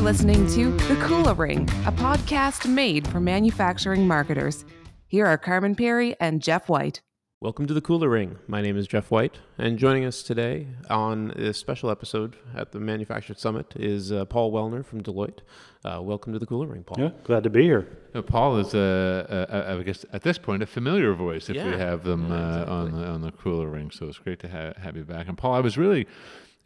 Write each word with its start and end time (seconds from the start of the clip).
You're 0.00 0.06
listening 0.06 0.46
to 0.52 0.70
The 0.88 0.94
Kula 0.94 1.36
Ring, 1.36 1.68
a 1.84 1.92
podcast 1.92 2.66
made 2.66 3.06
for 3.08 3.20
manufacturing 3.20 4.08
marketers. 4.08 4.64
Here 5.08 5.26
are 5.26 5.36
Carmen 5.36 5.74
Perry 5.74 6.16
and 6.18 6.40
Jeff 6.40 6.70
White. 6.70 7.02
Welcome 7.42 7.66
to 7.66 7.74
the 7.74 7.82
Kula 7.82 8.10
Ring. 8.10 8.38
My 8.46 8.62
name 8.62 8.78
is 8.78 8.86
Jeff 8.86 9.10
White, 9.10 9.40
and 9.58 9.78
joining 9.78 10.06
us 10.06 10.22
today 10.22 10.68
on 10.88 11.34
this 11.36 11.58
special 11.58 11.90
episode 11.90 12.36
at 12.56 12.72
the 12.72 12.78
ManufacturED 12.78 13.38
Summit 13.38 13.74
is 13.76 14.10
uh, 14.10 14.24
Paul 14.24 14.50
Wellener 14.52 14.82
from 14.86 15.02
Deloitte. 15.02 15.40
Uh, 15.84 16.00
welcome 16.00 16.32
to 16.32 16.38
the 16.38 16.46
Kula 16.46 16.72
Ring, 16.72 16.82
Paul. 16.82 16.96
Yeah, 16.98 17.10
glad 17.24 17.42
to 17.42 17.50
be 17.50 17.64
here. 17.64 17.86
Uh, 18.14 18.22
Paul 18.22 18.56
is, 18.56 18.74
uh, 18.74 19.46
uh, 19.50 19.76
I 19.78 19.82
guess, 19.82 20.06
at 20.14 20.22
this 20.22 20.38
point, 20.38 20.62
a 20.62 20.66
familiar 20.66 21.12
voice 21.12 21.50
if 21.50 21.56
Yeah. 21.56 21.66
we 21.66 21.72
have 21.72 22.04
them 22.04 22.26
Yeah, 22.30 22.36
uh, 22.36 22.50
exactly. 22.52 22.74
on 22.74 22.92
the 22.92 23.06
on 23.06 23.20
the 23.20 23.32
Kula 23.32 23.70
Ring. 23.70 23.90
So 23.90 24.06
it's 24.06 24.16
great 24.18 24.38
to 24.38 24.48
ha- 24.48 24.72
have 24.80 24.96
you 24.96 25.04
back. 25.04 25.28
And 25.28 25.36
Paul, 25.36 25.52
I 25.52 25.60
was 25.60 25.76
really 25.76 26.06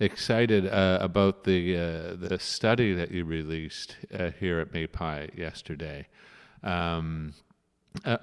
excited 0.01 0.67
uh, 0.67 0.99
about 1.01 1.45
the 1.45 1.77
uh, 1.77 2.17
the 2.17 2.39
study 2.39 2.95
that 2.95 3.11
you 3.11 3.25
released 3.25 3.97
uh, 4.13 4.31
here 4.39 4.61
at 4.61 4.73
MAPI 4.73 5.37
yesterday. 5.37 6.07
Um, 6.63 7.35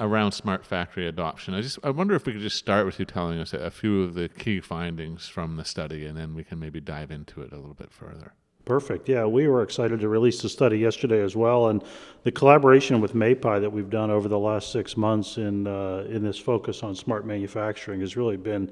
around 0.02 0.34
smart 0.34 0.66
factory 0.66 1.08
adoption. 1.08 1.54
I 1.54 1.62
just 1.62 1.80
I 1.84 1.92
wonder 1.92 2.14
if 2.14 2.26
we 2.26 2.34
could 2.34 2.42
just 2.42 2.58
start 2.58 2.86
with 2.86 3.00
you 3.00 3.06
telling 3.06 3.40
us 3.40 3.54
a, 3.54 3.72
few 3.72 4.04
of 4.04 4.16
the 4.16 4.28
key 4.28 4.60
findings 4.60 5.28
from 5.28 5.56
the 5.56 5.64
study, 5.64 6.06
and 6.06 6.18
then 6.18 6.36
we 6.36 6.44
can 6.44 6.60
maybe 6.60 6.82
dive 6.82 7.10
into 7.12 7.42
it 7.42 7.54
a 7.54 7.56
little 7.56 7.74
bit 7.74 7.92
further. 7.92 8.34
Perfect. 8.66 9.10
Yeah, 9.10 9.26
we 9.26 9.48
were 9.48 9.64
excited 9.64 10.02
to 10.02 10.10
release 10.10 10.42
the 10.42 10.50
study 10.50 10.78
yesterday 10.78 11.22
as 11.22 11.36
well, 11.36 11.70
and 11.70 11.84
the 12.24 12.32
collaboration 12.32 13.02
with 13.02 13.14
MAPI 13.14 13.62
that 13.62 13.72
we've 13.72 13.90
done 13.90 14.12
over 14.12 14.28
the 14.28 14.38
last 14.38 14.72
six 14.72 14.98
months 14.98 15.38
in 15.38 15.66
uh, 15.68 16.06
in 16.10 16.22
this 16.24 16.38
focus 16.38 16.84
on 16.84 16.94
smart 16.94 17.26
manufacturing 17.26 18.02
has 18.02 18.18
really 18.18 18.38
been 18.38 18.72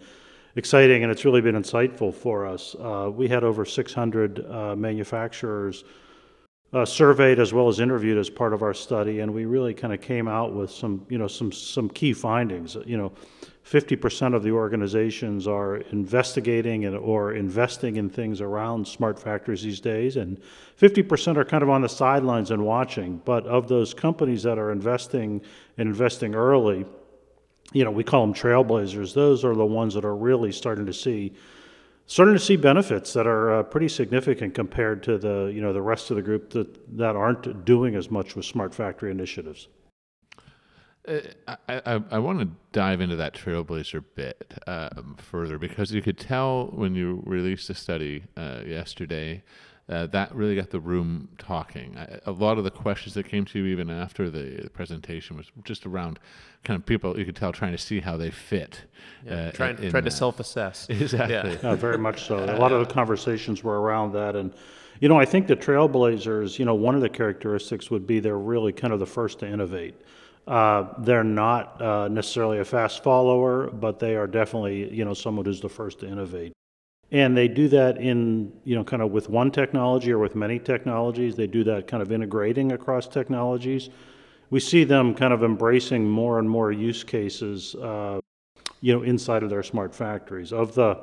exciting, 0.56 1.04
and 1.04 1.12
it's 1.12 1.26
really 1.26 1.42
been 1.42 1.56
insightful 1.56 2.14
for 2.14 2.46
us. 2.46 2.76
Uh, 2.76 3.10
we 3.14 3.28
had 3.28 3.44
over 3.44 3.66
600 3.66 4.46
uh, 4.46 4.76
manufacturers 4.76 5.84
uh, 6.72 6.86
surveyed 6.86 7.40
as 7.40 7.52
well 7.52 7.68
as 7.68 7.80
interviewed 7.80 8.18
as 8.18 8.30
part 8.30 8.54
of 8.54 8.62
our 8.62 8.74
study, 8.74 9.22
and 9.22 9.34
we 9.34 9.46
really 9.46 9.74
kind 9.74 9.94
of 9.94 10.02
came 10.02 10.28
out 10.28 10.54
with 10.54 10.70
some, 10.70 11.06
you 11.10 11.18
know, 11.18 11.28
some 11.28 11.52
some 11.52 11.90
key 11.90 12.14
findings. 12.14 12.78
You 12.86 12.98
know, 12.98 13.12
50% 13.66 14.36
of 14.36 14.44
the 14.44 14.52
organizations 14.52 15.48
are 15.48 15.78
investigating 15.92 16.86
and 16.86 16.96
or 16.96 17.34
investing 17.34 17.96
in 17.96 18.10
things 18.10 18.40
around 18.40 18.88
smart 18.88 19.20
factories 19.20 19.64
these 19.64 19.80
days, 19.80 20.16
and 20.18 20.40
50% 20.80 21.38
are 21.38 21.46
kind 21.46 21.64
of 21.64 21.70
on 21.70 21.82
the 21.82 21.90
sidelines 21.90 22.52
and 22.52 22.64
watching. 22.64 23.20
But 23.26 23.48
of 23.48 23.68
those 23.68 23.94
companies 23.94 24.44
that 24.44 24.60
are 24.60 24.72
investing 24.72 25.42
and 25.78 25.90
investing 25.90 26.36
early, 26.36 26.86
you 27.74 27.84
know, 27.84 27.92
we 27.92 28.04
call 28.04 28.26
them 28.26 28.34
trailblazers. 28.34 29.14
Those 29.14 29.46
are 29.46 29.56
the 29.56 29.66
ones 29.66 29.94
that 29.94 30.06
are 30.06 30.16
really 30.16 30.52
starting 30.52 30.86
to 30.86 30.94
see 30.94 31.34
starting 32.10 32.34
to 32.34 32.40
see 32.40 32.56
benefits 32.56 33.14
that 33.14 33.28
are 33.28 33.60
uh, 33.60 33.64
pretty 33.64 33.88
significant 33.88 34.56
compared 34.56 35.04
to 35.04 35.18
the 35.18 35.52
you 35.54 35.62
know 35.62 35.72
the 35.72 35.82
rest 35.82 36.10
of 36.10 36.16
the 36.16 36.24
group 36.24 36.50
that 36.50 36.98
that 36.98 37.16
aren't 37.16 37.66
doing 37.66 37.96
as 37.96 38.10
much 38.10 38.36
with 38.36 38.46
smart 38.46 38.74
factory 38.74 39.12
initiatives. 39.12 39.68
Uh, 41.08 41.20
I, 41.48 41.82
I, 41.86 42.04
I 42.12 42.20
want 42.20 42.40
to 42.40 42.50
dive 42.72 43.00
into 43.00 43.16
that 43.16 43.34
Trailblazer 43.34 44.04
bit 44.16 44.54
um, 44.68 45.16
further 45.18 45.58
because 45.58 45.92
you 45.92 46.02
could 46.02 46.18
tell 46.18 46.68
when 46.68 46.94
you 46.94 47.24
released 47.26 47.68
the 47.68 47.76
study 47.76 48.24
uh, 48.36 48.62
yesterday 48.66 49.44
uh, 49.90 50.06
that 50.08 50.34
really 50.36 50.56
got 50.56 50.70
the 50.70 50.80
room 50.80 51.30
talking. 51.40 51.98
I, 51.98 52.20
a 52.28 52.32
lot 52.32 52.58
of 52.58 52.64
the 52.64 52.72
questions 52.72 53.16
that 53.16 53.28
came 53.28 53.44
to 53.46 53.60
you 53.60 53.66
even 53.66 53.90
after 53.90 54.30
the, 54.30 54.62
the 54.64 54.70
presentation 54.70 55.36
was 55.36 55.48
just 55.64 55.86
around 55.86 56.20
kind 56.64 56.80
of 56.80 56.86
people 56.86 57.18
you 57.18 57.26
could 57.26 57.36
tell 57.36 57.52
trying 57.52 57.72
to 57.72 57.78
see 57.78 58.00
how 58.00 58.16
they 58.16 58.30
fit. 58.30 58.84
uh, 59.30 59.52
trying 59.52 59.82
in 59.82 59.90
try 59.90 60.02
to 60.02 60.12
self 60.12 60.40
assess. 60.40 60.88
Exactly. 61.00 61.58
Uh, 61.68 61.76
very 61.76 61.98
much 61.98 62.26
so. 62.26 62.38
A 62.38 62.58
lot 62.58 62.72
of 62.72 62.88
the 62.88 62.94
conversations 62.94 63.64
were 63.64 63.82
around 63.82 64.14
that, 64.14 64.36
and 64.36 64.54
you 65.00 65.10
know 65.10 65.18
I 65.18 65.26
think 65.26 65.48
the 65.48 65.56
Trailblazers, 65.56 66.60
you 66.60 66.66
know, 66.66 66.76
one 66.76 66.94
of 66.94 67.02
the 67.02 67.10
characteristics 67.10 67.90
would 67.90 68.06
be 68.06 68.20
they're 68.20 68.38
really 68.38 68.72
kind 68.74 68.94
of 68.94 69.00
the 69.00 69.08
first 69.08 69.40
to 69.40 69.48
innovate. 69.48 69.96
Uh, 70.48 70.94
they're 71.00 71.24
not 71.24 71.82
uh, 71.82 72.08
necessarily 72.10 72.60
a 72.60 72.66
fast 72.66 73.04
follower, 73.04 73.68
but 73.72 73.98
they 73.98 74.16
are 74.16 74.28
definitely 74.28 74.94
you 74.94 75.04
know 75.06 75.16
someone 75.16 75.46
who's 75.46 75.62
the 75.62 75.70
first 75.70 76.00
to 76.02 76.08
innovate. 76.08 76.54
And 77.12 77.36
they 77.36 77.48
do 77.48 77.68
that 77.70 77.98
in, 77.98 78.52
you 78.64 78.76
know, 78.76 78.84
kind 78.84 79.02
of 79.02 79.12
with 79.12 79.30
one 79.30 79.50
technology 79.52 80.12
or 80.12 80.20
with 80.20 80.36
many 80.36 80.60
technologies. 80.60 81.36
They 81.36 81.48
do 81.48 81.64
that 81.64 81.88
kind 81.88 82.04
of 82.04 82.12
integrating 82.12 82.72
across 82.72 83.08
technologies. 83.08 83.90
We 84.52 84.60
see 84.60 84.84
them 84.84 85.16
kind 85.16 85.34
of 85.34 85.44
embracing 85.44 86.08
more 86.10 86.40
and 86.40 86.50
more 86.50 86.72
use 86.72 87.04
cases, 87.04 87.76
uh, 87.76 88.20
you 88.82 88.94
know, 88.94 89.04
inside 89.04 89.44
of 89.44 89.50
their 89.50 89.64
smart 89.64 89.94
factories. 89.96 90.54
Of 90.54 90.76
the, 90.76 91.00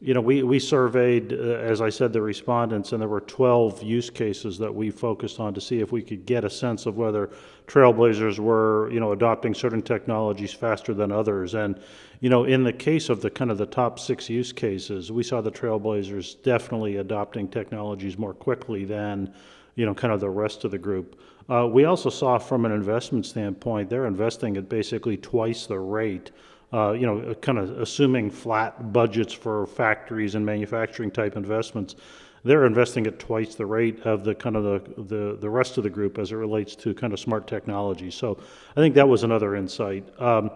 you 0.00 0.12
know, 0.12 0.20
we, 0.20 0.42
we 0.42 0.58
surveyed, 0.58 1.32
uh, 1.32 1.36
as 1.36 1.80
I 1.80 1.88
said, 1.88 2.12
the 2.12 2.20
respondents, 2.20 2.92
and 2.92 3.00
there 3.00 3.08
were 3.08 3.22
12 3.22 3.82
use 3.82 4.10
cases 4.10 4.58
that 4.58 4.74
we 4.74 4.90
focused 4.90 5.40
on 5.40 5.54
to 5.54 5.60
see 5.60 5.80
if 5.80 5.92
we 5.92 6.02
could 6.02 6.26
get 6.26 6.44
a 6.44 6.50
sense 6.50 6.86
of 6.86 6.96
whether 6.96 7.30
trailblazers 7.66 8.38
were, 8.38 8.90
you 8.90 9.00
know, 9.00 9.12
adopting 9.12 9.54
certain 9.54 9.80
technologies 9.80 10.52
faster 10.52 10.92
than 10.92 11.10
others. 11.10 11.54
And, 11.54 11.80
you 12.20 12.28
know, 12.28 12.44
in 12.44 12.64
the 12.64 12.72
case 12.72 13.08
of 13.08 13.22
the 13.22 13.30
kind 13.30 13.50
of 13.50 13.58
the 13.58 13.66
top 13.66 13.98
six 13.98 14.28
use 14.28 14.52
cases, 14.52 15.10
we 15.10 15.22
saw 15.22 15.40
the 15.40 15.50
trailblazers 15.50 16.42
definitely 16.42 16.96
adopting 16.96 17.48
technologies 17.48 18.18
more 18.18 18.34
quickly 18.34 18.84
than, 18.84 19.32
you 19.74 19.86
know, 19.86 19.94
kind 19.94 20.12
of 20.12 20.20
the 20.20 20.30
rest 20.30 20.64
of 20.64 20.70
the 20.70 20.78
group. 20.78 21.18
Uh, 21.48 21.66
we 21.66 21.84
also 21.84 22.10
saw 22.10 22.38
from 22.38 22.64
an 22.64 22.72
investment 22.72 23.26
standpoint, 23.26 23.90
they're 23.90 24.06
investing 24.06 24.56
at 24.56 24.68
basically 24.68 25.16
twice 25.16 25.66
the 25.66 25.78
rate 25.78 26.30
uh, 26.74 26.90
you 26.92 27.06
know, 27.06 27.34
kind 27.34 27.58
of 27.58 27.78
assuming 27.78 28.30
flat 28.30 28.92
budgets 28.92 29.32
for 29.32 29.66
factories 29.66 30.34
and 30.34 30.44
manufacturing 30.44 31.10
type 31.10 31.36
investments, 31.36 31.94
they're 32.42 32.66
investing 32.66 33.06
at 33.06 33.18
twice 33.18 33.54
the 33.54 33.64
rate 33.64 34.00
of 34.00 34.24
the 34.24 34.34
kind 34.34 34.56
of 34.56 34.64
the, 34.64 35.02
the, 35.02 35.36
the 35.36 35.48
rest 35.48 35.78
of 35.78 35.84
the 35.84 35.90
group 35.90 36.18
as 36.18 36.32
it 36.32 36.36
relates 36.36 36.74
to 36.74 36.92
kind 36.92 37.12
of 37.12 37.20
smart 37.20 37.46
technology. 37.46 38.10
So 38.10 38.38
I 38.76 38.80
think 38.80 38.96
that 38.96 39.08
was 39.08 39.22
another 39.22 39.54
insight. 39.54 40.04
Um, 40.20 40.50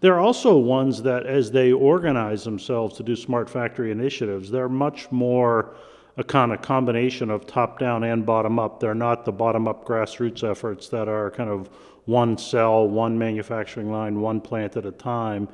there 0.00 0.14
are 0.14 0.20
also 0.20 0.56
ones 0.56 1.02
that, 1.02 1.26
as 1.26 1.50
they 1.50 1.72
organize 1.72 2.42
themselves 2.44 2.96
to 2.96 3.02
do 3.02 3.14
smart 3.14 3.50
factory 3.50 3.90
initiatives, 3.90 4.50
they're 4.50 4.68
much 4.68 5.12
more 5.12 5.76
a 6.16 6.24
kind 6.24 6.52
of 6.52 6.62
combination 6.62 7.30
of 7.30 7.46
top 7.46 7.78
down 7.78 8.04
and 8.04 8.24
bottom 8.24 8.58
up. 8.58 8.80
They're 8.80 8.94
not 8.94 9.24
the 9.24 9.32
bottom 9.32 9.68
up 9.68 9.84
grassroots 9.84 10.48
efforts 10.48 10.88
that 10.88 11.08
are 11.08 11.30
kind 11.30 11.50
of 11.50 11.68
one 12.10 12.36
cell, 12.36 12.88
one 12.88 13.18
manufacturing 13.18 13.90
line, 13.90 14.20
one 14.20 14.40
plant 14.40 14.76
at 14.76 14.84
a 14.84 14.92
time. 14.92 15.48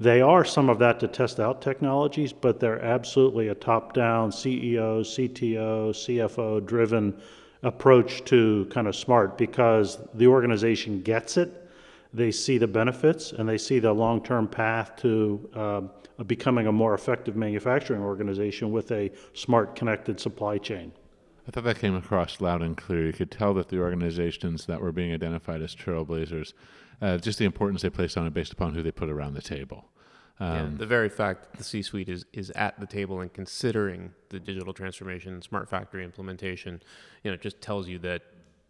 They 0.00 0.20
are 0.20 0.44
some 0.44 0.70
of 0.70 0.78
that 0.78 1.00
to 1.00 1.08
test 1.08 1.38
out 1.38 1.60
technologies, 1.60 2.32
but 2.32 2.60
they're 2.60 2.82
absolutely 2.82 3.48
a 3.48 3.54
top 3.54 3.92
down 3.92 4.30
CEO, 4.30 5.00
CTO, 5.00 5.90
CFO 5.90 6.64
driven 6.64 7.20
approach 7.62 8.24
to 8.24 8.66
kind 8.70 8.86
of 8.86 8.94
smart 8.94 9.36
because 9.36 9.98
the 10.14 10.26
organization 10.28 11.02
gets 11.02 11.36
it 11.36 11.68
they 12.12 12.30
see 12.30 12.58
the 12.58 12.66
benefits 12.66 13.32
and 13.32 13.48
they 13.48 13.58
see 13.58 13.78
the 13.78 13.92
long-term 13.92 14.48
path 14.48 14.96
to 14.96 15.48
um, 15.54 15.90
becoming 16.26 16.66
a 16.66 16.72
more 16.72 16.94
effective 16.94 17.36
manufacturing 17.36 18.02
organization 18.02 18.72
with 18.72 18.90
a 18.92 19.10
smart 19.34 19.76
connected 19.76 20.18
supply 20.18 20.58
chain. 20.58 20.90
I 21.48 21.50
thought 21.50 21.64
that 21.64 21.78
came 21.78 21.96
across 21.96 22.42
loud 22.42 22.60
and 22.60 22.76
clear. 22.76 23.06
You 23.06 23.12
could 23.14 23.30
tell 23.30 23.54
that 23.54 23.68
the 23.68 23.78
organizations 23.78 24.66
that 24.66 24.82
were 24.82 24.92
being 24.92 25.14
identified 25.14 25.62
as 25.62 25.74
trailblazers, 25.74 26.52
uh, 27.00 27.16
just 27.16 27.38
the 27.38 27.46
importance 27.46 27.80
they 27.80 27.88
placed 27.88 28.18
on 28.18 28.26
it 28.26 28.34
based 28.34 28.52
upon 28.52 28.74
who 28.74 28.82
they 28.82 28.90
put 28.90 29.08
around 29.08 29.32
the 29.32 29.40
table. 29.40 29.86
Yeah, 30.38 30.62
Um, 30.62 30.76
the 30.76 30.86
very 30.86 31.08
fact 31.08 31.50
that 31.50 31.58
the 31.58 31.64
C-suite 31.64 32.10
is, 32.10 32.26
is 32.34 32.50
at 32.50 32.78
the 32.78 32.86
table 32.86 33.22
and 33.22 33.32
considering 33.32 34.12
the 34.28 34.38
digital 34.38 34.74
transformation, 34.74 35.40
smart 35.40 35.70
factory 35.70 36.04
implementation, 36.04 36.82
you 37.24 37.30
know, 37.30 37.36
just 37.36 37.60
tells 37.62 37.88
you 37.88 37.98
that 38.00 38.22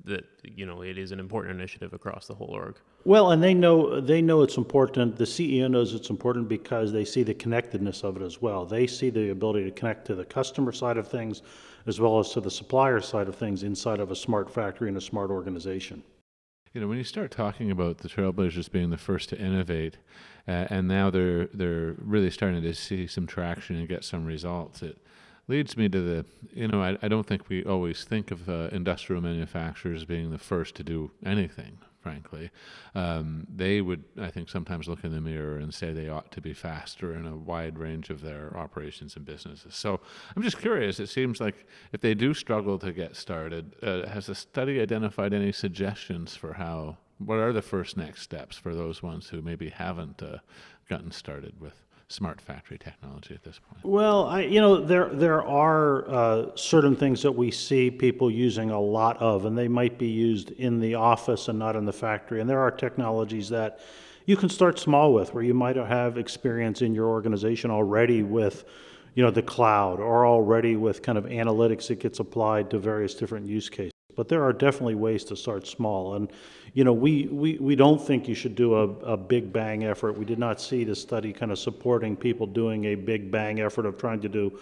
that 0.05 0.25
you 0.45 0.65
know 0.65 0.83
it 0.83 0.97
is 0.97 1.11
an 1.11 1.19
important 1.19 1.53
initiative 1.59 1.93
across 1.93 2.29
the 2.29 2.35
whole 2.35 2.47
org. 2.47 2.77
Well, 3.05 3.33
and 3.33 3.43
they 3.43 3.53
know 3.53 4.01
they 4.01 4.23
know 4.23 4.43
it's 4.43 4.57
important. 4.57 5.17
The 5.17 5.25
CEO 5.25 5.69
knows 5.69 5.93
it's 5.93 6.09
important 6.09 6.49
because 6.49 6.93
they 6.93 7.05
see 7.05 7.25
the 7.25 7.35
connectedness 7.35 8.05
of 8.05 8.17
it 8.17 8.23
as 8.23 8.41
well. 8.41 8.65
They 8.65 8.87
see 8.87 9.11
the 9.11 9.31
ability 9.31 9.65
to 9.65 9.73
connect 9.73 10.07
to 10.07 10.15
the 10.15 10.25
customer 10.25 10.71
side 10.71 10.97
of 10.97 11.09
things 11.09 11.43
as 11.89 11.99
well 11.99 12.19
as 12.19 12.31
to 12.31 12.41
the 12.41 12.51
supplier 12.51 13.01
side 13.01 13.29
of 13.29 13.35
things 13.35 13.63
inside 13.63 13.99
of 13.99 14.11
a 14.11 14.17
smart 14.17 14.51
factory 14.51 14.89
and 14.89 14.97
a 14.99 15.01
smart 15.01 15.31
organization. 15.31 16.03
You 16.75 16.83
know, 16.83 16.87
when 16.87 16.99
you 16.99 17.05
start 17.05 17.31
talking 17.31 17.71
about 17.71 17.99
the 17.99 18.09
Trailblazers 18.09 18.71
being 18.71 18.91
the 18.91 18.99
first 18.99 19.31
to 19.31 19.39
innovate, 19.39 19.97
uh, 20.47 20.67
and 20.69 20.87
now 20.87 21.09
they're 21.09 21.47
they're 21.47 21.95
really 21.99 22.31
starting 22.31 22.63
to 22.63 22.75
see 22.75 23.07
some 23.07 23.27
traction 23.27 23.77
and 23.77 23.89
get 23.89 24.05
some 24.05 24.27
results, 24.27 24.83
it 24.83 24.99
leads 25.49 25.79
me 25.79 25.89
to 25.89 26.01
the 26.01 26.27
you 26.53 26.69
know 26.69 26.83
I, 26.83 26.99
I 27.03 27.09
don't 27.09 27.27
think 27.27 27.49
we 27.49 27.65
always 27.65 28.05
think 28.05 28.31
of 28.31 28.49
uh, 28.49 28.69
industrial 28.71 29.23
manufacturers 29.23 30.05
being 30.05 30.31
the 30.31 30.39
first 30.39 30.75
to 30.77 30.85
do 30.85 31.11
anything. 31.25 31.79
Frankly, 32.01 32.51
um, 32.95 33.47
they 33.55 33.81
would 33.81 34.05
I 34.21 34.31
think 34.31 34.49
sometimes 34.49 34.89
look 34.89 35.03
in 35.03 35.13
the 35.13 35.21
mirror 35.21 35.59
and 35.59 35.75
say 35.75 35.93
they 35.93 36.09
ought 36.09 36.31
to 36.33 36.41
be 36.41 36.55
faster 36.55 37.13
in 37.15 37.27
a 37.27 37.37
wide 37.37 37.79
range 37.79 38.09
of 38.11 38.23
their 38.23 38.57
operations 38.57 39.17
and 39.17 39.25
businesses. 39.25 39.75
So 39.75 40.01
I'm 40.37 40.43
just 40.43 40.59
curious. 40.59 41.01
It 41.01 41.09
seems 41.09 41.41
like 41.41 41.67
if 41.93 42.01
they 42.01 42.15
do 42.15 42.35
struggle 42.35 42.79
to 42.79 42.93
get 42.93 43.17
started, 43.17 43.75
uh, 43.83 44.07
has 44.09 44.27
the 44.27 44.35
study 44.35 44.81
identified 44.81 45.35
any 45.35 45.53
suggestions 45.53 46.37
for 46.37 46.55
how 46.55 46.99
what 47.19 47.39
are 47.39 47.53
the 47.53 47.63
first 47.63 47.97
next 47.97 48.23
steps 48.23 48.57
for 48.57 48.75
those 48.75 49.03
ones 49.03 49.29
who 49.29 49.43
maybe 49.43 49.69
haven't 49.71 50.23
uh, 50.23 50.39
gotten 50.89 51.11
started 51.11 51.61
with 51.61 51.88
smart 52.09 52.41
factory 52.41 52.79
technology 52.79 53.35
at 53.35 53.45
this 53.45 53.59
point? 53.59 53.85
Well, 53.85 54.27
I, 54.27 54.41
you 54.43 54.61
know, 54.61 54.81
there 54.85 55.09
there 55.09 55.43
are 55.43 56.09
uh, 56.09 56.47
certain 56.55 56.97
things 56.97 57.23
that 57.23 57.33
we 57.33 57.51
see 57.51 57.91
people 57.91 58.31
using 58.31 58.71
a 58.71 58.81
lot 58.81 59.19
of, 59.19 59.45
and 59.45 59.57
they 59.57 59.69
might 59.69 59.99
be 59.99 60.09
used 60.09 60.51
in 60.53 60.81
the 60.81 60.95
office 60.95 61.49
and 61.49 61.59
not 61.59 61.77
in 61.77 61.85
the 61.85 61.93
factory. 61.93 62.41
And 62.41 62.49
there 62.49 62.61
are 62.61 62.71
technologies 62.71 63.49
that 63.51 63.81
you 64.27 64.37
can 64.37 64.49
start 64.49 64.79
small 64.79 65.13
with, 65.13 65.35
where 65.35 65.43
you 65.43 65.55
might 65.55 65.77
have 65.77 66.19
experience 66.19 66.83
in 66.83 66.95
your 66.95 67.07
organization 67.09 67.71
already 67.71 68.23
with, 68.23 68.65
you 69.15 69.23
know, 69.23 69.31
the 69.31 69.43
cloud 69.43 70.01
or 70.01 70.27
already 70.27 70.77
with 70.77 71.03
kind 71.03 71.19
of 71.19 71.25
analytics 71.25 71.89
that 71.89 72.01
gets 72.01 72.21
applied 72.21 72.71
to 72.71 72.79
various 72.79 73.15
different 73.15 73.47
use 73.47 73.69
cases. 73.69 73.93
But 74.19 74.27
there 74.27 74.43
are 74.43 74.53
definitely 74.53 74.97
ways 74.97 75.23
to 75.27 75.37
start 75.37 75.65
small. 75.65 76.15
And, 76.15 76.33
you 76.75 76.83
know, 76.83 76.93
we, 76.93 77.29
we, 77.29 77.57
we 77.59 77.77
don't 77.77 78.05
think 78.05 78.27
you 78.27 78.35
should 78.35 78.57
do 78.57 78.75
a, 78.75 78.89
a 79.13 79.17
big 79.17 79.53
bang 79.53 79.85
effort. 79.85 80.19
We 80.19 80.25
did 80.25 80.41
not 80.41 80.61
see 80.61 80.83
the 80.83 80.97
study 80.97 81.33
kind 81.33 81.53
of 81.53 81.59
supporting 81.61 82.17
people 82.17 82.45
doing 82.45 82.87
a 82.87 82.97
big 82.97 83.31
bang 83.31 83.61
effort 83.61 83.87
of 83.87 83.97
trying 83.97 84.21
to 84.23 84.29
do 84.29 84.59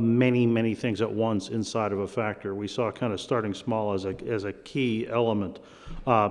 many, 0.00 0.46
many 0.46 0.74
things 0.74 1.02
at 1.02 1.12
once 1.12 1.50
inside 1.50 1.92
of 1.92 1.98
a 1.98 2.08
factor. 2.08 2.54
We 2.54 2.68
saw 2.68 2.90
kind 2.90 3.12
of 3.12 3.20
starting 3.20 3.52
small 3.52 3.92
as 3.92 4.06
a, 4.06 4.16
as 4.26 4.44
a 4.44 4.54
key 4.54 5.06
element. 5.10 5.58
Uh, 6.06 6.30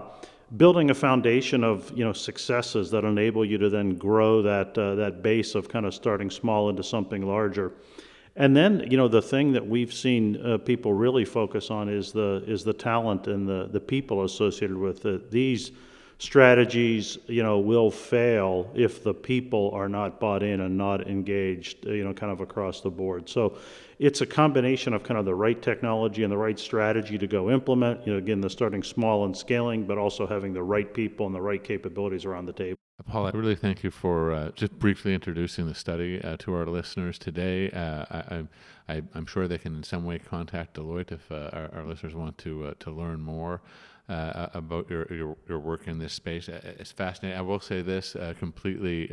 building 0.58 0.90
a 0.90 0.96
foundation 0.96 1.64
of 1.64 1.96
you 1.96 2.04
know 2.04 2.14
successes 2.14 2.90
that 2.90 3.04
enable 3.04 3.46
you 3.46 3.60
to 3.60 3.70
then 3.70 3.96
grow 3.96 4.42
that 4.42 4.76
uh, 4.76 4.96
that 4.96 5.22
base 5.22 5.54
of 5.54 5.70
kind 5.70 5.86
of 5.86 5.94
starting 5.94 6.32
small 6.32 6.70
into 6.70 6.82
something 6.82 7.28
larger. 7.28 7.74
And 8.36 8.56
then 8.56 8.86
you 8.90 8.98
know 8.98 9.08
the 9.08 9.22
thing 9.22 9.54
that 9.54 9.68
we've 9.68 9.94
seen 9.94 10.44
uh, 10.46 10.58
people 10.58 10.94
really 10.94 11.26
focus 11.26 11.70
on 11.70 11.90
is 11.90 12.12
the 12.12 12.44
is 12.48 12.64
the 12.64 12.74
talent 12.74 13.28
and 13.28 13.48
the 13.48 13.70
the 13.72 13.80
people 13.80 14.24
associated 14.24 14.78
with 14.78 15.06
it. 15.06 15.32
These 15.32 15.72
strategies, 16.20 17.18
you 17.28 17.42
know, 17.42 17.60
will 17.60 17.90
fail 17.90 18.70
if 18.76 19.04
the 19.04 19.14
people 19.14 19.72
are 19.74 19.88
not 19.88 20.20
bought 20.20 20.44
in 20.44 20.60
and 20.60 20.78
not 20.78 21.08
engaged, 21.08 21.86
you 21.86 22.04
know, 22.04 22.14
kind 22.14 22.32
of 22.32 22.42
across 22.42 22.82
the 22.82 22.90
board. 22.90 23.28
So 23.30 23.58
it's 24.00 24.20
a 24.20 24.26
combination 24.26 24.94
of 24.94 25.02
kind 25.02 25.18
of 25.18 25.26
the 25.26 25.34
right 25.34 25.60
technology 25.62 26.24
and 26.24 26.32
the 26.32 26.38
right 26.38 26.60
strategy 26.60 27.18
to 27.18 27.26
go 27.26 27.50
implement. 27.50 28.06
You 28.06 28.14
know, 28.14 28.20
again, 28.20 28.42
the 28.42 28.50
starting 28.50 28.84
small 28.84 29.26
and 29.26 29.36
scaling, 29.36 29.86
but 29.86 29.98
also 29.98 30.28
having 30.28 30.54
the 30.54 30.64
right 30.64 30.94
people 30.94 31.26
and 31.26 31.34
the 31.34 31.42
right 31.42 31.64
capabilities 31.64 32.26
around 32.26 32.46
the 32.46 32.54
table. 32.54 32.78
Paul, 33.08 33.28
I 33.28 33.32
really 33.32 33.56
thank 33.56 33.84
you 33.84 33.92
for 33.92 34.32
uh, 34.32 34.52
just 34.52 34.78
briefly 34.78 35.14
introducing 35.14 35.68
the 35.68 35.76
study 35.76 36.22
uh, 36.22 36.36
to 36.40 36.54
our 36.54 36.66
listeners 36.66 37.18
today. 37.18 37.72
Uh, 37.72 38.46
I, 38.88 39.02
am 39.16 39.26
sure 39.26 39.48
they 39.48 39.58
can 39.58 39.76
in 39.76 39.84
some 39.84 40.06
way 40.06 40.20
contact 40.20 40.76
Deloitte 40.76 41.12
if 41.12 41.32
uh, 41.32 41.50
our, 41.54 41.70
our, 41.74 41.86
listeners 41.86 42.14
want 42.14 42.38
to 42.40 42.68
uh, 42.68 42.74
to 42.80 42.92
learn 42.92 43.22
more. 43.22 43.62
Uh, 44.10 44.48
about 44.56 44.90
your, 44.90 45.06
your, 45.14 45.38
your 45.48 45.60
work 45.60 45.88
in 45.88 46.00
this 46.00 46.14
space, 46.14 46.50
it's 46.50 46.92
fascinating. 46.92 47.38
I 47.38 47.44
will 47.44 47.60
say 47.60 47.84
this 47.84 48.16
completely 48.40 49.08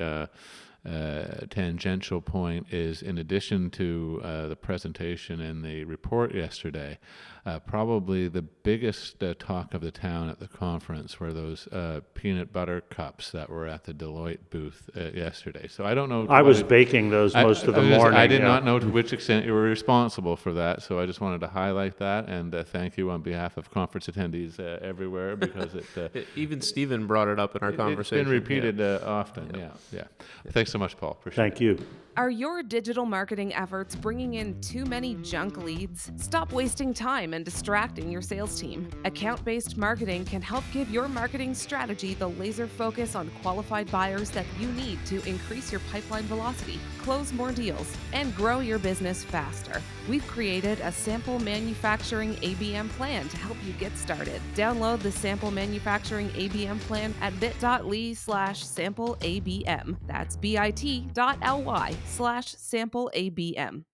uh, 0.87 1.47
tangential 1.51 2.21
point 2.21 2.73
is 2.73 3.03
in 3.03 3.19
addition 3.19 3.71
to 3.71 4.21
uh, 4.23 4.47
the 4.47 4.55
presentation 4.55 5.41
and 5.41 5.65
the 5.65 5.83
report 5.85 6.33
yesterday, 6.33 6.97
uh, 7.47 7.61
probably 7.61 8.27
the 8.27 8.43
biggest 8.43 9.23
uh, 9.23 9.33
talk 9.39 9.73
of 9.73 9.81
the 9.81 9.93
town 9.93 10.29
at 10.29 10.41
the 10.41 10.49
conference 10.49 11.21
were 11.21 11.33
those 11.33 11.69
uh, 11.69 12.01
peanut 12.15 12.53
butter 12.53 12.81
cups 12.81 13.31
that 13.31 13.49
were 13.49 13.69
at 13.69 13.85
the 13.85 13.95
Deloitte 13.95 14.51
booth 14.51 14.91
uh, 14.97 15.13
yesterday. 15.15 15.69
So 15.69 15.85
I 15.85 15.95
don't 15.95 16.09
know. 16.09 16.27
I 16.29 16.43
was 16.43 16.61
it, 16.61 16.69
baking 16.69 17.11
those 17.11 17.35
most 17.35 17.65
I, 17.65 17.69
of 17.69 17.75
the 17.77 17.83
I 17.83 17.97
morning. 17.97 18.19
I 18.19 18.27
did 18.27 18.41
yeah. 18.41 18.49
not 18.49 18.65
know 18.65 18.81
to 18.81 18.89
which 18.89 19.13
extent 19.13 19.47
you 19.47 19.53
were 19.53 19.63
responsible 19.63 20.35
for 20.35 20.55
that. 20.55 20.83
So 20.83 20.99
I 20.99 21.07
just 21.07 21.21
wanted 21.21 21.41
to 21.43 21.47
highlight 21.47 21.99
that 21.99 22.29
and 22.29 22.53
thank 22.67 22.97
you 22.97 23.11
on 23.13 23.23
behalf 23.23 23.57
of 23.57 23.71
conference 23.71 24.09
attendees 24.09 24.59
everywhere 24.59 25.37
because 25.37 25.77
it, 25.77 26.27
Even 26.37 26.61
Stephen 26.61 27.07
brought 27.07 27.29
it 27.29 27.39
up 27.39 27.55
in 27.55 27.63
our 27.63 27.71
it, 27.71 27.77
conversation. 27.77 28.19
It's 28.19 28.25
been 28.25 28.33
repeated 28.33 28.79
yeah. 28.81 28.99
often. 29.05 29.53
Yeah. 29.55 29.71
yeah. 29.93 30.05
yeah. 30.45 30.51
Thanks 30.51 30.73
so 30.73 30.79
much, 30.79 30.97
Paul. 30.97 31.13
Appreciate 31.13 31.37
Thank 31.45 31.61
you. 31.61 31.79
Are 32.17 32.31
your 32.31 32.63
digital 32.63 33.05
marketing 33.05 33.55
efforts 33.55 33.95
bringing 33.95 34.35
in 34.35 34.59
too 34.63 34.87
many 34.87 35.17
junk 35.17 35.59
leads? 35.59 36.11
Stop 36.17 36.51
wasting 36.51 36.95
time 36.95 37.35
and 37.37 37.45
distracting 37.45 38.11
your 38.11 38.23
sales 38.23 38.61
team. 38.61 38.89
Account 39.05 39.45
based 39.45 39.77
marketing 39.77 40.25
can 40.25 40.43
help 40.43 40.65
give 40.73 40.91
your 40.91 41.07
marketing 41.07 41.55
strategy 41.55 42.15
the 42.15 42.31
laser 42.31 42.67
focus 42.67 43.15
on 43.15 43.31
qualified 43.43 43.89
buyers 43.93 44.31
that 44.31 44.47
you 44.59 44.73
need 44.73 44.99
to 45.07 45.23
increase 45.29 45.71
your 45.71 45.81
pipeline 45.93 46.25
velocity, 46.25 46.81
close 46.99 47.33
more 47.33 47.53
deals, 47.53 47.95
and 48.13 48.35
grow 48.35 48.59
your 48.59 48.81
business 48.81 49.23
faster. 49.23 49.81
We've 50.09 50.27
created 50.27 50.81
a 50.81 50.91
sample 50.91 51.39
manufacturing 51.39 52.35
ABM 52.37 52.89
plan 52.91 53.29
to 53.29 53.37
help 53.37 53.59
you 53.65 53.73
get 53.75 53.97
started. 53.97 54.41
Download 54.55 54.99
the 55.01 55.13
sample 55.13 55.51
manufacturing 55.51 56.31
ABM 56.31 56.81
plan 56.81 57.15
at 57.21 57.39
bit.ly 57.39 58.15
slash 58.15 58.65
sample 58.65 59.17
ABM. 59.21 59.97
That's 60.07 60.37
bit.ly 60.37 61.95
slash 62.07 62.55
sample 62.55 63.11
ABM. 63.15 63.85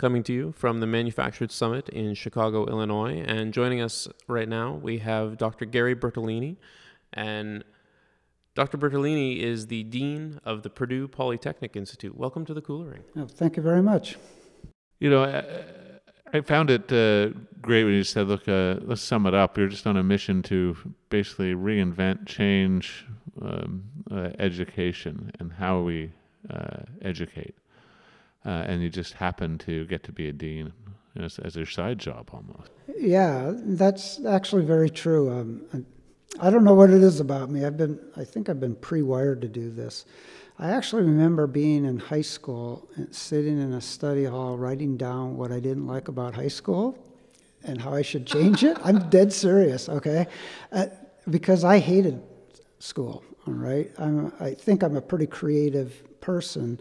Coming 0.00 0.22
to 0.22 0.32
you 0.32 0.54
from 0.56 0.80
the 0.80 0.86
ManufacturED 0.86 1.50
Summit 1.50 1.90
in 1.90 2.14
Chicago, 2.14 2.64
Illinois. 2.64 3.22
And 3.26 3.52
joining 3.52 3.82
us 3.82 4.08
right 4.28 4.48
now, 4.48 4.72
we 4.72 4.96
have 5.00 5.36
Dr. 5.36 5.66
Gary 5.66 5.94
Bertoline. 5.94 6.56
And 7.12 7.64
Dr. 8.54 8.78
Bertoline 8.78 9.38
is 9.38 9.66
the 9.66 9.82
Dean 9.82 10.40
of 10.42 10.62
the 10.62 10.70
Purdue 10.70 11.06
Polytechnic 11.06 11.76
Institute. 11.76 12.16
Welcome 12.16 12.46
to 12.46 12.54
the 12.54 12.62
Kula 12.62 12.90
Ring. 12.90 13.02
Oh, 13.14 13.26
thank 13.26 13.58
you 13.58 13.62
very 13.62 13.82
much. 13.82 14.16
You 15.00 15.10
know, 15.10 15.22
I, 15.22 16.38
I 16.38 16.40
found 16.40 16.70
it 16.70 16.90
uh, 16.90 17.38
great 17.60 17.84
when 17.84 17.92
you 17.92 18.02
said, 18.02 18.26
look, 18.26 18.48
uh, 18.48 18.76
let's 18.80 19.02
sum 19.02 19.26
it 19.26 19.34
up. 19.34 19.58
You're 19.58 19.68
just 19.68 19.86
on 19.86 19.98
a 19.98 20.02
mission 20.02 20.42
to 20.44 20.78
basically 21.10 21.52
reinvent, 21.54 22.24
change 22.24 23.04
um, 23.42 23.84
uh, 24.10 24.30
education 24.38 25.30
and 25.38 25.52
how 25.52 25.80
we 25.80 26.10
uh, 26.48 26.84
educate, 27.02 27.54
uh, 28.44 28.64
and 28.66 28.82
you 28.82 28.88
just 28.88 29.14
happen 29.14 29.58
to 29.58 29.84
get 29.86 30.02
to 30.04 30.12
be 30.12 30.28
a 30.28 30.32
dean 30.32 30.72
as, 31.16 31.38
as 31.40 31.56
your 31.56 31.66
side 31.66 31.98
job 31.98 32.30
almost. 32.32 32.70
Yeah, 32.98 33.52
that's 33.54 34.24
actually 34.24 34.64
very 34.64 34.90
true. 34.90 35.30
Um, 35.30 35.86
I 36.40 36.50
don't 36.50 36.64
know 36.64 36.74
what 36.74 36.90
it 36.90 37.02
is 37.02 37.20
about 37.20 37.50
me. 37.50 37.64
I've 37.64 37.76
been, 37.76 37.98
I 38.16 38.24
think 38.24 38.48
I've 38.48 38.60
been 38.60 38.76
pre-wired 38.76 39.40
to 39.42 39.48
do 39.48 39.70
this. 39.70 40.04
I 40.58 40.70
actually 40.70 41.02
remember 41.02 41.46
being 41.46 41.84
in 41.84 41.98
high 41.98 42.20
school 42.20 42.88
and 42.96 43.14
sitting 43.14 43.60
in 43.60 43.72
a 43.72 43.80
study 43.80 44.24
hall 44.24 44.56
writing 44.58 44.96
down 44.96 45.36
what 45.36 45.50
I 45.50 45.58
didn't 45.58 45.86
like 45.86 46.08
about 46.08 46.34
high 46.34 46.48
school 46.48 46.98
and 47.64 47.80
how 47.80 47.94
I 47.94 48.02
should 48.02 48.26
change 48.26 48.62
it. 48.62 48.76
I'm 48.84 49.08
dead 49.08 49.32
serious, 49.32 49.88
okay? 49.88 50.26
Uh, 50.70 50.86
because 51.28 51.64
I 51.64 51.78
hated 51.78 52.22
school, 52.78 53.24
all 53.46 53.54
right? 53.54 53.90
I'm, 53.98 54.32
I 54.38 54.54
think 54.54 54.82
I'm 54.82 54.96
a 54.96 55.02
pretty 55.02 55.26
creative 55.26 56.20
person 56.20 56.78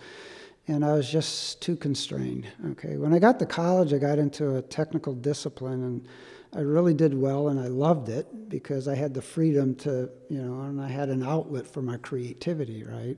and 0.69 0.85
I 0.85 0.93
was 0.93 1.09
just 1.09 1.61
too 1.61 1.75
constrained. 1.75 2.47
Okay, 2.71 2.97
when 2.97 3.11
I 3.11 3.17
got 3.17 3.39
to 3.39 3.45
college, 3.45 3.91
I 3.91 3.97
got 3.97 4.19
into 4.19 4.57
a 4.57 4.61
technical 4.61 5.13
discipline, 5.13 5.83
and 5.83 6.07
I 6.55 6.59
really 6.59 6.93
did 6.93 7.19
well, 7.19 7.49
and 7.49 7.59
I 7.59 7.67
loved 7.67 8.07
it 8.07 8.49
because 8.49 8.87
I 8.87 8.93
had 8.93 9.15
the 9.15 9.21
freedom 9.21 9.73
to, 9.77 10.09
you 10.29 10.41
know, 10.43 10.61
and 10.61 10.79
I 10.79 10.87
had 10.87 11.09
an 11.09 11.23
outlet 11.23 11.65
for 11.65 11.81
my 11.81 11.97
creativity, 11.97 12.83
right? 12.83 13.17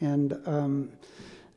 And 0.00 0.36
um, 0.44 0.90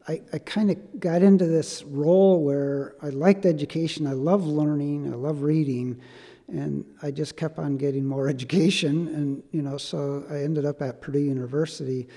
I, 0.07 0.21
I 0.31 0.37
kind 0.37 0.69
of 0.69 0.99
got 0.99 1.23
into 1.23 1.47
this 1.47 1.83
role 1.83 2.43
where 2.43 2.95
I 3.01 3.09
liked 3.09 3.47
education, 3.47 4.05
I 4.05 4.13
love 4.13 4.45
learning, 4.45 5.11
I 5.11 5.15
love 5.15 5.41
reading, 5.41 5.99
and 6.49 6.85
I 7.01 7.09
just 7.09 7.35
kept 7.35 7.57
on 7.57 7.77
getting 7.77 8.05
more 8.05 8.29
education, 8.35 9.07
and 9.07 9.43
you 9.51 9.63
know, 9.63 9.77
so 9.79 10.23
I 10.29 10.43
ended 10.43 10.65
up 10.65 10.83
at 10.83 11.01
Purdue 11.01 11.17
University 11.17 12.07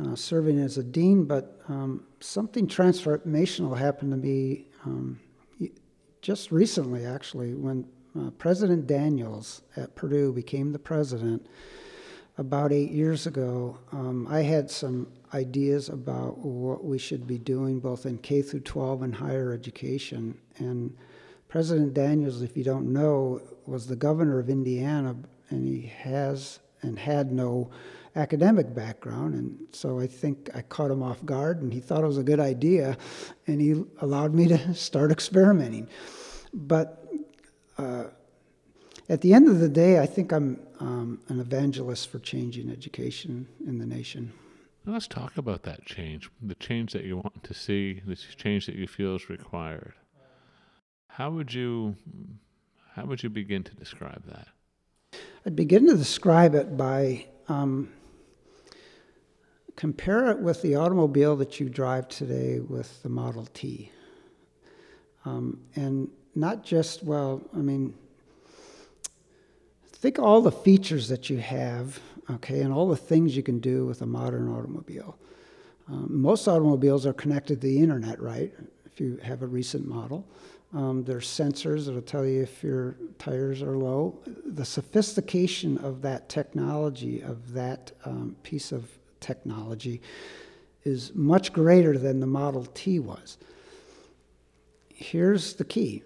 uh, 0.00 0.14
serving 0.14 0.58
as 0.58 0.78
a 0.78 0.82
dean, 0.82 1.24
but 1.24 1.60
um, 1.68 2.04
something 2.20 2.66
transformational 2.66 3.76
happened 3.76 4.10
to 4.12 4.16
me 4.16 4.66
um, 4.84 5.20
just 6.22 6.50
recently, 6.50 7.04
actually, 7.04 7.54
when 7.54 7.86
uh, 8.18 8.30
President 8.30 8.86
Daniels 8.86 9.62
at 9.76 9.94
Purdue 9.94 10.32
became 10.32 10.72
the 10.72 10.78
president 10.78 11.46
about 12.38 12.72
eight 12.72 12.90
years 12.90 13.26
ago. 13.26 13.78
Um, 13.92 14.26
I 14.30 14.40
had 14.40 14.70
some 14.70 15.06
ideas 15.32 15.88
about 15.88 16.38
what 16.38 16.84
we 16.84 16.98
should 16.98 17.26
be 17.26 17.38
doing 17.38 17.80
both 17.80 18.06
in 18.06 18.18
K 18.18 18.42
through 18.42 18.60
12 18.60 19.02
and 19.02 19.14
higher 19.14 19.52
education. 19.52 20.38
And 20.58 20.96
President 21.48 21.94
Daniels, 21.94 22.42
if 22.42 22.56
you 22.56 22.64
don't 22.64 22.92
know, 22.92 23.40
was 23.66 23.86
the 23.86 23.96
governor 23.96 24.38
of 24.38 24.48
Indiana, 24.48 25.16
and 25.50 25.66
he 25.66 25.86
has 25.86 26.58
and 26.84 26.98
had 26.98 27.32
no 27.32 27.70
academic 28.16 28.74
background, 28.74 29.34
and 29.34 29.58
so 29.72 29.98
I 29.98 30.06
think 30.06 30.50
I 30.54 30.62
caught 30.62 30.90
him 30.90 31.02
off 31.02 31.24
guard, 31.24 31.62
and 31.62 31.72
he 31.72 31.80
thought 31.80 32.04
it 32.04 32.06
was 32.06 32.18
a 32.18 32.22
good 32.22 32.40
idea, 32.40 32.96
and 33.46 33.60
he 33.60 33.82
allowed 34.00 34.34
me 34.34 34.46
to 34.48 34.74
start 34.88 35.10
experimenting. 35.10 35.88
But 36.52 37.04
uh, 37.76 38.04
at 39.08 39.20
the 39.20 39.34
end 39.34 39.48
of 39.48 39.58
the 39.58 39.68
day, 39.68 39.98
I 39.98 40.06
think 40.06 40.32
I'm 40.32 40.60
um, 40.80 41.20
an 41.28 41.40
evangelist 41.40 42.10
for 42.10 42.18
changing 42.18 42.70
education 42.70 43.48
in 43.66 43.78
the 43.78 43.86
nation. 43.86 44.32
let's 44.86 45.08
talk 45.08 45.36
about 45.36 45.62
that 45.64 45.84
change, 45.84 46.30
the 46.40 46.54
change 46.54 46.92
that 46.92 47.04
you 47.04 47.16
want 47.16 47.42
to 47.44 47.54
see, 47.54 48.02
the 48.06 48.16
change 48.16 48.66
that 48.66 48.76
you 48.76 48.86
feel 48.86 49.16
is 49.16 49.28
required. 49.28 49.94
How 51.08 51.30
would 51.30 51.54
you, 51.54 51.96
how 52.94 53.04
would 53.04 53.22
you 53.22 53.30
begin 53.30 53.62
to 53.64 53.74
describe 53.74 54.24
that? 54.26 54.48
I'd 55.46 55.56
begin 55.56 55.86
to 55.88 55.96
describe 55.96 56.54
it 56.54 56.76
by 56.76 57.26
um, 57.48 57.92
compare 59.76 60.30
it 60.30 60.38
with 60.38 60.62
the 60.62 60.76
automobile 60.76 61.36
that 61.36 61.60
you 61.60 61.68
drive 61.68 62.08
today 62.08 62.60
with 62.60 63.02
the 63.02 63.10
Model 63.10 63.46
T. 63.52 63.90
Um, 65.26 65.60
and 65.74 66.08
not 66.34 66.64
just, 66.64 67.02
well, 67.02 67.42
I 67.54 67.58
mean, 67.58 67.94
think 70.04 70.18
all 70.18 70.42
the 70.42 70.52
features 70.52 71.08
that 71.08 71.30
you 71.30 71.38
have, 71.38 71.98
okay, 72.30 72.60
and 72.60 72.70
all 72.70 72.86
the 72.86 72.96
things 72.96 73.34
you 73.34 73.42
can 73.42 73.58
do 73.58 73.86
with 73.86 74.02
a 74.02 74.06
modern 74.06 74.50
automobile. 74.50 75.16
Um, 75.88 76.08
most 76.10 76.46
automobiles 76.46 77.06
are 77.06 77.14
connected 77.14 77.62
to 77.62 77.66
the 77.66 77.78
internet, 77.78 78.20
right? 78.20 78.52
If 78.84 79.00
you 79.00 79.18
have 79.22 79.40
a 79.42 79.46
recent 79.46 79.86
model. 79.86 80.26
Um, 80.74 81.04
there's 81.04 81.28
sensors 81.28 81.86
that'll 81.86 82.02
tell 82.02 82.26
you 82.26 82.42
if 82.42 82.64
your 82.64 82.96
tires 83.18 83.62
are 83.62 83.76
low. 83.76 84.18
The 84.44 84.64
sophistication 84.64 85.78
of 85.78 86.02
that 86.02 86.28
technology, 86.28 87.20
of 87.20 87.52
that 87.52 87.92
um, 88.04 88.36
piece 88.42 88.72
of 88.72 88.90
technology, 89.20 90.02
is 90.82 91.14
much 91.14 91.52
greater 91.52 91.96
than 91.96 92.18
the 92.18 92.26
Model 92.26 92.66
T 92.74 92.98
was. 92.98 93.38
Here's 94.88 95.54
the 95.54 95.64
key 95.64 96.02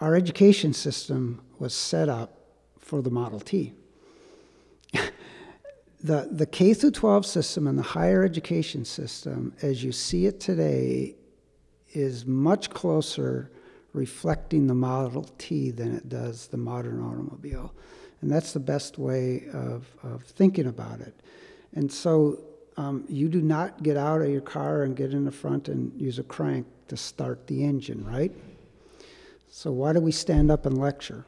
our 0.00 0.14
education 0.14 0.72
system 0.72 1.40
was 1.58 1.72
set 1.72 2.08
up 2.08 2.36
for 2.80 3.00
the 3.00 3.10
Model 3.10 3.40
T. 3.40 3.72
the, 6.02 6.28
the 6.30 6.44
K 6.44 6.74
through 6.74 6.90
12 6.90 7.24
system 7.24 7.66
and 7.66 7.78
the 7.78 7.82
higher 7.82 8.24
education 8.24 8.84
system, 8.84 9.54
as 9.62 9.82
you 9.82 9.92
see 9.92 10.26
it 10.26 10.40
today, 10.40 11.14
is 11.92 12.26
much 12.26 12.70
closer 12.70 13.50
reflecting 13.92 14.66
the 14.66 14.74
Model 14.74 15.24
T 15.38 15.70
than 15.70 15.94
it 15.94 16.08
does 16.08 16.46
the 16.48 16.56
modern 16.56 17.00
automobile. 17.02 17.74
And 18.20 18.30
that's 18.30 18.52
the 18.52 18.60
best 18.60 18.98
way 18.98 19.44
of, 19.52 19.86
of 20.02 20.22
thinking 20.24 20.66
about 20.66 21.00
it. 21.00 21.14
And 21.74 21.90
so 21.90 22.40
um, 22.76 23.04
you 23.08 23.28
do 23.28 23.42
not 23.42 23.82
get 23.82 23.96
out 23.96 24.22
of 24.22 24.30
your 24.30 24.40
car 24.40 24.82
and 24.82 24.96
get 24.96 25.12
in 25.12 25.24
the 25.24 25.32
front 25.32 25.68
and 25.68 25.92
use 26.00 26.18
a 26.18 26.22
crank 26.22 26.66
to 26.88 26.96
start 26.96 27.46
the 27.46 27.64
engine, 27.64 28.04
right? 28.04 28.32
So 29.50 29.70
why 29.72 29.92
do 29.92 30.00
we 30.00 30.12
stand 30.12 30.50
up 30.50 30.64
and 30.64 30.78
lecture? 30.78 31.26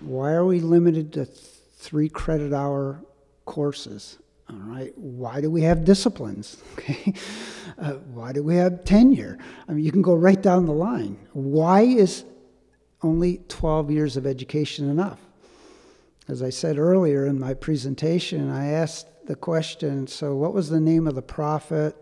Why 0.00 0.32
are 0.32 0.44
we 0.44 0.60
limited 0.60 1.12
to 1.14 1.26
th- 1.26 1.38
three 1.74 2.08
credit 2.08 2.52
hour 2.52 3.02
courses? 3.44 4.18
All 4.50 4.56
right. 4.56 4.92
Why 4.96 5.40
do 5.40 5.50
we 5.50 5.62
have 5.62 5.84
disciplines? 5.84 6.56
Okay. 6.80 7.14
Uh, 7.78 7.92
why 8.12 8.32
do 8.32 8.42
we 8.42 8.56
have 8.56 8.84
tenure? 8.84 9.38
I 9.68 9.72
mean, 9.72 9.84
you 9.84 9.92
can 9.92 10.02
go 10.02 10.14
right 10.14 10.40
down 10.40 10.66
the 10.66 10.72
line. 10.72 11.16
Why 11.32 11.82
is 11.82 12.24
only 13.02 13.40
12 13.48 13.90
years 13.90 14.16
of 14.16 14.26
education 14.26 14.90
enough? 14.90 15.20
As 16.28 16.42
I 16.42 16.50
said 16.50 16.78
earlier 16.78 17.26
in 17.26 17.38
my 17.38 17.54
presentation, 17.54 18.50
I 18.50 18.66
asked 18.72 19.06
the 19.26 19.36
question 19.36 20.06
so, 20.06 20.34
what 20.34 20.52
was 20.52 20.68
the 20.68 20.80
name 20.80 21.06
of 21.06 21.14
the 21.14 21.22
prophet 21.22 21.96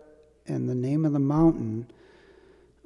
and 0.47 0.67
the 0.67 0.75
name 0.75 1.05
of 1.05 1.13
the 1.13 1.19
mountain 1.19 1.89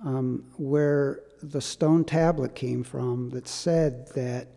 um, 0.03 0.43
where 0.57 1.21
the 1.41 1.61
stone 1.61 2.03
tablet 2.03 2.53
came 2.53 2.83
from 2.83 3.29
that 3.31 3.47
said 3.47 4.07
that 4.09 4.49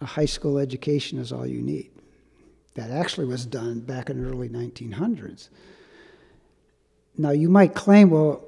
a 0.00 0.06
high 0.06 0.24
school 0.26 0.58
education 0.58 1.18
is 1.18 1.32
all 1.32 1.46
you 1.46 1.60
need? 1.60 1.89
That 2.74 2.90
actually 2.90 3.26
was 3.26 3.46
done 3.46 3.80
back 3.80 4.10
in 4.10 4.22
the 4.22 4.28
early 4.28 4.48
1900s. 4.48 5.48
Now, 7.18 7.30
you 7.30 7.48
might 7.48 7.74
claim, 7.74 8.10
well, 8.10 8.44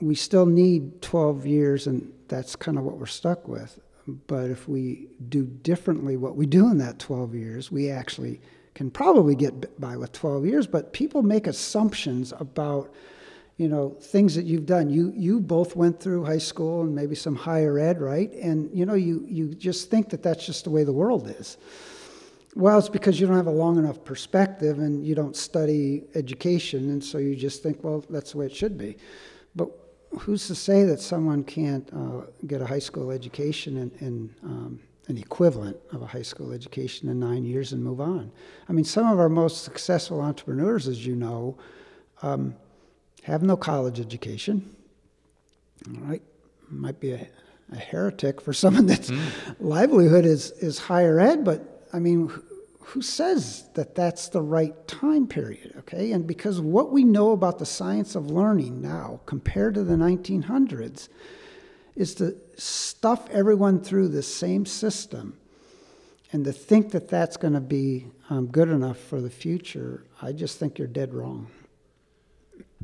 we 0.00 0.14
still 0.14 0.46
need 0.46 1.00
12 1.00 1.46
years, 1.46 1.86
and 1.86 2.12
that's 2.28 2.56
kind 2.56 2.76
of 2.76 2.84
what 2.84 2.98
we're 2.98 3.06
stuck 3.06 3.48
with. 3.48 3.80
But 4.26 4.50
if 4.50 4.68
we 4.68 5.08
do 5.28 5.44
differently 5.44 6.16
what 6.16 6.36
we 6.36 6.46
do 6.46 6.68
in 6.70 6.78
that 6.78 6.98
12 6.98 7.34
years, 7.34 7.70
we 7.70 7.88
actually 7.88 8.40
can 8.74 8.90
probably 8.90 9.34
get 9.34 9.80
by 9.80 9.96
with 9.96 10.12
12 10.12 10.46
years. 10.46 10.66
But 10.66 10.92
people 10.92 11.22
make 11.22 11.46
assumptions 11.46 12.32
about, 12.38 12.92
you 13.58 13.68
know, 13.68 13.90
things 14.00 14.34
that 14.34 14.44
you've 14.44 14.66
done. 14.66 14.90
You 14.90 15.12
you 15.14 15.38
both 15.40 15.76
went 15.76 16.00
through 16.00 16.24
high 16.24 16.38
school 16.38 16.82
and 16.82 16.94
maybe 16.94 17.14
some 17.14 17.36
higher 17.36 17.78
ed, 17.78 18.00
right? 18.00 18.32
And 18.32 18.70
you 18.76 18.86
know, 18.86 18.94
you 18.94 19.24
you 19.28 19.54
just 19.54 19.90
think 19.90 20.10
that 20.10 20.22
that's 20.22 20.44
just 20.44 20.64
the 20.64 20.70
way 20.70 20.84
the 20.84 20.92
world 20.92 21.28
is. 21.38 21.58
Well, 22.54 22.78
it's 22.78 22.88
because 22.88 23.18
you 23.18 23.26
don't 23.26 23.36
have 23.36 23.46
a 23.46 23.50
long 23.50 23.78
enough 23.78 24.04
perspective 24.04 24.78
and 24.78 25.06
you 25.06 25.14
don't 25.14 25.34
study 25.34 26.04
education, 26.14 26.90
and 26.90 27.02
so 27.02 27.16
you 27.18 27.34
just 27.34 27.62
think, 27.62 27.82
well, 27.82 28.04
that's 28.10 28.32
the 28.32 28.38
way 28.38 28.46
it 28.46 28.54
should 28.54 28.76
be. 28.76 28.98
But 29.56 29.70
who's 30.20 30.46
to 30.48 30.54
say 30.54 30.84
that 30.84 31.00
someone 31.00 31.44
can't 31.44 31.88
uh, 31.94 32.26
get 32.46 32.60
a 32.60 32.66
high 32.66 32.78
school 32.78 33.10
education 33.10 33.78
and, 33.78 33.92
and 34.00 34.34
um, 34.44 34.80
an 35.08 35.16
equivalent 35.16 35.78
of 35.92 36.02
a 36.02 36.06
high 36.06 36.22
school 36.22 36.52
education 36.52 37.08
in 37.08 37.18
nine 37.18 37.44
years 37.44 37.72
and 37.72 37.82
move 37.82 38.02
on? 38.02 38.30
I 38.68 38.72
mean, 38.72 38.84
some 38.84 39.10
of 39.10 39.18
our 39.18 39.30
most 39.30 39.64
successful 39.64 40.20
entrepreneurs, 40.20 40.88
as 40.88 41.06
you 41.06 41.16
know, 41.16 41.56
um, 42.20 42.54
have 43.22 43.42
no 43.42 43.56
college 43.56 43.98
education. 43.98 44.76
All 45.88 46.02
right, 46.02 46.22
might 46.68 47.00
be 47.00 47.12
a, 47.12 47.26
a 47.72 47.76
heretic 47.76 48.42
for 48.42 48.52
someone 48.52 48.84
that's 48.84 49.10
mm. 49.10 49.20
livelihood 49.58 50.26
is 50.26 50.50
is 50.52 50.78
higher 50.78 51.18
ed, 51.18 51.44
but 51.46 51.71
I 51.92 51.98
mean, 51.98 52.32
who 52.80 53.02
says 53.02 53.64
that 53.74 53.94
that's 53.94 54.28
the 54.28 54.42
right 54.42 54.86
time 54.86 55.26
period, 55.26 55.74
okay? 55.78 56.12
And 56.12 56.26
because 56.26 56.60
what 56.60 56.90
we 56.90 57.04
know 57.04 57.32
about 57.32 57.58
the 57.58 57.66
science 57.66 58.14
of 58.14 58.30
learning 58.30 58.82
now 58.82 59.20
compared 59.26 59.74
to 59.74 59.84
the 59.84 59.94
1900s 59.94 61.08
is 61.94 62.14
to 62.16 62.36
stuff 62.56 63.28
everyone 63.30 63.80
through 63.80 64.08
the 64.08 64.22
same 64.22 64.66
system 64.66 65.38
and 66.32 66.44
to 66.44 66.52
think 66.52 66.90
that 66.92 67.08
that's 67.08 67.36
going 67.36 67.52
to 67.52 67.60
be 67.60 68.06
um, 68.30 68.46
good 68.46 68.68
enough 68.68 68.98
for 68.98 69.20
the 69.20 69.30
future, 69.30 70.04
I 70.22 70.32
just 70.32 70.58
think 70.58 70.78
you're 70.78 70.88
dead 70.88 71.12
wrong. 71.12 71.48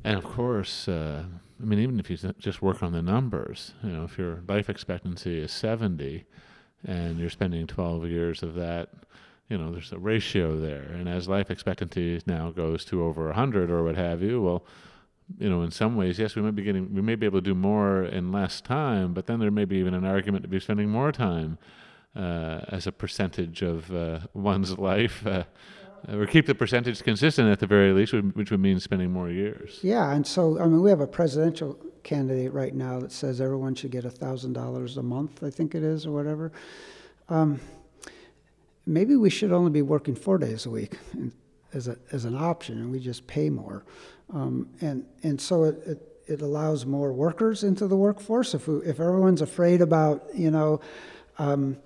And 0.04 0.18
of 0.18 0.24
course, 0.24 0.86
uh, 0.86 1.24
I 1.60 1.64
mean, 1.64 1.78
even 1.80 1.98
if 1.98 2.10
you 2.10 2.16
just 2.38 2.62
work 2.62 2.82
on 2.82 2.92
the 2.92 3.02
numbers, 3.02 3.72
you 3.82 3.90
know, 3.90 4.04
if 4.04 4.18
your 4.18 4.42
life 4.46 4.68
expectancy 4.68 5.38
is 5.40 5.50
70, 5.50 6.24
and 6.86 7.18
you're 7.18 7.30
spending 7.30 7.66
12 7.66 8.06
years 8.06 8.42
of 8.42 8.54
that 8.54 8.90
you 9.48 9.56
know 9.56 9.72
there's 9.72 9.92
a 9.92 9.98
ratio 9.98 10.60
there. 10.60 10.82
And 10.82 11.08
as 11.08 11.28
life 11.28 11.50
expectancy 11.50 12.20
now 12.26 12.50
goes 12.50 12.84
to 12.86 13.02
over 13.02 13.26
100 13.26 13.70
or 13.70 13.82
what 13.84 13.96
have 13.96 14.22
you 14.22 14.42
well 14.42 14.64
you 15.38 15.48
know 15.48 15.62
in 15.62 15.70
some 15.70 15.96
ways 15.96 16.18
yes 16.18 16.34
we 16.34 16.42
might 16.42 16.54
be 16.54 16.62
getting 16.62 16.94
we 16.94 17.02
may 17.02 17.14
be 17.14 17.26
able 17.26 17.38
to 17.38 17.44
do 17.44 17.54
more 17.54 18.04
in 18.04 18.32
less 18.32 18.60
time 18.60 19.12
but 19.12 19.26
then 19.26 19.40
there 19.40 19.50
may 19.50 19.64
be 19.64 19.76
even 19.76 19.92
an 19.92 20.04
argument 20.04 20.42
to 20.42 20.48
be 20.48 20.60
spending 20.60 20.88
more 20.88 21.12
time 21.12 21.58
uh, 22.16 22.60
as 22.68 22.86
a 22.86 22.92
percentage 22.92 23.62
of 23.62 23.92
uh, 23.92 24.20
one's 24.32 24.78
life 24.78 25.26
uh, 25.26 25.44
or 26.08 26.26
keep 26.26 26.46
the 26.46 26.54
percentage 26.54 27.02
consistent 27.02 27.50
at 27.50 27.60
the 27.60 27.66
very 27.66 27.92
least, 27.92 28.12
which 28.12 28.50
would 28.50 28.60
mean 28.60 28.80
spending 28.80 29.10
more 29.12 29.30
years. 29.30 29.80
Yeah, 29.82 30.12
and 30.12 30.26
so 30.26 30.58
I 30.60 30.64
mean, 30.64 30.82
we 30.82 30.90
have 30.90 31.00
a 31.00 31.06
presidential 31.06 31.78
candidate 32.02 32.52
right 32.52 32.74
now 32.74 33.00
that 33.00 33.12
says 33.12 33.40
everyone 33.40 33.74
should 33.74 33.90
get 33.90 34.04
thousand 34.04 34.52
dollars 34.52 34.96
a 34.96 35.02
month. 35.02 35.42
I 35.42 35.50
think 35.50 35.74
it 35.74 35.82
is, 35.82 36.06
or 36.06 36.12
whatever. 36.12 36.52
Um, 37.28 37.60
maybe 38.86 39.16
we 39.16 39.30
should 39.30 39.52
only 39.52 39.70
be 39.70 39.82
working 39.82 40.14
four 40.14 40.38
days 40.38 40.66
a 40.66 40.70
week 40.70 40.98
as 41.74 41.88
a 41.88 41.96
as 42.12 42.24
an 42.24 42.34
option, 42.34 42.78
and 42.78 42.90
we 42.90 42.98
just 43.00 43.26
pay 43.26 43.50
more. 43.50 43.84
Um, 44.32 44.68
and 44.80 45.04
and 45.22 45.40
so 45.40 45.64
it, 45.64 45.82
it 45.86 46.22
it 46.26 46.42
allows 46.42 46.86
more 46.86 47.12
workers 47.12 47.64
into 47.64 47.86
the 47.86 47.96
workforce. 47.96 48.54
If 48.54 48.68
we, 48.68 48.78
if 48.78 49.00
everyone's 49.00 49.42
afraid 49.42 49.80
about 49.80 50.24
you 50.34 50.50
know. 50.50 50.80
Um, 51.40 51.78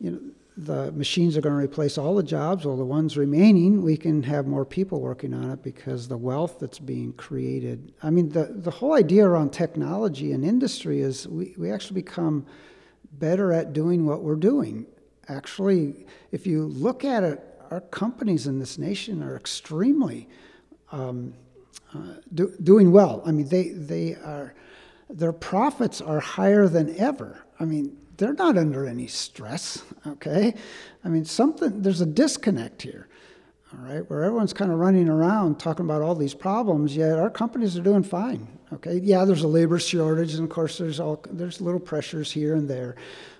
you 0.00 0.10
know, 0.10 0.20
the 0.56 0.92
machines 0.92 1.36
are 1.36 1.40
going 1.40 1.54
to 1.54 1.64
replace 1.64 1.98
all 1.98 2.14
the 2.14 2.22
jobs, 2.22 2.64
well, 2.64 2.76
the 2.76 2.84
ones 2.84 3.16
remaining, 3.16 3.82
we 3.82 3.96
can 3.96 4.22
have 4.22 4.46
more 4.46 4.64
people 4.64 5.00
working 5.00 5.34
on 5.34 5.50
it 5.50 5.62
because 5.62 6.06
the 6.06 6.16
wealth 6.16 6.60
that's 6.60 6.78
being 6.78 7.12
created. 7.14 7.92
I 8.02 8.10
mean, 8.10 8.28
the, 8.28 8.44
the 8.44 8.70
whole 8.70 8.94
idea 8.94 9.26
around 9.26 9.52
technology 9.52 10.32
and 10.32 10.44
industry 10.44 11.00
is 11.00 11.26
we, 11.26 11.54
we 11.58 11.72
actually 11.72 12.00
become 12.00 12.46
better 13.12 13.52
at 13.52 13.72
doing 13.72 14.06
what 14.06 14.22
we're 14.22 14.36
doing. 14.36 14.86
Actually, 15.28 16.06
if 16.30 16.46
you 16.46 16.66
look 16.66 17.04
at 17.04 17.24
it, 17.24 17.40
our 17.70 17.80
companies 17.80 18.46
in 18.46 18.60
this 18.60 18.78
nation 18.78 19.22
are 19.22 19.36
extremely 19.36 20.28
um, 20.92 21.34
uh, 21.92 21.98
do, 22.32 22.54
doing 22.62 22.92
well. 22.92 23.22
I 23.26 23.32
mean, 23.32 23.48
they, 23.48 23.70
they 23.70 24.14
are, 24.14 24.54
their 25.10 25.32
profits 25.32 26.00
are 26.00 26.20
higher 26.20 26.68
than 26.68 26.96
ever. 26.96 27.44
I 27.58 27.64
mean, 27.64 27.96
they're 28.16 28.34
not 28.34 28.56
under 28.56 28.86
any 28.86 29.06
stress, 29.06 29.82
okay? 30.06 30.54
I 31.04 31.08
mean, 31.08 31.24
something, 31.24 31.82
there's 31.82 32.00
a 32.00 32.06
disconnect 32.06 32.82
here, 32.82 33.08
all 33.72 33.84
right, 33.84 34.08
where 34.10 34.24
everyone's 34.24 34.52
kind 34.52 34.70
of 34.72 34.78
running 34.78 35.08
around 35.08 35.58
talking 35.58 35.84
about 35.84 36.02
all 36.02 36.14
these 36.14 36.34
problems, 36.34 36.96
yet 36.96 37.18
our 37.18 37.30
companies 37.30 37.76
are 37.76 37.82
doing 37.82 38.02
fine, 38.02 38.46
okay? 38.72 39.00
Yeah, 39.02 39.24
there's 39.24 39.42
a 39.42 39.48
labor 39.48 39.78
shortage, 39.78 40.34
and 40.34 40.44
of 40.44 40.50
course, 40.50 40.78
there's, 40.78 41.00
all, 41.00 41.24
there's 41.30 41.60
little 41.60 41.80
pressures 41.80 42.30
here 42.30 42.54
and 42.54 42.68
there. 42.68 42.96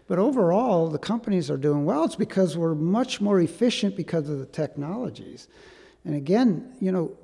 But 0.07 0.19
overall, 0.19 0.89
the 0.91 0.99
companies 0.99 1.51
are 1.51 1.57
doing 1.57 1.85
well. 1.85 2.05
It's 2.05 2.17
because 2.17 2.59
we're 2.59 2.75
much 2.75 3.21
more 3.21 3.41
efficient 3.41 3.97
because 3.97 4.29
of 4.29 4.39
the 4.39 4.47
technologies. 4.47 5.49
And 6.05 6.15
again, 6.15 6.75
you 6.79 6.93
know, 6.93 7.17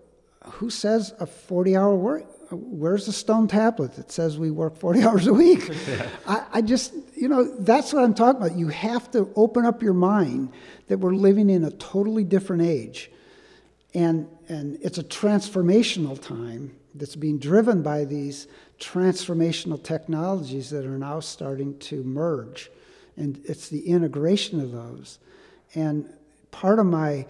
who 0.44 0.70
says 0.70 1.12
a 1.20 1.26
40 1.26 1.76
hour 1.76 1.94
work, 1.94 2.24
where's 2.50 3.06
the 3.06 3.12
stone 3.12 3.48
tablet 3.48 3.94
that 3.94 4.10
says 4.10 4.38
we 4.38 4.50
work 4.50 4.76
40 4.76 5.02
hours 5.04 5.26
a 5.26 5.32
week? 5.32 5.68
Yeah. 5.68 6.08
I, 6.26 6.44
I, 6.54 6.62
just, 6.62 6.94
you 7.14 7.28
know, 7.28 7.44
that's 7.58 7.92
what 7.92 8.04
I'm 8.04 8.14
talking 8.14 8.42
about. 8.42 8.58
You 8.58 8.68
have 8.68 9.10
to 9.12 9.30
open 9.36 9.64
up 9.64 9.82
your 9.82 9.94
mind 9.94 10.52
that 10.88 10.98
we're 10.98 11.14
living 11.14 11.50
in 11.50 11.64
a 11.64 11.70
totally 11.70 12.24
different 12.24 12.62
age. 12.62 13.10
And, 13.94 14.28
and 14.48 14.78
it's 14.82 14.98
a 14.98 15.04
transformational 15.04 16.20
time 16.20 16.76
that's 16.94 17.16
being 17.16 17.38
driven 17.38 17.82
by 17.82 18.04
these 18.04 18.46
transformational 18.78 19.82
technologies 19.82 20.70
that 20.70 20.84
are 20.84 20.98
now 20.98 21.20
starting 21.20 21.78
to 21.78 22.02
merge. 22.02 22.70
And 23.16 23.40
it's 23.44 23.68
the 23.68 23.86
integration 23.86 24.60
of 24.60 24.72
those. 24.72 25.18
And 25.74 26.12
part 26.50 26.78
of 26.78 26.86
my 26.86 27.26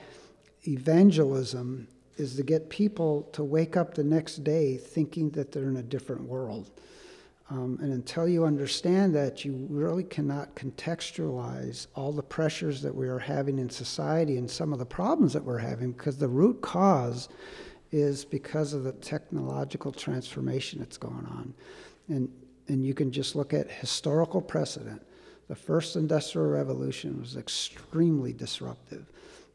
evangelism 0.66 1.88
is 2.20 2.36
to 2.36 2.42
get 2.42 2.68
people 2.68 3.22
to 3.32 3.42
wake 3.42 3.76
up 3.76 3.94
the 3.94 4.04
next 4.04 4.44
day 4.44 4.76
thinking 4.76 5.30
that 5.30 5.50
they're 5.50 5.68
in 5.68 5.78
a 5.78 5.82
different 5.82 6.22
world. 6.22 6.70
Um, 7.50 7.78
and 7.82 7.92
until 7.92 8.28
you 8.28 8.44
understand 8.44 9.12
that, 9.16 9.44
you 9.44 9.66
really 9.68 10.04
cannot 10.04 10.54
contextualize 10.54 11.88
all 11.96 12.12
the 12.12 12.22
pressures 12.22 12.80
that 12.82 12.94
we 12.94 13.08
are 13.08 13.18
having 13.18 13.58
in 13.58 13.68
society 13.68 14.36
and 14.36 14.48
some 14.48 14.72
of 14.72 14.78
the 14.78 14.86
problems 14.86 15.32
that 15.32 15.42
we're 15.42 15.58
having 15.58 15.90
because 15.90 16.16
the 16.16 16.28
root 16.28 16.60
cause 16.60 17.28
is 17.90 18.24
because 18.24 18.72
of 18.72 18.84
the 18.84 18.92
technological 18.92 19.90
transformation 19.90 20.78
that's 20.78 20.96
going 20.96 21.26
on. 21.26 21.52
And, 22.08 22.28
and 22.68 22.86
you 22.86 22.94
can 22.94 23.10
just 23.10 23.34
look 23.34 23.52
at 23.52 23.68
historical 23.68 24.40
precedent. 24.40 25.02
The 25.48 25.56
first 25.56 25.96
industrial 25.96 26.46
revolution 26.46 27.20
was 27.20 27.36
extremely 27.36 28.32
disruptive. 28.32 29.10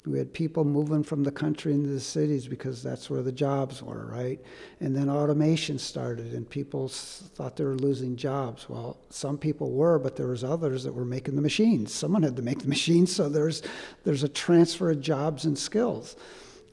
We 0.06 0.20
had 0.20 0.34
people 0.34 0.64
moving 0.64 1.04
from 1.04 1.24
the 1.24 1.32
country 1.32 1.74
into 1.74 1.90
the 1.90 2.00
cities 2.00 2.48
because 2.48 2.84
that's 2.84 3.10
where 3.10 3.24
the 3.24 3.32
jobs 3.32 3.82
were, 3.82 4.06
right? 4.06 4.40
And 4.80 4.96
then 4.96 5.10
automation 5.10 5.80
started, 5.80 6.34
and 6.34 6.48
people 6.48 6.90
thought 6.90 7.56
they 7.56 7.64
were 7.64 7.76
losing 7.76 8.16
jobs. 8.16 8.70
Well, 8.70 8.98
some 9.10 9.38
people 9.38 9.72
were, 9.72 9.98
but 9.98 10.16
there 10.16 10.28
was 10.28 10.44
others 10.44 10.84
that 10.84 10.94
were 10.94 11.06
making 11.06 11.36
the 11.36 11.42
machines. 11.42 11.92
Someone 11.94 12.24
had 12.24 12.36
to 12.36 12.44
make 12.44 12.60
the 12.60 12.68
machines, 12.76 13.16
so 13.16 13.30
there's 13.30 13.64
there's 14.04 14.24
a 14.24 14.30
transfer 14.30 14.92
of 14.92 15.02
jobs 15.02 15.46
and 15.46 15.58
skills. 15.58 16.16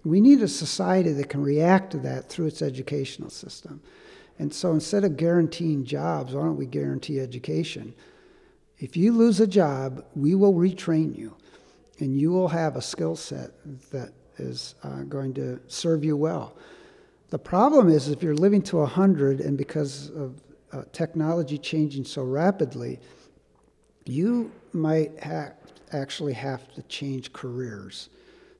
We 0.05 0.21
need 0.21 0.43
a 0.43 0.49
society 0.49 1.13
that 1.13 1.29
can 1.29 1.43
react 1.43 1.93
to 1.93 1.99
that 1.99 2.29
through 2.29 2.47
its 2.47 2.61
educational 2.61 3.31
system. 3.31 3.81
And 4.39 4.53
so 4.53 4.73
instead 4.73 5.05
of 5.05 5.17
guaranteeing 5.17 5.85
jobs, 5.85 6.35
why 6.35 6.43
don't 6.43 6.57
we 6.57 6.67
guarantee 6.67 7.21
education? 7.21 7.95
If 8.79 8.97
you 8.97 9.13
lose 9.13 9.39
a 9.39 9.47
job, 9.47 10.05
we 10.17 10.35
will 10.35 10.55
retrain 10.55 11.17
you 11.17 11.37
and 12.03 12.21
you 12.21 12.33
will 12.33 12.49
have 12.49 12.77
a 12.77 12.83
skill 12.83 13.17
set 13.17 13.53
that 13.91 14.13
is 14.39 14.75
uh, 14.83 15.03
going 15.03 15.33
to 15.35 15.61
serve 15.69 16.05
you 16.05 16.17
well. 16.17 16.57
The 17.31 17.39
problem 17.39 17.89
is 17.89 18.09
if 18.09 18.23
you're 18.23 18.35
living 18.35 18.61
to 18.63 18.79
100 18.79 19.41
and 19.41 19.57
because 19.57 20.11
of 20.11 20.43
uh, 20.73 20.83
technology 20.93 21.59
changing 21.59 22.05
so 22.05 22.25
rapidly, 22.25 22.99
you 24.05 24.51
might 24.73 25.23
ha- 25.23 25.53
actually 25.93 26.33
have 26.33 26.73
to 26.75 26.83
change 26.83 27.33
careers. 27.33 28.09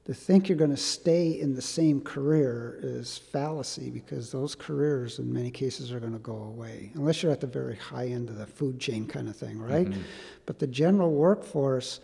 To 0.05 0.13
think 0.13 0.49
you're 0.49 0.57
going 0.57 0.69
to 0.69 0.77
stay 0.77 1.39
in 1.39 1.53
the 1.53 1.61
same 1.61 2.01
career 2.01 2.79
is 2.81 3.17
fallacy 3.17 3.89
because 3.89 4.31
those 4.31 4.53
careers, 4.53 5.19
in 5.19 5.31
many 5.31 5.49
cases, 5.49 5.91
are 5.91 5.99
going 5.99 6.13
to 6.13 6.19
go 6.19 6.35
away, 6.35 6.91
unless 6.95 7.23
you're 7.23 7.31
at 7.31 7.39
the 7.41 7.47
very 7.47 7.75
high 7.75 8.07
end 8.07 8.29
of 8.29 8.37
the 8.37 8.45
food 8.45 8.79
chain 8.79 9.05
kind 9.07 9.29
of 9.29 9.35
thing, 9.35 9.59
right? 9.59 9.87
Mm-hmm. 9.87 10.01
But 10.45 10.59
the 10.59 10.67
general 10.67 11.11
workforce, 11.11 11.99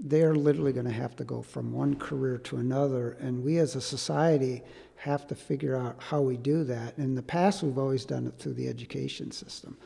they're 0.00 0.34
literally 0.34 0.72
going 0.72 0.86
to 0.86 0.92
have 0.92 1.16
to 1.16 1.24
go 1.24 1.42
from 1.42 1.72
one 1.72 1.96
career 1.96 2.38
to 2.38 2.56
another. 2.56 3.12
And 3.20 3.42
we 3.42 3.58
as 3.58 3.74
a 3.74 3.80
society 3.80 4.62
have 4.96 5.26
to 5.28 5.34
figure 5.34 5.76
out 5.76 5.96
how 5.98 6.20
we 6.20 6.36
do 6.36 6.64
that. 6.64 6.96
In 6.98 7.14
the 7.14 7.22
past, 7.22 7.62
we've 7.62 7.78
always 7.78 8.04
done 8.04 8.26
it 8.26 8.34
through 8.38 8.54
the 8.54 8.68
education 8.68 9.30
system. 9.30 9.76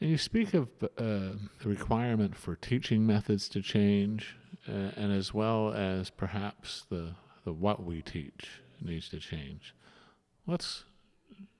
And 0.00 0.10
you 0.10 0.18
speak 0.18 0.54
of 0.54 0.68
uh, 0.82 0.88
the 0.96 1.36
requirement 1.64 2.34
for 2.34 2.56
teaching 2.56 3.06
methods 3.06 3.48
to 3.50 3.60
change, 3.60 4.36
uh, 4.66 4.92
and 4.96 5.12
as 5.12 5.34
well 5.34 5.74
as 5.74 6.08
perhaps 6.08 6.86
the, 6.88 7.14
the 7.44 7.52
what 7.52 7.84
we 7.84 8.00
teach 8.00 8.60
needs 8.80 9.08
to 9.10 9.18
change. 9.18 9.74
Let's 10.46 10.84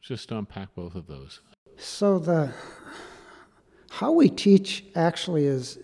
just 0.01 0.33
unpack 0.33 0.75
both 0.75 0.95
of 0.95 1.07
those. 1.07 1.43
So 1.77 2.19
the 2.19 2.53
how 3.91 4.13
we 4.13 4.31
teach 4.31 4.85
actually 4.95 5.45
is 5.45 5.79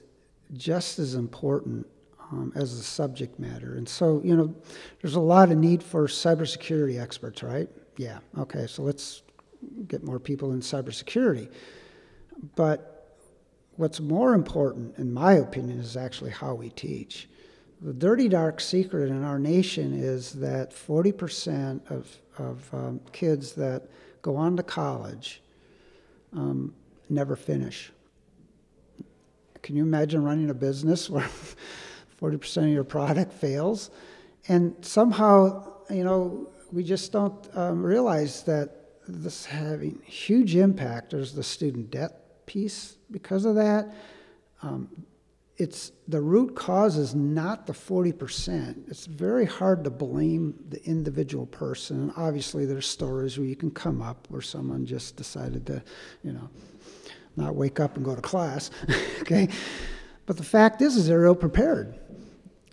just 0.54 0.98
as 0.98 1.14
important 1.14 1.86
um, 2.32 2.52
as 2.54 2.76
the 2.76 2.82
subject 2.82 3.38
matter. 3.38 3.76
And 3.76 3.88
so, 3.88 4.20
you 4.24 4.36
know, 4.36 4.54
there's 5.00 5.14
a 5.14 5.20
lot 5.20 5.50
of 5.50 5.58
need 5.58 5.82
for 5.82 6.06
cybersecurity 6.06 7.00
experts, 7.00 7.42
right? 7.42 7.68
Yeah, 7.96 8.18
okay, 8.38 8.66
so 8.66 8.82
let's 8.82 9.22
get 9.88 10.02
more 10.02 10.18
people 10.18 10.52
in 10.52 10.60
cybersecurity. 10.60 11.50
But 12.54 13.16
what's 13.76 14.00
more 14.00 14.34
important, 14.34 14.96
in 14.98 15.12
my 15.12 15.34
opinion, 15.34 15.78
is 15.78 15.96
actually 15.96 16.30
how 16.30 16.54
we 16.54 16.70
teach. 16.70 17.28
The 17.80 17.92
dirty, 17.92 18.28
dark 18.28 18.60
secret 18.60 19.10
in 19.10 19.22
our 19.22 19.38
nation 19.38 19.92
is 19.92 20.32
that 20.32 20.72
40% 20.72 21.90
of, 21.90 22.16
of 22.38 22.74
um, 22.74 23.00
kids 23.12 23.52
that 23.52 23.88
go 24.22 24.36
on 24.36 24.56
to 24.56 24.62
college 24.62 25.42
um, 26.32 26.74
never 27.08 27.36
finish. 27.36 27.92
Can 29.66 29.74
you 29.74 29.82
imagine 29.82 30.22
running 30.22 30.48
a 30.48 30.54
business 30.54 31.10
where 31.10 31.28
40% 32.22 32.56
of 32.58 32.68
your 32.68 32.84
product 32.84 33.32
fails? 33.32 33.90
And 34.46 34.76
somehow, 34.80 35.72
you 35.90 36.04
know, 36.04 36.50
we 36.70 36.84
just 36.84 37.10
don't 37.10 37.34
um, 37.56 37.82
realize 37.82 38.44
that 38.44 39.00
this 39.08 39.44
having 39.44 40.00
huge 40.04 40.54
impact. 40.54 41.10
There's 41.10 41.34
the 41.34 41.42
student 41.42 41.90
debt 41.90 42.46
piece 42.46 42.96
because 43.10 43.44
of 43.44 43.56
that. 43.56 43.92
Um, 44.62 44.88
it's 45.56 45.90
the 46.06 46.20
root 46.20 46.54
cause 46.54 46.96
is 46.96 47.16
not 47.16 47.66
the 47.66 47.72
40%. 47.72 48.88
It's 48.88 49.06
very 49.06 49.46
hard 49.46 49.82
to 49.82 49.90
blame 49.90 50.54
the 50.68 50.80
individual 50.84 51.46
person. 51.46 52.12
Obviously, 52.16 52.66
there's 52.66 52.86
stories 52.86 53.36
where 53.36 53.48
you 53.48 53.56
can 53.56 53.72
come 53.72 54.00
up 54.00 54.28
where 54.30 54.42
someone 54.42 54.86
just 54.86 55.16
decided 55.16 55.66
to, 55.66 55.82
you 56.22 56.34
know, 56.34 56.48
not 57.36 57.54
wake 57.54 57.80
up 57.80 57.96
and 57.96 58.04
go 58.04 58.14
to 58.14 58.22
class. 58.22 58.70
okay? 59.20 59.48
But 60.26 60.36
the 60.36 60.44
fact 60.44 60.82
is, 60.82 60.96
is 60.96 61.06
they're 61.06 61.24
ill 61.24 61.34
prepared. 61.34 61.98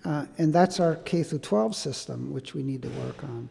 Uh, 0.06 0.26
and 0.38 0.52
that's 0.52 0.80
our 0.80 0.96
K 0.96 1.24
through 1.24 1.40
12 1.40 1.76
system, 1.76 2.34
which 2.34 2.54
we 2.54 2.64
need 2.64 2.82
to 2.82 2.90
work 2.90 3.24
on. 3.24 3.50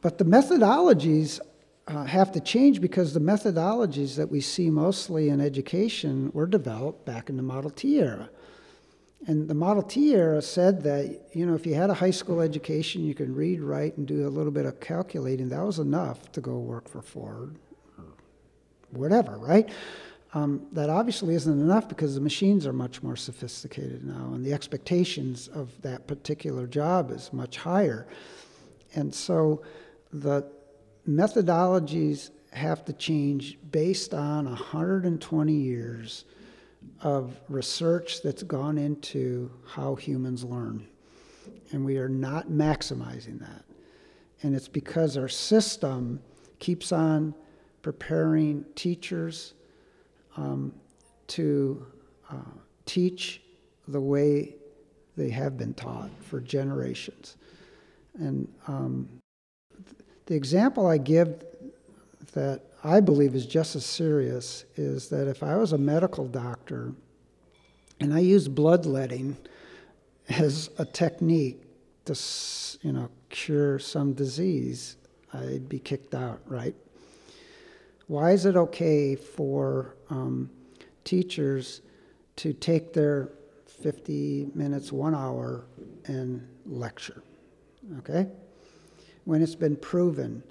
But 0.00 0.18
the 0.18 0.24
methodologies 0.24 1.40
uh, 1.86 2.04
have 2.04 2.32
to 2.32 2.40
change 2.40 2.80
because 2.80 3.14
the 3.14 3.20
methodologies 3.20 4.16
that 4.16 4.30
we 4.30 4.40
see 4.40 4.70
mostly 4.70 5.28
in 5.28 5.40
education 5.40 6.30
were 6.34 6.46
developed 6.46 7.04
back 7.04 7.28
in 7.28 7.36
the 7.36 7.42
Model 7.42 7.70
T 7.70 7.98
era. 7.98 8.28
And 9.26 9.48
the 9.48 9.54
Model 9.54 9.82
T 9.82 10.14
era 10.14 10.42
said 10.42 10.82
that, 10.82 11.28
you 11.32 11.46
know, 11.46 11.54
if 11.54 11.64
you 11.66 11.74
had 11.74 11.88
a 11.88 11.94
high 11.94 12.10
school 12.10 12.40
education, 12.40 13.04
you 13.04 13.14
could 13.14 13.34
read, 13.34 13.60
write, 13.60 13.96
and 13.96 14.06
do 14.06 14.26
a 14.26 14.28
little 14.28 14.52
bit 14.52 14.66
of 14.66 14.80
calculating, 14.80 15.48
that 15.48 15.64
was 15.64 15.78
enough 15.78 16.30
to 16.32 16.42
go 16.42 16.58
work 16.58 16.88
for 16.88 17.00
Ford 17.00 17.56
or 17.96 18.04
whatever, 18.90 19.38
right? 19.38 19.70
Um, 20.34 20.66
that 20.72 20.90
obviously 20.90 21.36
isn't 21.36 21.60
enough 21.60 21.88
because 21.88 22.16
the 22.16 22.20
machines 22.20 22.66
are 22.66 22.72
much 22.72 23.04
more 23.04 23.14
sophisticated 23.14 24.04
now, 24.04 24.32
and 24.34 24.44
the 24.44 24.52
expectations 24.52 25.46
of 25.46 25.80
that 25.82 26.08
particular 26.08 26.66
job 26.66 27.12
is 27.12 27.32
much 27.32 27.56
higher. 27.56 28.08
And 28.96 29.14
so 29.14 29.62
the 30.12 30.44
methodologies 31.08 32.30
have 32.52 32.84
to 32.86 32.92
change 32.92 33.58
based 33.70 34.12
on 34.12 34.46
120 34.46 35.52
years 35.52 36.24
of 37.00 37.40
research 37.48 38.20
that's 38.22 38.42
gone 38.42 38.76
into 38.76 39.50
how 39.66 39.94
humans 39.94 40.42
learn. 40.42 40.84
And 41.70 41.84
we 41.84 41.96
are 41.98 42.08
not 42.08 42.48
maximizing 42.48 43.38
that. 43.38 43.64
And 44.42 44.54
it's 44.54 44.68
because 44.68 45.16
our 45.16 45.28
system 45.28 46.20
keeps 46.58 46.90
on 46.90 47.34
preparing 47.82 48.64
teachers 48.74 49.54
um, 50.36 50.72
to 51.28 51.86
uh, 52.30 52.36
teach 52.86 53.40
the 53.88 54.00
way 54.00 54.54
they 55.16 55.30
have 55.30 55.56
been 55.56 55.74
taught 55.74 56.10
for 56.20 56.40
generations. 56.40 57.36
And 58.14 58.48
um, 58.66 59.08
the 60.26 60.34
example 60.34 60.86
I 60.86 60.98
give 60.98 61.44
that 62.32 62.62
I 62.82 63.00
believe 63.00 63.34
is 63.34 63.46
just 63.46 63.76
as 63.76 63.86
serious 63.86 64.64
is 64.76 65.08
that 65.08 65.28
if 65.28 65.42
I 65.42 65.56
was 65.56 65.72
a 65.72 65.78
medical 65.78 66.26
doctor 66.26 66.92
and 68.00 68.12
I 68.12 68.18
used 68.18 68.54
bloodletting 68.54 69.36
as 70.28 70.70
a 70.78 70.84
technique 70.84 71.62
to, 72.06 72.18
you 72.82 72.92
know, 72.92 73.08
cure 73.30 73.78
some 73.78 74.12
disease, 74.12 74.96
I'd 75.32 75.68
be 75.68 75.78
kicked 75.78 76.14
out, 76.14 76.40
right? 76.46 76.74
Why 78.06 78.32
is 78.32 78.44
it 78.44 78.56
okay 78.56 79.16
for 79.16 79.96
um, 80.14 80.50
teachers 81.04 81.82
to 82.36 82.52
take 82.52 82.92
their 82.92 83.30
50 83.66 84.48
minutes, 84.54 84.92
one 84.92 85.14
hour, 85.14 85.64
and 86.06 86.46
lecture? 86.66 87.22
Okay? 87.98 88.28
When 89.24 89.42
it's 89.42 89.54
been 89.54 89.76
proven. 89.76 90.42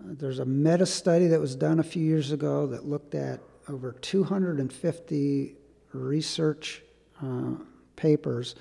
Uh, 0.00 0.14
there's 0.18 0.38
a 0.38 0.44
meta 0.44 0.86
study 0.86 1.26
that 1.28 1.40
was 1.40 1.54
done 1.54 1.78
a 1.78 1.82
few 1.82 2.02
years 2.02 2.32
ago 2.32 2.66
that 2.66 2.86
looked 2.86 3.14
at 3.14 3.40
over 3.68 3.92
250 3.92 5.56
research 5.92 6.82
uh, 7.22 7.52
papers, 7.96 8.56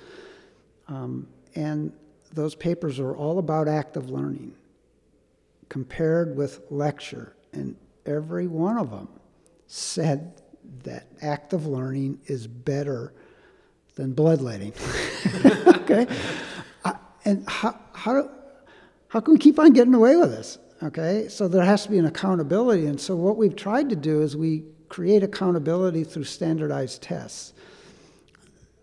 um, 0.88 1.28
and 1.56 1.92
those 2.34 2.56
papers 2.56 3.00
are 3.00 3.16
all 3.16 3.40
about 3.40 3.68
active 3.68 4.10
learning 4.10 4.54
compared 5.70 6.36
with 6.36 6.62
lecture. 6.70 7.36
And 7.52 7.76
every 8.06 8.48
one 8.48 8.78
of 8.78 8.92
them 8.92 9.08
said 9.74 10.40
that 10.84 11.08
active 11.22 11.66
learning 11.66 12.20
is 12.28 12.46
better 12.46 13.12
than 13.96 14.14
bloodletting. 14.14 14.72
okay? 15.68 16.06
And 17.26 17.48
how, 17.50 17.80
how, 17.94 18.30
how 19.08 19.20
can 19.20 19.34
we 19.34 19.40
keep 19.40 19.58
on 19.58 19.74
getting 19.74 19.96
away 19.96 20.16
with 20.16 20.30
this? 20.30 20.60
Okay? 20.84 21.28
So 21.28 21.48
there 21.48 21.64
has 21.64 21.84
to 21.84 21.90
be 21.90 21.98
an 21.98 22.06
accountability. 22.06 22.86
And 22.86 23.02
so 23.02 23.16
what 23.16 23.38
we've 23.38 23.56
tried 23.56 23.90
to 23.90 23.96
do 23.96 24.22
is 24.22 24.38
we 24.38 24.64
create 24.90 25.24
accountability 25.24 26.04
through 26.04 26.26
standardized 26.26 27.02
tests. 27.02 27.54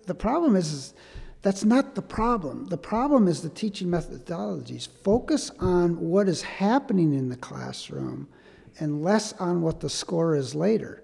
The 0.07 0.15
problem 0.15 0.57
is, 0.57 0.73
is 0.73 0.95
that's 1.43 1.65
not 1.65 1.95
the 1.95 2.03
problem. 2.03 2.67
The 2.67 2.79
problem 2.79 3.29
is 3.29 3.43
the 3.43 3.49
teaching 3.49 3.89
methodologies. 3.89 4.89
Focus 5.05 5.53
on 5.61 6.01
what 6.01 6.29
is 6.29 6.43
happening 6.43 7.15
in 7.15 7.29
the 7.29 7.37
classroom 7.37 8.29
and 8.79 9.03
less 9.03 9.33
on 9.35 9.63
what 9.63 9.81
the 9.81 9.91
score 9.91 10.37
is 10.37 10.55
later. 10.55 11.03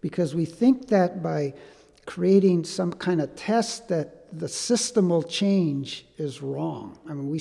Because 0.00 0.34
we 0.34 0.44
think 0.44 0.88
that 0.88 1.22
by 1.22 1.54
creating 2.06 2.64
some 2.64 2.92
kind 2.92 3.20
of 3.20 3.34
test 3.36 3.88
that 3.88 4.38
the 4.38 4.48
system 4.48 5.08
will 5.08 5.22
change 5.22 6.06
is 6.18 6.42
wrong. 6.42 6.98
I 7.08 7.14
mean, 7.14 7.30
we, 7.30 7.38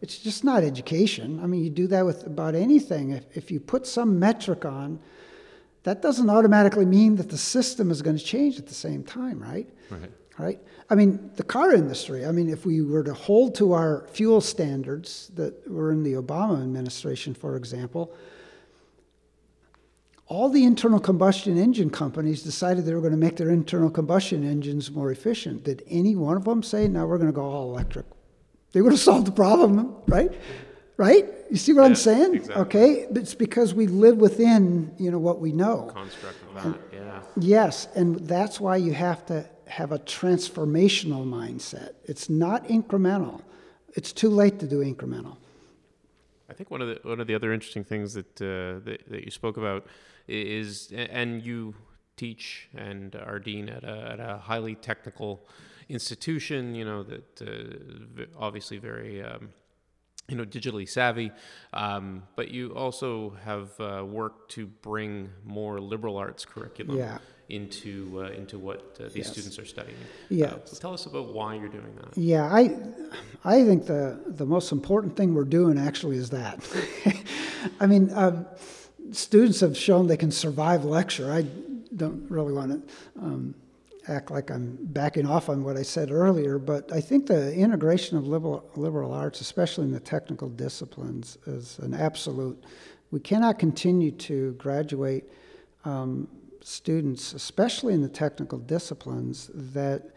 it's 0.00 0.18
just 0.18 0.44
not 0.44 0.62
education. 0.62 1.40
I 1.42 1.46
mean, 1.46 1.62
you 1.62 1.70
do 1.70 1.86
that 1.88 2.04
with 2.06 2.26
about 2.26 2.54
anything. 2.54 3.10
If, 3.10 3.24
if 3.36 3.50
you 3.50 3.60
put 3.60 3.86
some 3.86 4.18
metric 4.18 4.64
on, 4.64 5.00
that 5.82 6.02
doesn't 6.02 6.28
automatically 6.28 6.84
mean 6.84 7.16
that 7.16 7.30
the 7.30 7.38
system 7.38 7.90
is 7.90 8.02
going 8.02 8.16
to 8.16 8.24
change 8.24 8.58
at 8.58 8.66
the 8.66 8.74
same 8.74 9.02
time, 9.02 9.42
right? 9.42 9.68
Right. 9.90 10.10
Right? 10.38 10.60
I 10.88 10.94
mean, 10.94 11.30
the 11.36 11.42
car 11.42 11.74
industry, 11.74 12.24
I 12.24 12.32
mean, 12.32 12.48
if 12.48 12.64
we 12.64 12.80
were 12.80 13.04
to 13.04 13.12
hold 13.12 13.54
to 13.56 13.72
our 13.72 14.06
fuel 14.10 14.40
standards 14.40 15.30
that 15.34 15.70
were 15.70 15.92
in 15.92 16.02
the 16.02 16.14
Obama 16.14 16.62
administration, 16.62 17.34
for 17.34 17.56
example, 17.56 18.14
all 20.30 20.48
the 20.48 20.62
internal 20.64 21.00
combustion 21.00 21.58
engine 21.58 21.90
companies 21.90 22.42
decided 22.44 22.86
they 22.86 22.94
were 22.94 23.00
going 23.00 23.10
to 23.20 23.24
make 23.26 23.36
their 23.36 23.50
internal 23.50 23.90
combustion 23.90 24.44
engines 24.44 24.88
more 24.92 25.10
efficient. 25.10 25.64
Did 25.64 25.82
any 25.88 26.14
one 26.14 26.36
of 26.36 26.44
them 26.44 26.62
say, 26.62 26.86
now 26.86 27.04
we're 27.04 27.18
going 27.18 27.26
to 27.34 27.40
go 27.42 27.42
all 27.42 27.68
electric? 27.72 28.06
They 28.72 28.80
would 28.80 28.92
have 28.92 29.00
solved 29.10 29.26
the 29.26 29.32
problem, 29.32 29.96
right? 30.06 30.32
Right? 30.96 31.26
You 31.50 31.56
see 31.56 31.72
what 31.72 31.82
Yeah, 31.82 31.88
I'm 31.88 31.94
saying? 31.96 32.34
exactly. 32.34 32.62
Okay? 32.62 32.90
It's 33.10 33.34
because 33.34 33.74
we 33.74 33.88
live 33.88 34.18
within, 34.18 34.94
you 34.98 35.10
know, 35.10 35.18
what 35.18 35.40
we 35.40 35.50
know. 35.50 35.90
Construct 35.92 36.36
of 36.48 36.62
that, 36.62 36.78
yeah. 36.92 37.20
Yes, 37.36 37.88
and 37.96 38.20
that's 38.20 38.60
why 38.60 38.76
you 38.76 38.92
have 38.92 39.26
to 39.26 39.48
have 39.66 39.90
a 39.90 39.98
transformational 39.98 41.24
mindset. 41.26 41.94
It's 42.04 42.30
not 42.30 42.68
incremental. 42.68 43.42
It's 43.94 44.12
too 44.12 44.30
late 44.30 44.60
to 44.60 44.68
do 44.68 44.78
incremental. 44.78 45.38
I 46.48 46.52
think 46.52 46.70
one 46.70 46.82
of 46.82 46.88
the 46.88 47.08
one 47.08 47.20
of 47.20 47.26
the 47.28 47.34
other 47.36 47.52
interesting 47.52 47.84
things 47.84 48.14
that 48.14 48.40
uh, 48.42 48.80
that, 48.86 48.98
that 49.08 49.24
you 49.24 49.30
spoke 49.30 49.56
about 49.56 49.86
i- 49.86 50.19
is, 50.30 50.92
and 50.94 51.42
you 51.42 51.74
teach 52.16 52.68
and 52.76 53.14
are 53.16 53.38
dean 53.38 53.68
at 53.68 53.84
a, 53.84 54.10
at 54.12 54.20
a 54.20 54.38
highly 54.38 54.74
technical 54.74 55.46
institution. 55.88 56.74
You 56.74 56.84
know 56.84 57.02
that 57.02 57.42
uh, 57.42 58.24
obviously 58.38 58.78
very. 58.78 59.22
Um, 59.22 59.50
you 60.28 60.36
know, 60.36 60.44
digitally 60.44 60.88
savvy, 60.88 61.32
um, 61.72 62.22
but 62.36 62.52
you 62.52 62.72
also 62.76 63.30
have 63.44 63.68
uh, 63.80 64.04
worked 64.06 64.52
to 64.52 64.64
bring 64.68 65.28
more 65.44 65.80
liberal 65.80 66.16
arts 66.16 66.44
curriculum 66.44 66.96
Yeah. 66.98 67.18
into 67.48 68.22
uh, 68.22 68.28
into 68.40 68.56
what 68.56 68.96
uh, 69.00 69.04
these 69.06 69.16
Yes. 69.26 69.32
students 69.32 69.58
are 69.58 69.64
studying. 69.64 69.96
Yeah. 70.28 70.52
Uh, 70.52 70.58
tell 70.78 70.94
us 70.94 71.06
about 71.06 71.34
why 71.34 71.56
you're 71.56 71.68
doing 71.68 71.92
that. 72.00 72.16
Yeah, 72.16 72.44
I, 72.46 72.78
I 73.44 73.64
think 73.64 73.86
the, 73.86 74.20
the 74.24 74.46
most 74.46 74.70
important 74.70 75.16
thing 75.16 75.34
we're 75.34 75.42
doing 75.58 75.76
actually 75.80 76.16
is 76.16 76.30
that. 76.30 76.56
I 77.80 77.86
mean, 77.88 78.12
um, 78.14 78.46
students 79.12 79.60
have 79.60 79.76
shown 79.76 80.06
they 80.06 80.16
can 80.16 80.30
survive 80.30 80.84
lecture. 80.84 81.32
I 81.32 81.42
don't 81.96 82.30
really 82.30 82.52
want 82.52 82.70
to 82.70 83.20
um, 83.20 83.54
act 84.08 84.30
like 84.30 84.50
I'm 84.50 84.78
backing 84.80 85.26
off 85.26 85.48
on 85.48 85.62
what 85.64 85.76
I 85.76 85.82
said 85.82 86.10
earlier, 86.10 86.58
but 86.58 86.92
I 86.92 87.00
think 87.00 87.26
the 87.26 87.54
integration 87.54 88.16
of 88.16 88.26
liberal, 88.26 88.68
liberal 88.76 89.12
arts, 89.12 89.40
especially 89.40 89.84
in 89.84 89.92
the 89.92 90.00
technical 90.00 90.48
disciplines, 90.48 91.38
is 91.46 91.78
an 91.80 91.94
absolute. 91.94 92.62
We 93.10 93.20
cannot 93.20 93.58
continue 93.58 94.12
to 94.12 94.52
graduate 94.52 95.24
um, 95.84 96.28
students, 96.62 97.32
especially 97.32 97.94
in 97.94 98.02
the 98.02 98.08
technical 98.08 98.58
disciplines, 98.58 99.50
that 99.54 100.10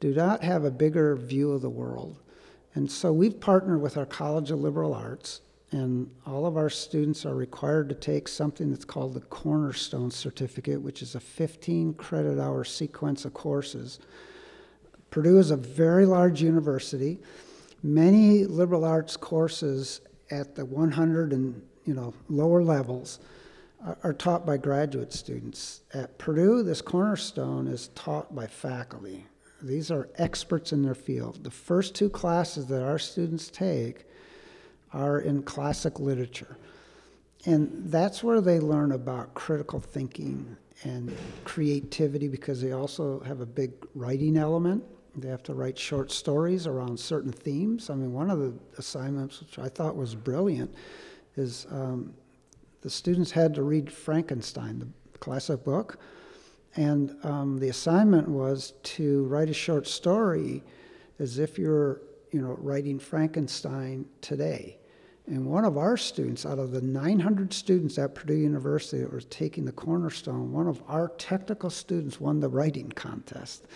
do 0.00 0.14
not 0.14 0.42
have 0.42 0.64
a 0.64 0.70
bigger 0.70 1.16
view 1.16 1.52
of 1.52 1.62
the 1.62 1.70
world. 1.70 2.18
And 2.74 2.90
so 2.90 3.12
we've 3.12 3.38
partnered 3.38 3.80
with 3.80 3.96
our 3.96 4.06
College 4.06 4.50
of 4.50 4.60
Liberal 4.60 4.94
Arts, 4.94 5.40
and 5.72 6.10
all 6.26 6.46
of 6.46 6.56
our 6.56 6.70
students 6.70 7.24
are 7.24 7.34
required 7.34 7.88
to 7.90 7.94
take 7.94 8.26
something 8.26 8.70
that's 8.70 8.84
called 8.84 9.14
the 9.14 9.20
Cornerstone 9.20 10.10
Certificate, 10.10 10.80
which 10.80 11.00
is 11.00 11.14
a 11.14 11.20
15 11.20 11.94
credit 11.94 12.40
hour 12.40 12.64
sequence 12.64 13.24
of 13.24 13.34
courses. 13.34 14.00
Purdue 15.10 15.38
is 15.38 15.50
a 15.50 15.56
very 15.56 16.06
large 16.06 16.42
university. 16.42 17.20
Many 17.82 18.44
liberal 18.46 18.84
arts 18.84 19.16
courses 19.16 20.00
at 20.30 20.54
the 20.54 20.64
100 20.64 21.32
and 21.32 21.62
you 21.84 21.94
know 21.94 22.14
lower 22.28 22.62
levels 22.62 23.18
are- 23.84 23.98
are 24.02 24.12
taught 24.12 24.44
by 24.44 24.56
graduate 24.56 25.12
students. 25.12 25.80
At 25.94 26.18
Purdue, 26.18 26.62
this 26.62 26.82
cornerstone 26.82 27.66
is 27.66 27.88
taught 27.94 28.34
by 28.34 28.46
faculty. 28.46 29.26
These 29.62 29.90
are 29.90 30.08
experts 30.16 30.72
in 30.72 30.82
their 30.82 30.94
field. 30.94 31.44
The 31.44 31.50
first 31.50 31.94
two 31.94 32.08
classes 32.08 32.66
that 32.66 32.82
our 32.82 32.98
students 32.98 33.50
take 33.50 34.06
are 34.92 35.20
in 35.20 35.42
classic 35.42 35.98
literature. 36.00 36.56
And 37.46 37.70
that's 37.86 38.22
where 38.22 38.40
they 38.40 38.60
learn 38.60 38.92
about 38.92 39.34
critical 39.34 39.80
thinking 39.80 40.56
and 40.84 41.14
creativity 41.44 42.28
because 42.28 42.60
they 42.60 42.72
also 42.72 43.20
have 43.20 43.40
a 43.40 43.46
big 43.46 43.72
writing 43.94 44.36
element. 44.36 44.82
They 45.16 45.28
have 45.28 45.42
to 45.44 45.54
write 45.54 45.78
short 45.78 46.10
stories 46.10 46.66
around 46.66 46.98
certain 46.98 47.32
themes. 47.32 47.90
I 47.90 47.94
mean, 47.94 48.12
one 48.12 48.30
of 48.30 48.38
the 48.38 48.54
assignments, 48.78 49.40
which 49.40 49.58
I 49.58 49.68
thought 49.68 49.96
was 49.96 50.14
brilliant, 50.14 50.74
is 51.36 51.66
um, 51.70 52.14
the 52.82 52.90
students 52.90 53.30
had 53.30 53.54
to 53.54 53.62
read 53.62 53.92
Frankenstein, 53.92 54.78
the 55.12 55.18
classic 55.18 55.64
book. 55.64 55.98
And 56.76 57.16
um, 57.24 57.58
the 57.58 57.68
assignment 57.68 58.28
was 58.28 58.74
to 58.82 59.24
write 59.24 59.50
a 59.50 59.54
short 59.54 59.86
story 59.86 60.62
as 61.18 61.38
if 61.38 61.58
you're, 61.58 62.00
you 62.30 62.40
know, 62.40 62.56
writing 62.60 62.98
Frankenstein 62.98 64.06
today. 64.20 64.79
And 65.30 65.46
one 65.46 65.64
of 65.64 65.78
our 65.78 65.96
students, 65.96 66.44
out 66.44 66.58
of 66.58 66.72
the 66.72 66.80
900 66.80 67.52
students 67.52 67.98
at 67.98 68.16
Purdue 68.16 68.34
University 68.34 69.00
that 69.00 69.12
were 69.12 69.20
taking 69.20 69.64
the 69.64 69.70
cornerstone, 69.70 70.50
one 70.50 70.66
of 70.66 70.82
our 70.88 71.10
technical 71.18 71.70
students 71.70 72.20
won 72.20 72.40
the 72.40 72.48
writing 72.48 72.90
contest 72.90 73.66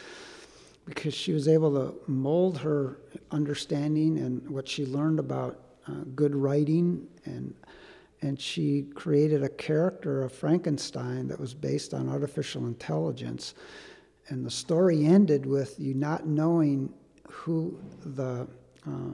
because 0.85 1.14
she 1.14 1.33
was 1.33 1.47
able 1.47 1.73
to 1.73 1.95
mold 2.11 2.59
her 2.59 2.99
understanding 3.31 4.19
and 4.19 4.51
what 4.51 4.67
she 4.67 4.85
learned 4.85 5.21
about 5.21 5.61
uh, 5.87 5.93
good 6.17 6.35
writing 6.35 7.07
and 7.25 7.55
and 8.23 8.40
she 8.40 8.87
created 8.95 9.45
a 9.45 9.49
character 9.51 10.23
of 10.23 10.33
Frankenstein 10.33 11.29
that 11.29 11.38
was 11.38 11.53
based 11.53 11.93
on 11.93 12.09
artificial 12.09 12.67
intelligence. 12.67 13.53
And 14.29 14.47
the 14.47 14.51
story 14.51 15.05
ended 15.05 15.45
with 15.45 15.79
you 15.79 15.93
not 15.93 16.27
knowing 16.27 16.90
who 17.29 17.79
the 18.03 18.49
uh, 18.87 19.12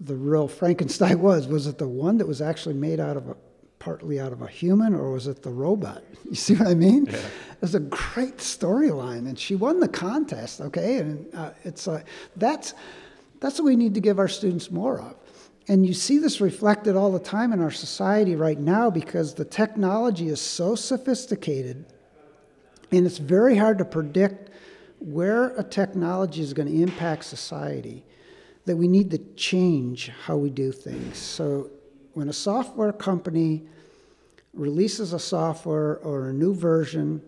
the 0.00 0.14
real 0.14 0.48
Frankenstein 0.48 1.20
was. 1.20 1.46
Was 1.46 1.66
it 1.66 1.78
the 1.78 1.88
one 1.88 2.18
that 2.18 2.28
was 2.28 2.40
actually 2.40 2.74
made 2.74 3.00
out 3.00 3.16
of 3.16 3.28
a 3.28 3.36
partly 3.78 4.18
out 4.18 4.32
of 4.32 4.40
a 4.40 4.46
human, 4.46 4.94
or 4.94 5.12
was 5.12 5.26
it 5.26 5.42
the 5.42 5.50
robot? 5.50 6.02
You 6.24 6.34
see 6.36 6.54
what 6.54 6.68
I 6.68 6.74
mean? 6.74 7.06
It 7.06 7.60
was 7.60 7.74
a 7.74 7.80
great 7.80 8.38
storyline, 8.38 9.28
and 9.28 9.38
she 9.38 9.54
won 9.54 9.78
the 9.78 9.88
contest. 9.88 10.60
Okay, 10.62 10.96
and 10.96 11.32
uh, 11.34 11.50
it's 11.64 11.86
uh, 11.86 12.02
that's 12.36 12.72
that's 13.40 13.58
what 13.58 13.66
we 13.66 13.76
need 13.76 13.94
to 13.94 14.00
give 14.00 14.18
our 14.18 14.26
students 14.26 14.70
more 14.70 15.00
of. 15.00 15.14
And 15.68 15.86
you 15.86 15.92
see 15.92 16.18
this 16.18 16.40
reflected 16.40 16.96
all 16.96 17.12
the 17.12 17.18
time 17.18 17.52
in 17.52 17.60
our 17.60 17.70
society 17.70 18.36
right 18.36 18.58
now 18.58 18.90
because 18.90 19.34
the 19.34 19.44
technology 19.44 20.28
is 20.28 20.40
so 20.40 20.74
sophisticated 20.74 21.84
and 22.90 23.06
it's 23.06 23.18
very 23.18 23.56
hard 23.56 23.78
to 23.78 23.84
predict 23.84 24.50
where 24.98 25.48
a 25.56 25.62
technology 25.62 26.42
is 26.42 26.52
going 26.52 26.68
to 26.68 26.82
impact 26.82 27.24
society 27.24 28.04
that 28.66 28.76
we 28.76 28.88
need 28.88 29.10
to 29.10 29.18
change 29.36 30.10
how 30.24 30.36
we 30.36 30.50
do 30.50 30.72
things. 30.72 31.18
So 31.18 31.70
when 32.14 32.28
a 32.28 32.32
software 32.32 32.92
company 32.92 33.64
releases 34.52 35.12
a 35.12 35.18
software 35.18 35.98
or 35.98 36.28
a 36.28 36.32
new 36.32 36.54
version, 36.54 37.22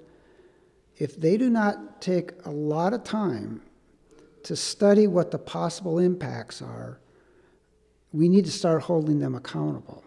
if 0.97 1.21
they 1.21 1.37
do 1.37 1.51
not 1.51 2.01
take 2.01 2.33
a 2.45 2.51
lot 2.51 2.95
of 2.95 3.05
time 3.05 3.61
to 4.45 4.57
study 4.57 5.07
what 5.07 5.31
the 5.31 5.39
possible 5.39 5.99
impacts 5.99 6.63
are, 6.63 7.01
we 8.13 8.29
need 8.29 8.45
to 8.45 8.51
start 8.51 8.83
holding 8.83 9.19
them 9.19 9.35
accountable. 9.35 10.05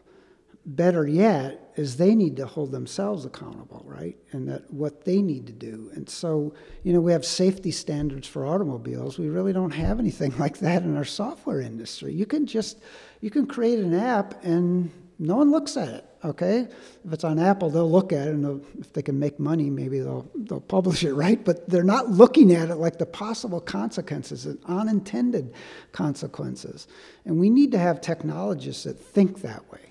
Better 0.65 1.08
yet, 1.08 1.69
is 1.80 1.96
they 1.96 2.13
need 2.13 2.36
to 2.36 2.46
hold 2.46 2.74
themselves 2.74 3.24
accountable, 3.24 3.82
right? 3.86 4.18
And 4.34 4.50
that 4.50 4.70
what 4.70 5.06
they 5.06 5.22
need 5.22 5.48
to 5.48 5.54
do. 5.54 5.89
And 5.96 6.10
so, 6.10 6.54
you 6.84 6.92
know, 6.92 7.00
we 7.00 7.13
have 7.13 7.24
safety 7.24 7.72
standards 7.72 8.28
for 8.28 8.46
automobiles. 8.46 9.18
We 9.18 9.30
really 9.30 9.54
don't 9.54 9.72
have 9.72 9.98
anything 9.98 10.34
like 10.39 10.60
that 10.60 10.84
in 10.84 10.98
our 10.98 11.06
software 11.06 11.62
industry. 11.62 12.13
You 12.13 12.26
can 12.26 12.46
just 12.46 12.82
you 13.22 13.30
can 13.30 13.48
create 13.48 13.80
an 13.80 13.94
app 13.94 14.44
and 14.44 14.92
no 15.20 15.38
one 15.38 15.52
looks 15.52 15.78
at 15.78 15.88
it. 15.88 16.06
Okay, 16.26 16.68
if 17.06 17.13
it's 17.13 17.24
on 17.24 17.39
Apple, 17.39 17.70
they'll 17.70 17.89
look 17.89 18.12
at 18.12 18.28
it, 18.28 18.32
and 18.32 18.62
if 18.78 18.92
they 18.92 19.02
can 19.02 19.18
make 19.18 19.39
money, 19.39 19.70
maybe 19.70 20.00
they'll 20.00 20.30
they'll 20.36 20.60
publish 20.60 21.06
it, 21.06 21.13
right? 21.26 21.42
But 21.46 21.70
they're 21.70 21.82
not 21.82 22.10
looking 22.10 22.54
at 22.54 22.70
it 22.70 22.76
like 22.76 22.98
the 22.98 23.06
possible 23.06 23.62
consequences 23.62 24.46
and 24.46 24.60
unintended 24.65 25.54
consequences. 25.94 26.88
And 27.24 27.39
we 27.39 27.50
need 27.50 27.72
to 27.72 27.78
have 27.78 28.02
technologists 28.02 28.84
that 28.84 29.00
think 29.00 29.42
that 29.44 29.72
way, 29.72 29.88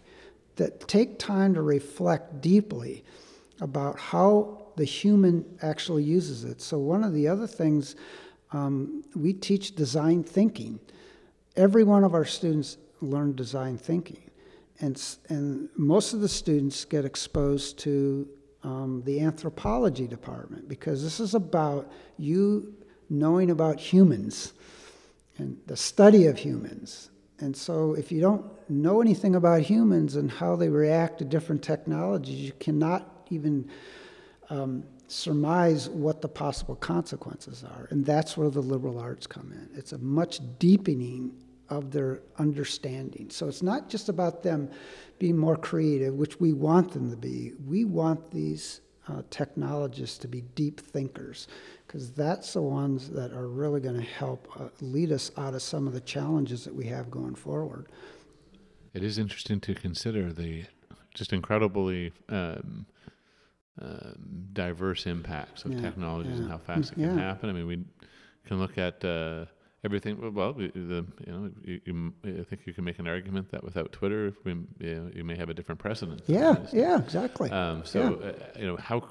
that 0.59 0.87
take 0.87 1.19
time 1.19 1.55
to 1.55 1.63
reflect 1.63 2.41
deeply 2.41 3.05
about 3.61 3.99
how 3.99 4.67
the 4.77 4.85
human 4.85 5.45
actually 5.63 6.05
uses 6.05 6.45
it. 6.45 6.61
So 6.61 6.79
one 6.79 7.03
of 7.03 7.13
the 7.13 7.27
other 7.27 7.47
things 7.47 7.97
um, 8.53 9.03
we 9.15 9.33
teach 9.33 9.75
design 9.75 10.23
thinking. 10.23 10.79
Every 11.57 11.85
one 11.85 12.05
of 12.05 12.15
our 12.15 12.25
students 12.25 12.79
learn 13.01 13.35
design 13.35 13.77
thinking 13.77 14.29
and, 14.81 15.03
and 15.29 15.69
most 15.77 16.13
of 16.13 16.21
the 16.21 16.29
students 16.29 16.85
get 16.85 17.05
exposed 17.05 17.79
to 17.81 18.29
um, 18.63 19.03
the 19.05 19.21
anthropology 19.21 20.07
department 20.07 20.69
because 20.69 21.03
this 21.03 21.21
is 21.21 21.35
about 21.35 21.91
you 22.17 22.75
knowing 23.11 23.51
about 23.51 23.81
humans 23.81 24.53
and 25.39 25.59
the 25.67 25.77
study 25.77 26.27
of 26.27 26.39
humans. 26.39 27.11
And 27.41 27.57
so, 27.57 27.95
if 27.95 28.11
you 28.11 28.21
don't 28.21 28.45
know 28.69 29.01
anything 29.01 29.35
about 29.35 29.63
humans 29.63 30.17
and 30.17 30.31
how 30.31 30.57
they 30.57 30.69
react 30.69 31.19
to 31.19 31.25
different 31.25 31.63
technologies, 31.63 32.41
you 32.41 32.53
cannot 32.61 33.27
even 33.31 33.69
um, 34.51 34.85
surmise 35.09 35.89
what 35.89 36.21
the 36.21 36.29
possible 36.29 36.77
consequences 36.77 37.65
are. 37.65 37.89
And 37.91 38.05
that's 38.05 38.37
where 38.37 38.51
the 38.51 38.61
liberal 38.61 38.99
arts 38.99 39.27
come 39.27 39.53
in. 39.53 39.69
It's 39.79 39.93
a 39.93 39.99
much 39.99 40.41
deepening 40.59 41.33
of 41.69 41.91
their 41.91 42.21
understanding. 42.39 43.29
So 43.31 43.49
it's 43.49 43.63
not 43.63 43.89
just 43.89 44.09
about 44.09 44.43
them 44.43 44.71
being 45.19 45.37
more 45.37 45.57
creative, 45.57 46.15
which 46.15 46.41
we 46.41 46.53
want 46.53 46.93
them 46.93 47.11
to 47.11 47.17
be. 47.17 47.53
We 47.67 47.85
want 47.85 48.31
these 48.31 48.81
uh, 49.09 49.23
technologists 49.31 50.19
to 50.19 50.29
be 50.29 50.43
deep 50.55 50.81
thinkers, 50.81 51.49
because 51.87 52.11
that's 52.13 52.53
the 52.53 52.63
ones 52.63 53.09
that 53.11 53.33
are 53.33 53.49
really 53.49 53.81
going 53.81 53.97
to 53.97 54.03
help 54.03 54.49
uh, 54.61 54.69
lead 54.81 55.13
us 55.13 55.31
out 55.39 55.55
of 55.55 55.63
some 55.63 55.87
of 55.87 55.95
the 55.95 56.01
challenges 56.01 56.65
that 56.65 56.75
we 56.75 56.85
have 56.87 57.11
going 57.11 57.35
forward. 57.35 57.87
It 58.95 59.03
is 59.03 59.19
interesting 59.19 59.61
to 59.61 59.75
consider 59.75 60.33
the 60.33 60.65
just 61.15 61.33
incredibly 61.33 62.13
um, 62.29 62.87
uh, 63.81 64.11
diverse 64.53 65.07
impacts 65.07 65.65
of 65.65 65.73
Yeah, 65.75 65.81
technologies 65.83 66.35
yeah. 66.37 66.43
and 66.43 66.51
how 66.51 66.59
fast 66.59 66.93
it 66.93 66.97
can 66.97 67.19
happen. 67.19 67.51
I 67.51 67.53
mean, 67.53 67.67
we 67.67 67.85
can 68.47 68.59
look 68.59 68.79
at 68.79 69.05
uh, 69.05 69.47
everything. 69.85 70.35
Well, 70.35 70.53
the, 70.53 70.69
the 70.69 71.07
you 71.27 71.33
know, 71.33 71.51
you, 71.63 71.81
you, 71.85 72.13
I 72.41 72.45
think 72.45 72.63
you 72.67 72.73
can 72.73 72.85
make 72.85 72.99
an 72.99 73.07
argument 73.07 73.51
that 73.53 73.63
without 73.63 73.93
Twitter, 73.93 74.33
we, 74.45 74.53
you, 74.53 74.95
know, 74.95 75.11
you 75.15 75.25
may 75.25 75.37
have 75.37 75.49
a 75.49 75.55
different 75.55 75.81
precedent. 75.81 76.23
Yeah, 76.27 76.57
yeah, 76.73 76.99
exactly. 76.99 77.51
Um, 77.51 77.85
so, 77.85 78.15
uh, 78.15 78.59
you 78.59 78.67
know, 78.67 78.77
how 78.77 79.05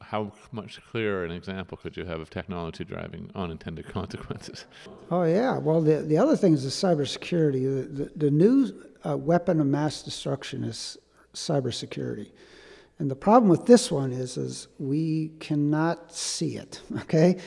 how 0.00 0.32
much 0.52 0.80
clearer 0.90 1.24
an 1.24 1.30
example 1.30 1.78
could 1.78 1.96
you 1.96 2.04
have 2.04 2.20
of 2.20 2.30
technology 2.30 2.84
driving 2.84 3.30
unintended 3.34 3.88
consequences? 3.92 4.66
Oh 5.10 5.24
yeah. 5.24 5.58
Well, 5.58 5.80
the 5.80 6.02
the 6.02 6.18
other 6.18 6.36
thing 6.36 6.54
is 6.54 6.64
the 6.64 6.86
cybersecurity. 6.86 7.62
The 7.62 8.04
the, 8.04 8.10
the 8.16 8.30
new 8.30 8.72
uh, 9.04 9.16
weapon 9.16 9.60
of 9.60 9.66
mass 9.66 10.02
destruction 10.02 10.64
is 10.64 10.98
cybersecurity, 11.34 12.30
and 12.98 13.10
the 13.10 13.16
problem 13.16 13.48
with 13.48 13.66
this 13.66 13.90
one 13.90 14.12
is 14.12 14.36
is 14.36 14.68
we 14.78 15.32
cannot 15.40 16.14
see 16.14 16.56
it. 16.56 16.80
Okay. 17.02 17.38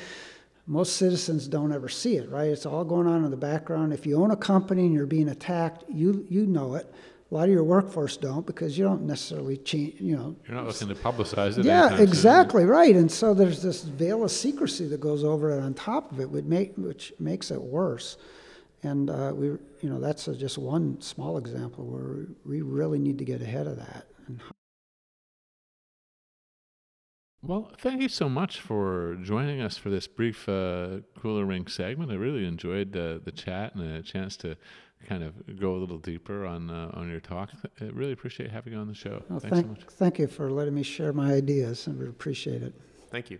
Most 0.68 0.96
citizens 0.98 1.48
don't 1.48 1.72
ever 1.72 1.88
see 1.90 2.18
it, 2.18 2.30
right? 2.30 2.48
It's 2.50 2.66
all 2.66 2.84
going 2.84 3.08
on 3.08 3.24
in 3.24 3.30
the 3.32 3.38
background. 3.38 3.94
If 3.94 4.06
you 4.06 4.22
own 4.22 4.32
a 4.32 4.36
company 4.36 4.86
and 4.86 4.94
you're 4.96 5.06
being 5.06 5.30
attacked, 5.30 5.84
you 5.90 6.26
you 6.30 6.46
know 6.48 6.74
it. 6.76 6.92
A 7.32 7.34
lot 7.36 7.44
of 7.46 7.50
your 7.52 7.64
workforce 7.64 8.18
don't 8.18 8.46
because 8.46 8.78
you 8.78 8.84
don't 8.84 9.04
necessarily 9.04 9.58
change. 9.58 10.00
You 10.00 10.16
know, 10.16 10.36
You're 10.48 10.56
not 10.56 10.68
looking 10.68 10.88
to 10.88 10.96
publicize 10.96 11.58
it. 11.58 11.66
yeah, 11.66 11.82
anytime 11.86 11.98
soon. 11.98 12.08
exactly 12.08 12.66
right. 12.66 12.96
And 12.96 13.12
so 13.12 13.34
there's 13.34 13.62
this 13.62 13.84
veil 13.84 14.24
of 14.24 14.32
secrecy 14.32 14.88
that 14.88 15.00
goes 15.00 15.24
over 15.24 15.52
it 15.52 15.60
on 15.62 15.74
top 15.74 16.12
of 16.12 16.20
it, 16.20 16.30
which, 16.30 16.46
make, 16.46 16.74
which 16.78 17.14
makes 17.20 17.50
it 17.52 17.60
worse. 17.62 18.18
And 18.84 19.10
uh, 19.10 19.34
we, 19.36 19.48
you 19.48 19.60
know, 19.90 20.00
that's 20.00 20.28
a, 20.28 20.36
just 20.36 20.60
one 20.60 21.02
small 21.02 21.40
example 21.40 21.86
where 21.86 22.28
we 22.46 22.62
really 22.62 23.00
need 23.00 23.18
to 23.18 23.26
get 23.26 23.42
ahead 23.42 23.66
of 23.66 23.78
that. 23.78 24.06
And 27.46 27.50
Well, 27.50 27.72
thank 27.78 28.02
you 28.02 28.10
so 28.10 28.28
much 28.28 28.60
for 28.60 29.18
joining 29.22 29.62
us 29.62 29.78
for 29.78 29.90
this 29.90 30.08
brief 30.08 30.50
uh, 30.50 31.00
Kula 31.20 31.48
Ring 31.48 31.68
segment. 31.68 32.12
I 32.12 32.16
really 32.16 32.46
enjoyed 32.46 32.96
uh, 32.96 33.20
the 33.24 33.32
chat 33.32 33.76
and 33.76 33.84
a 33.96 34.02
chance 34.02 34.36
to 34.38 34.58
kind 35.08 35.24
of 35.24 35.60
go 35.60 35.76
a 35.76 35.78
little 35.78 36.00
deeper 36.00 36.46
on 36.46 36.70
uh, 36.72 36.90
on 36.94 37.10
your 37.10 37.20
talk. 37.20 37.52
I 37.82 37.86
really 37.86 38.14
appreciate 38.14 38.52
having 38.52 38.74
you 38.74 38.80
on 38.80 38.88
the 38.88 38.96
show. 38.96 39.24
well, 39.30 39.40
Thanks 39.40 39.56
thank, 39.56 39.66
so 39.66 39.72
much. 39.72 39.82
thank 39.92 40.20
you 40.20 40.28
for 40.28 40.50
letting 40.50 40.74
me 40.74 40.84
share 40.84 41.14
my 41.14 41.34
ideas. 41.34 41.88
I 41.88 41.92
would 41.92 42.10
appreciate 42.10 42.64
it. 42.64 42.74
Thank 43.12 43.30
you. 43.30 43.40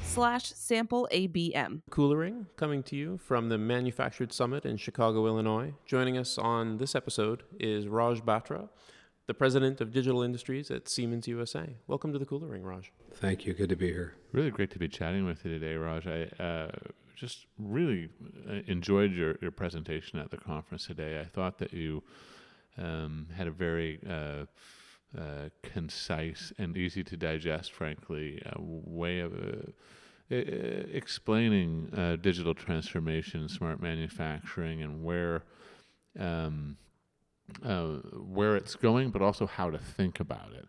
slash 0.03 0.53
sample 0.53 1.07
ABM. 1.11 1.81
Kula 1.89 2.17
Ring 2.17 2.47
coming 2.55 2.83
to 2.83 2.95
you 2.95 3.17
from 3.17 3.49
the 3.49 3.57
ManufacturED 3.57 4.31
Summit 4.31 4.65
in 4.65 4.77
Chicago, 4.77 5.25
Illinois. 5.27 5.73
Joining 5.85 6.17
us 6.17 6.37
on 6.37 6.77
this 6.77 6.95
episode 6.95 7.43
is 7.59 7.87
Raj 7.87 8.21
Batra, 8.21 8.69
the 9.27 9.33
president 9.33 9.81
of 9.81 9.91
digital 9.91 10.21
industries 10.21 10.69
at 10.71 10.89
Siemens 10.89 11.27
USA. 11.27 11.75
Welcome 11.87 12.11
to 12.13 12.19
the 12.19 12.25
Kula 12.25 12.49
Ring, 12.49 12.63
Raj. 12.63 12.91
Thank 13.13 13.45
you. 13.45 13.53
Good 13.53 13.69
to 13.69 13.75
be 13.75 13.87
here. 13.87 14.15
Really 14.31 14.51
great 14.51 14.71
to 14.71 14.79
be 14.79 14.87
chatting 14.87 15.25
with 15.25 15.45
you 15.45 15.51
today, 15.51 15.75
Raj. 15.75 16.07
I 16.07 16.23
uh, 16.43 16.71
just 17.15 17.45
really 17.59 18.09
uh, 18.49 18.61
enjoyed 18.67 19.13
your, 19.13 19.37
your 19.41 19.51
presentation 19.51 20.19
at 20.19 20.31
the 20.31 20.37
conference 20.37 20.87
today. 20.87 21.19
I 21.19 21.25
thought 21.25 21.59
that 21.59 21.71
you 21.71 22.03
um, 22.77 23.27
had 23.35 23.47
a 23.47 23.51
very 23.51 23.99
uh, 24.09 24.45
uh, 25.17 25.49
concise 25.61 26.53
and 26.57 26.77
easy 26.77 27.03
to 27.03 27.17
digest, 27.17 27.71
frankly, 27.73 28.41
uh, 28.45 28.53
way 28.57 29.19
of 29.19 29.33
uh, 29.33 29.71
explaining 30.29 31.91
uh, 31.95 32.15
digital 32.15 32.53
transformation, 32.53 33.49
smart 33.49 33.81
manufacturing, 33.81 34.81
and 34.81 35.03
where. 35.03 35.43
Um, 36.19 36.77
uh, 37.65 37.97
where 38.13 38.55
it's 38.55 38.75
going, 38.75 39.09
but 39.09 39.21
also 39.21 39.45
how 39.45 39.69
to 39.69 39.77
think 39.77 40.21
about 40.21 40.53
it. 40.53 40.67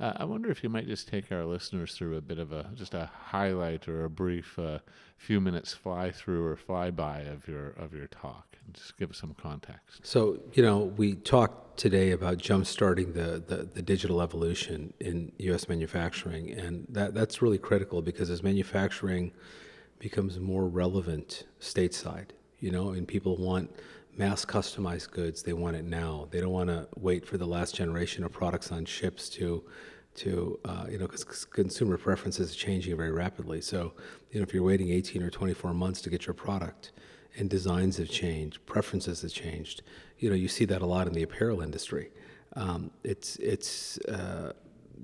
I 0.00 0.24
wonder 0.24 0.50
if 0.50 0.64
you 0.64 0.68
might 0.68 0.88
just 0.88 1.06
take 1.06 1.30
our 1.30 1.44
listeners 1.44 1.94
through 1.94 2.16
a 2.16 2.20
bit 2.20 2.40
of 2.40 2.50
a 2.50 2.70
just 2.74 2.92
a 2.92 3.08
highlight 3.26 3.86
or 3.86 4.04
a 4.04 4.10
brief 4.10 4.58
few 5.16 5.40
minutes 5.40 5.72
fly 5.72 6.10
through 6.10 6.44
or 6.44 6.56
flyby 6.56 7.32
of 7.32 7.46
your 7.46 7.68
of 7.70 7.94
your 7.94 8.08
talk, 8.08 8.53
just 8.72 8.96
give 8.96 9.10
us 9.10 9.18
some 9.18 9.34
context. 9.34 10.00
So, 10.02 10.40
you 10.52 10.62
know, 10.62 10.78
we 10.96 11.14
talked 11.14 11.78
today 11.78 12.12
about 12.12 12.38
jumpstarting 12.38 13.14
the, 13.14 13.42
the, 13.46 13.68
the 13.72 13.82
digital 13.82 14.22
evolution 14.22 14.92
in 15.00 15.32
U.S. 15.38 15.68
manufacturing, 15.68 16.52
and 16.52 16.86
that, 16.88 17.14
that's 17.14 17.42
really 17.42 17.58
critical 17.58 18.02
because 18.02 18.30
as 18.30 18.42
manufacturing 18.42 19.32
becomes 19.98 20.38
more 20.38 20.66
relevant 20.66 21.44
stateside, 21.60 22.30
you 22.60 22.70
know, 22.70 22.90
and 22.90 23.08
people 23.08 23.36
want 23.36 23.70
mass 24.16 24.44
customized 24.44 25.10
goods, 25.10 25.42
they 25.42 25.52
want 25.52 25.76
it 25.76 25.84
now. 25.84 26.28
They 26.30 26.40
don't 26.40 26.52
want 26.52 26.68
to 26.68 26.88
wait 26.96 27.26
for 27.26 27.36
the 27.36 27.46
last 27.46 27.74
generation 27.74 28.24
of 28.24 28.32
products 28.32 28.70
on 28.72 28.84
ships 28.84 29.28
to 29.30 29.64
to 30.16 30.60
uh, 30.64 30.86
you 30.88 30.98
know 30.98 31.08
because 31.08 31.44
consumer 31.44 31.98
preferences 31.98 32.52
are 32.52 32.54
changing 32.54 32.96
very 32.96 33.10
rapidly. 33.10 33.60
So 33.60 33.92
you 34.30 34.38
know 34.38 34.44
if 34.44 34.54
you're 34.54 34.62
waiting 34.62 34.90
18 34.90 35.22
or 35.22 35.30
24 35.30 35.74
months 35.74 36.00
to 36.02 36.10
get 36.10 36.26
your 36.26 36.34
product, 36.34 36.92
and 37.36 37.50
designs 37.50 37.96
have 37.96 38.08
changed, 38.08 38.64
preferences 38.66 39.22
have 39.22 39.32
changed. 39.32 39.82
You 40.18 40.30
know 40.30 40.36
you 40.36 40.48
see 40.48 40.64
that 40.66 40.82
a 40.82 40.86
lot 40.86 41.06
in 41.06 41.12
the 41.12 41.22
apparel 41.22 41.60
industry. 41.60 42.10
Um, 42.56 42.90
it's 43.02 43.36
it's 43.36 43.98
uh, 44.00 44.52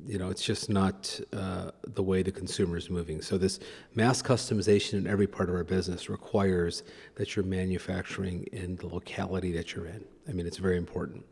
you 0.06 0.18
know 0.18 0.30
it's 0.30 0.44
just 0.44 0.70
not 0.70 1.20
uh, 1.32 1.72
the 1.94 2.02
way 2.02 2.22
the 2.22 2.32
consumer 2.32 2.76
is 2.76 2.88
moving. 2.90 3.20
So 3.20 3.36
this 3.36 3.58
mass 3.94 4.22
customization 4.22 4.94
in 4.94 5.06
every 5.06 5.26
part 5.26 5.48
of 5.48 5.54
our 5.54 5.64
business 5.64 6.08
requires 6.08 6.82
that 7.16 7.34
you're 7.34 7.44
manufacturing 7.44 8.44
in 8.52 8.76
the 8.76 8.86
locality 8.86 9.52
that 9.52 9.74
you're 9.74 9.86
in. 9.86 10.04
I 10.28 10.32
mean 10.32 10.46
it's 10.46 10.58
very 10.58 10.76
important. 10.76 11.24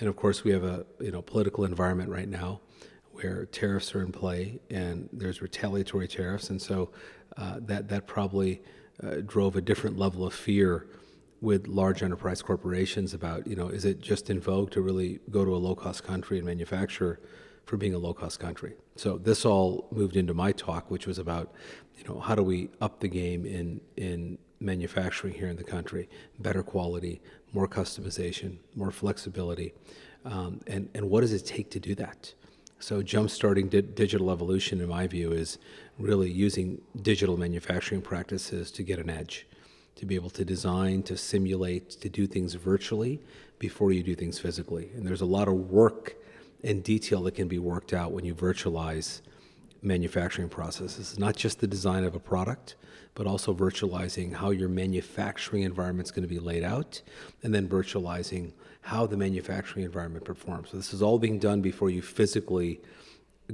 And 0.00 0.08
of 0.08 0.16
course 0.16 0.44
we 0.44 0.50
have 0.50 0.64
a 0.64 0.84
you 1.00 1.12
know 1.12 1.22
political 1.22 1.64
environment 1.64 2.10
right 2.10 2.28
now 2.28 2.60
where 3.12 3.44
tariffs 3.46 3.94
are 3.94 4.02
in 4.02 4.12
play 4.12 4.60
and 4.70 5.08
there's 5.12 5.42
retaliatory 5.42 6.08
tariffs, 6.08 6.50
and 6.50 6.60
so 6.60 6.90
uh, 7.36 7.60
that 7.60 7.88
that 7.88 8.06
probably 8.06 8.62
uh, 9.02 9.16
drove 9.26 9.56
a 9.56 9.60
different 9.60 9.98
level 9.98 10.26
of 10.26 10.34
fear 10.34 10.86
with 11.40 11.66
large 11.66 12.02
enterprise 12.02 12.42
corporations 12.42 13.14
about 13.14 13.46
you 13.46 13.56
know 13.56 13.68
is 13.68 13.84
it 13.84 14.00
just 14.00 14.28
in 14.28 14.38
vogue 14.40 14.70
to 14.70 14.82
really 14.82 15.20
go 15.30 15.44
to 15.44 15.54
a 15.54 15.56
low 15.56 15.74
cost 15.74 16.04
country 16.04 16.36
and 16.36 16.46
manufacture 16.46 17.18
for 17.70 17.76
being 17.76 17.94
a 17.94 17.98
low 17.98 18.12
cost 18.12 18.40
country. 18.40 18.74
So 18.96 19.16
this 19.16 19.44
all 19.44 19.86
moved 19.92 20.16
into 20.16 20.34
my 20.34 20.50
talk, 20.50 20.90
which 20.90 21.06
was 21.06 21.18
about 21.18 21.52
you 21.96 22.04
know 22.04 22.18
how 22.18 22.34
do 22.34 22.42
we 22.42 22.68
up 22.80 22.98
the 23.00 23.08
game 23.08 23.46
in 23.46 23.80
in 23.96 24.38
manufacturing 24.58 25.34
here 25.34 25.48
in 25.48 25.56
the 25.56 25.64
country, 25.64 26.08
better 26.40 26.62
quality, 26.62 27.22
more 27.52 27.68
customization, 27.68 28.58
more 28.74 28.90
flexibility, 28.90 29.72
um, 30.24 30.60
and 30.66 30.88
and 30.94 31.08
what 31.08 31.20
does 31.20 31.32
it 31.32 31.46
take 31.46 31.70
to 31.70 31.80
do 31.80 31.94
that? 31.94 32.34
So 32.80 33.02
jumpstarting 33.02 33.68
di- 33.68 33.82
digital 33.82 34.30
evolution, 34.30 34.80
in 34.80 34.88
my 34.88 35.06
view, 35.06 35.32
is 35.32 35.58
really 35.98 36.30
using 36.30 36.80
digital 37.02 37.36
manufacturing 37.36 38.00
practices 38.00 38.70
to 38.72 38.82
get 38.82 38.98
an 38.98 39.10
edge, 39.10 39.46
to 39.96 40.06
be 40.06 40.14
able 40.14 40.30
to 40.30 40.46
design, 40.46 41.02
to 41.02 41.16
simulate, 41.16 41.90
to 41.90 42.08
do 42.08 42.26
things 42.26 42.54
virtually 42.54 43.20
before 43.58 43.92
you 43.92 44.02
do 44.02 44.14
things 44.14 44.38
physically. 44.38 44.90
And 44.94 45.06
there's 45.06 45.20
a 45.20 45.26
lot 45.26 45.46
of 45.46 45.54
work 45.70 46.16
and 46.64 46.82
detail 46.82 47.22
that 47.24 47.34
can 47.34 47.48
be 47.48 47.58
worked 47.58 47.92
out 47.92 48.12
when 48.12 48.24
you 48.24 48.34
virtualize 48.34 49.20
manufacturing 49.82 50.48
processes. 50.48 51.18
Not 51.18 51.36
just 51.36 51.60
the 51.60 51.66
design 51.66 52.04
of 52.04 52.14
a 52.14 52.20
product, 52.20 52.76
but 53.14 53.26
also 53.26 53.54
virtualizing 53.54 54.34
how 54.34 54.50
your 54.50 54.68
manufacturing 54.68 55.62
environment 55.62 56.06
is 56.06 56.10
going 56.10 56.22
to 56.22 56.28
be 56.28 56.38
laid 56.38 56.64
out, 56.64 57.02
and 57.42 57.54
then 57.54 57.68
virtualizing 57.68 58.52
how 58.82 59.06
the 59.06 59.16
manufacturing 59.16 59.84
environment 59.84 60.24
performs. 60.24 60.70
So 60.70 60.76
this 60.76 60.94
is 60.94 61.02
all 61.02 61.18
being 61.18 61.38
done 61.38 61.60
before 61.60 61.90
you 61.90 62.02
physically 62.02 62.80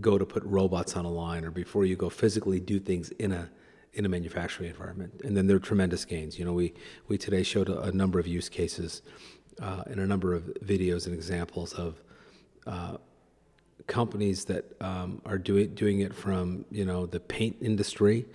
go 0.00 0.18
to 0.18 0.26
put 0.26 0.42
robots 0.44 0.96
on 0.96 1.04
a 1.04 1.10
line, 1.10 1.44
or 1.44 1.50
before 1.50 1.84
you 1.84 1.96
go 1.96 2.08
physically 2.10 2.60
do 2.60 2.78
things 2.78 3.10
in 3.10 3.32
a 3.32 3.50
in 3.94 4.04
a 4.04 4.08
manufacturing 4.08 4.68
environment. 4.68 5.22
And 5.24 5.34
then 5.34 5.46
there 5.46 5.56
are 5.56 5.60
tremendous 5.60 6.04
gains. 6.04 6.38
You 6.38 6.44
know, 6.44 6.52
we 6.52 6.74
we 7.08 7.16
today 7.18 7.42
showed 7.42 7.68
a, 7.68 7.80
a 7.82 7.92
number 7.92 8.18
of 8.18 8.26
use 8.26 8.48
cases 8.48 9.02
uh, 9.60 9.84
and 9.86 10.00
a 10.00 10.06
number 10.06 10.34
of 10.34 10.42
videos 10.62 11.06
and 11.06 11.14
examples 11.14 11.72
of 11.72 12.02
uh, 12.66 12.98
companies 13.86 14.44
that 14.44 14.64
um, 14.80 15.22
are 15.24 15.38
doing 15.38 15.74
doing 15.74 16.00
it 16.00 16.14
from 16.14 16.64
you 16.70 16.84
know 16.84 17.06
the 17.06 17.20
paint 17.20 17.56
industry, 17.60 18.26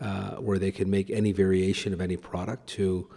uh, 0.00 0.36
where 0.36 0.58
they 0.58 0.70
can 0.70 0.90
make 0.90 1.10
any 1.10 1.32
variation 1.32 1.92
of 1.92 2.00
any 2.00 2.16
product, 2.16 2.66
to 2.68 3.08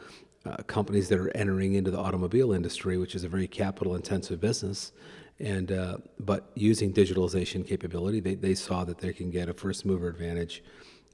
uh, 0.45 0.57
companies 0.67 1.09
that 1.09 1.19
are 1.19 1.35
entering 1.35 1.73
into 1.73 1.91
the 1.91 1.97
automobile 1.97 2.53
industry, 2.53 2.97
which 2.97 3.15
is 3.15 3.23
a 3.23 3.29
very 3.29 3.47
capital 3.47 3.95
intensive 3.95 4.39
business. 4.39 4.91
And 5.39 5.71
uh, 5.71 5.97
but 6.19 6.51
using 6.55 6.93
digitalization 6.93 7.65
capability, 7.65 8.19
they, 8.19 8.35
they 8.35 8.55
saw 8.55 8.83
that 8.85 8.97
they 8.99 9.13
can 9.13 9.29
get 9.29 9.47
a 9.47 9.53
first 9.53 9.85
mover 9.85 10.07
advantage, 10.07 10.63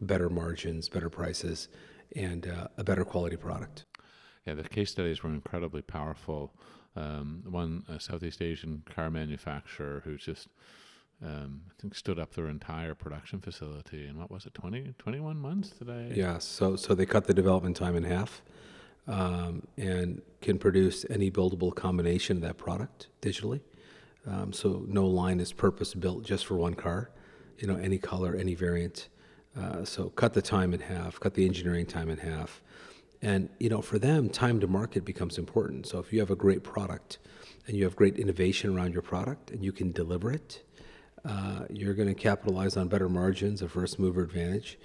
better 0.02 0.30
margins, 0.30 0.90
better 0.90 1.10
prices, 1.10 1.70
and 2.16 2.48
uh, 2.48 2.68
a 2.78 2.84
better 2.84 3.06
quality 3.06 3.36
product. 3.36 3.86
Yeah, 4.46 4.56
the 4.56 4.64
case 4.64 4.92
studies 4.92 5.24
were 5.24 5.30
incredibly 5.30 5.82
powerful 5.82 6.54
um, 6.96 7.44
one 7.50 7.84
Southeast 8.00 8.42
Asian 8.42 8.84
car 8.86 9.10
manufacturer 9.10 10.02
who 10.06 10.18
just 10.18 10.48
um, 11.24 11.62
I 11.70 11.82
think 11.82 11.96
stood 11.96 12.20
up 12.20 12.34
their 12.34 12.48
entire 12.48 12.94
production 12.94 13.40
facility 13.40 14.08
in 14.08 14.18
what 14.18 14.30
was 14.30 14.46
it 14.46 14.54
20, 14.54 14.96
21 14.98 15.38
months 15.38 15.70
today? 15.70 16.12
Yeah, 16.14 16.38
so 16.40 16.76
so 16.76 16.94
they 16.94 17.06
cut 17.06 17.26
the 17.26 17.34
development 17.34 17.78
time 17.78 17.96
in 17.96 18.04
half, 18.04 18.42
um, 19.08 19.64
and 19.78 20.22
can 20.42 20.58
produce 20.58 21.06
any 21.10 21.32
buildable 21.32 21.74
combination 21.74 22.38
of 22.38 22.44
that 22.44 22.58
product 22.58 23.08
digitally. 23.22 23.62
Um, 24.28 24.52
so 24.52 24.84
no 24.88 25.06
line 25.06 25.40
is 25.40 25.54
purpose 25.54 25.94
built 25.94 26.24
just 26.24 26.46
for 26.46 26.56
one 26.56 26.74
car, 26.74 27.12
you 27.60 27.68
know, 27.68 27.76
any 27.76 27.98
color, 27.98 28.36
any 28.36 28.56
variant. 28.56 29.08
Uh, 29.58 29.86
so 29.86 30.10
cut 30.10 30.34
the 30.34 30.42
time 30.42 30.74
in 30.74 30.82
half, 30.82 31.20
cut 31.20 31.34
the 31.34 31.46
engineering 31.46 31.86
time 31.86 32.10
in 32.10 32.18
half, 32.18 32.62
and 33.22 33.50
you 33.60 33.70
know, 33.70 33.82
for 33.82 33.98
them, 34.00 34.30
time 34.30 34.60
to 34.60 34.68
market 34.68 35.06
becomes 35.06 35.38
important. 35.38 35.88
So 35.88 36.00
if 36.00 36.12
you 36.12 36.20
have 36.20 36.32
a 36.32 36.36
great 36.36 36.64
product 36.64 37.20
and 37.68 37.78
you 37.78 37.84
have 37.86 37.96
great 37.96 38.18
innovation 38.18 38.76
around 38.76 38.94
your 38.94 39.02
product 39.02 39.52
and 39.52 39.64
you 39.64 39.72
can 39.72 39.92
deliver 39.92 40.32
it, 40.32 40.64
uh, 41.28 41.66
you're 41.70 41.94
going 41.94 42.08
to 42.08 42.14
capitalize 42.14 42.78
on 42.78 42.88
better 42.88 43.10
margins, 43.10 43.62
a 43.62 43.68
first 43.68 44.00
mover 44.00 44.22
advantage, 44.22 44.78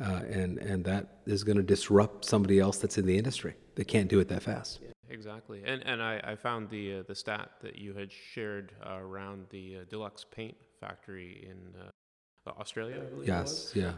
uh, 0.00 0.20
and 0.30 0.58
and 0.58 0.84
that 0.84 1.18
is 1.26 1.42
going 1.44 1.56
to 1.56 1.62
disrupt 1.62 2.24
somebody 2.24 2.60
else 2.60 2.78
that's 2.78 2.98
in 2.98 3.06
the 3.06 3.16
industry. 3.16 3.54
They 3.74 3.84
can't 3.84 4.08
do 4.08 4.20
it 4.20 4.28
that 4.28 4.42
fast. 4.42 4.80
Yeah, 4.82 4.90
exactly, 5.08 5.62
and 5.64 5.82
and 5.86 6.02
I, 6.02 6.20
I 6.22 6.36
found 6.36 6.68
the 6.70 6.98
uh, 6.98 7.02
the 7.06 7.14
stat 7.14 7.50
that 7.62 7.78
you 7.78 7.94
had 7.94 8.10
shared 8.12 8.72
uh, 8.84 8.98
around 9.00 9.46
the 9.50 9.78
uh, 9.78 9.84
Dulux 9.84 10.24
Paint 10.30 10.56
factory 10.80 11.48
in. 11.48 11.80
Uh, 11.80 11.90
Australia, 12.60 13.02
yes, 13.24 13.72
yeah. 13.74 13.94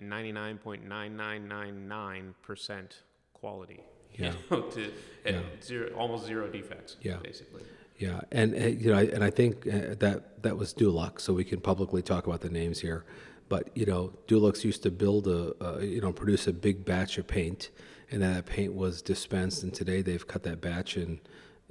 Ninety-nine 0.00 0.58
point 0.58 0.84
nine 0.84 1.16
nine 1.16 1.46
nine 1.46 1.86
nine 1.86 2.34
percent 2.42 3.02
quality. 3.34 3.80
Yeah. 4.16 4.32
You 4.48 4.56
know, 4.56 4.62
to 4.62 4.92
yeah. 5.26 5.40
zero, 5.60 5.90
almost 5.96 6.24
zero 6.24 6.46
defects. 6.46 6.96
Yeah. 7.02 7.16
Basically. 7.20 7.62
Yeah, 7.98 8.20
and 8.32 8.54
uh, 8.54 8.66
you 8.66 8.90
know, 8.90 8.98
I, 8.98 9.02
and 9.04 9.22
I 9.22 9.30
think 9.30 9.66
uh, 9.66 9.94
that 10.00 10.42
that 10.42 10.56
was 10.56 10.74
Dulux, 10.74 11.20
so 11.20 11.32
we 11.32 11.44
can 11.44 11.60
publicly 11.60 12.02
talk 12.02 12.26
about 12.26 12.40
the 12.40 12.50
names 12.50 12.80
here. 12.80 13.04
But 13.48 13.70
you 13.76 13.86
know, 13.86 14.12
Dulux 14.26 14.64
used 14.64 14.82
to 14.82 14.90
build 14.90 15.28
a, 15.28 15.78
you 15.80 16.00
know 16.00 16.12
produce 16.12 16.46
a 16.48 16.52
big 16.52 16.84
batch 16.84 17.18
of 17.18 17.28
paint, 17.28 17.70
and 18.10 18.22
that 18.22 18.46
paint 18.46 18.74
was 18.74 19.00
dispensed. 19.00 19.62
And 19.62 19.72
today 19.72 20.02
they've 20.02 20.26
cut 20.26 20.42
that 20.42 20.60
batch 20.60 20.96
in, 20.96 21.20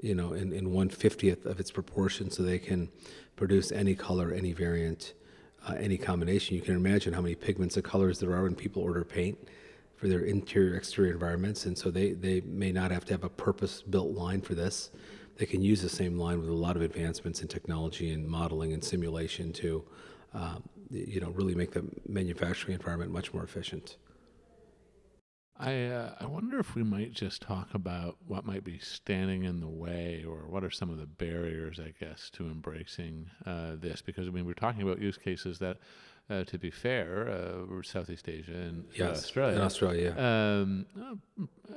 you 0.02 0.16
know, 0.16 0.32
in, 0.34 0.54
in 0.54 0.72
one 0.72 0.90
fiftieth 0.90 1.46
of 1.46 1.60
its 1.60 1.72
proportion, 1.72 2.32
so 2.32 2.42
they 2.42 2.60
can 2.60 2.90
produce 3.36 3.72
any 3.72 3.96
color, 3.96 4.32
any 4.32 4.54
variant, 4.54 5.14
uh, 5.68 5.74
any 5.78 5.98
combination. 5.98 6.56
You 6.56 6.62
can 6.62 6.76
imagine 6.76 7.14
how 7.14 7.22
many 7.22 7.36
pigments 7.36 7.76
and 7.76 7.84
colors 7.84 8.20
there 8.20 8.34
are 8.34 8.44
when 8.44 8.56
people 8.56 8.82
order 8.82 9.04
paint 9.04 9.38
for 9.98 10.08
their 10.08 10.22
interior 10.22 10.76
exterior 10.76 11.14
environments 11.14 11.66
and 11.66 11.78
so 11.78 11.90
they, 11.90 12.12
they 12.12 12.42
may 12.42 12.74
not 12.74 12.92
have 12.92 13.06
to 13.06 13.14
have 13.14 13.24
a 13.24 13.30
purpose 13.30 13.82
built 13.82 14.12
line 14.12 14.42
for 14.42 14.54
this 14.54 14.90
they 15.38 15.46
can 15.46 15.62
use 15.62 15.82
the 15.82 15.90
same 15.90 16.18
line 16.18 16.40
with 16.40 16.50
a 16.50 16.54
lot 16.54 16.76
of 16.76 16.82
advancements 16.82 17.42
in 17.42 17.48
technology 17.48 18.12
and 18.12 18.28
modeling 18.28 18.74
and 18.74 18.84
simulation 18.84 19.52
to 19.54 19.84
um, 20.34 20.64
you 20.90 21.20
know 21.20 21.30
really 21.32 21.56
make 21.56 21.72
the 21.72 21.84
manufacturing 22.08 22.74
environment 22.74 23.12
much 23.12 23.34
more 23.34 23.44
efficient 23.44 23.98
I 25.58 25.86
uh, 25.86 26.16
I 26.20 26.26
wonder 26.26 26.60
if 26.60 26.74
we 26.74 26.84
might 26.84 27.14
just 27.14 27.42
talk 27.42 27.74
about 27.74 28.18
what 28.26 28.46
might 28.46 28.64
be 28.64 28.80
standing 28.80 29.44
in 29.44 29.60
the 29.60 29.68
way, 29.68 30.26
or 30.28 30.48
what 30.48 30.64
are 30.64 30.72
some 30.72 30.90
of 30.90 30.98
the 30.98 31.06
barriers, 31.06 31.80
I 31.80 31.94
guess, 32.04 32.30
to 32.32 32.48
embracing 32.48 33.30
uh, 33.46 33.76
this. 33.76 34.02
Because 34.02 34.28
I 34.28 34.32
mean, 34.32 34.46
we're 34.46 34.54
talking 34.54 34.82
about 34.82 35.00
use 35.00 35.18
cases 35.18 35.60
that 35.60 35.78
uh, 36.30 36.44
to 36.46 36.58
be 36.58 36.72
fair, 36.72 37.30
uh, 37.30 37.82
Southeast 37.84 38.30
Asia 38.30 38.54
and 38.54 38.86
uh, 38.86 38.92
yes, 38.96 39.18
Australia. 39.18 39.56
In 39.58 39.62
Australia, 39.62 40.16
um, 40.18 40.86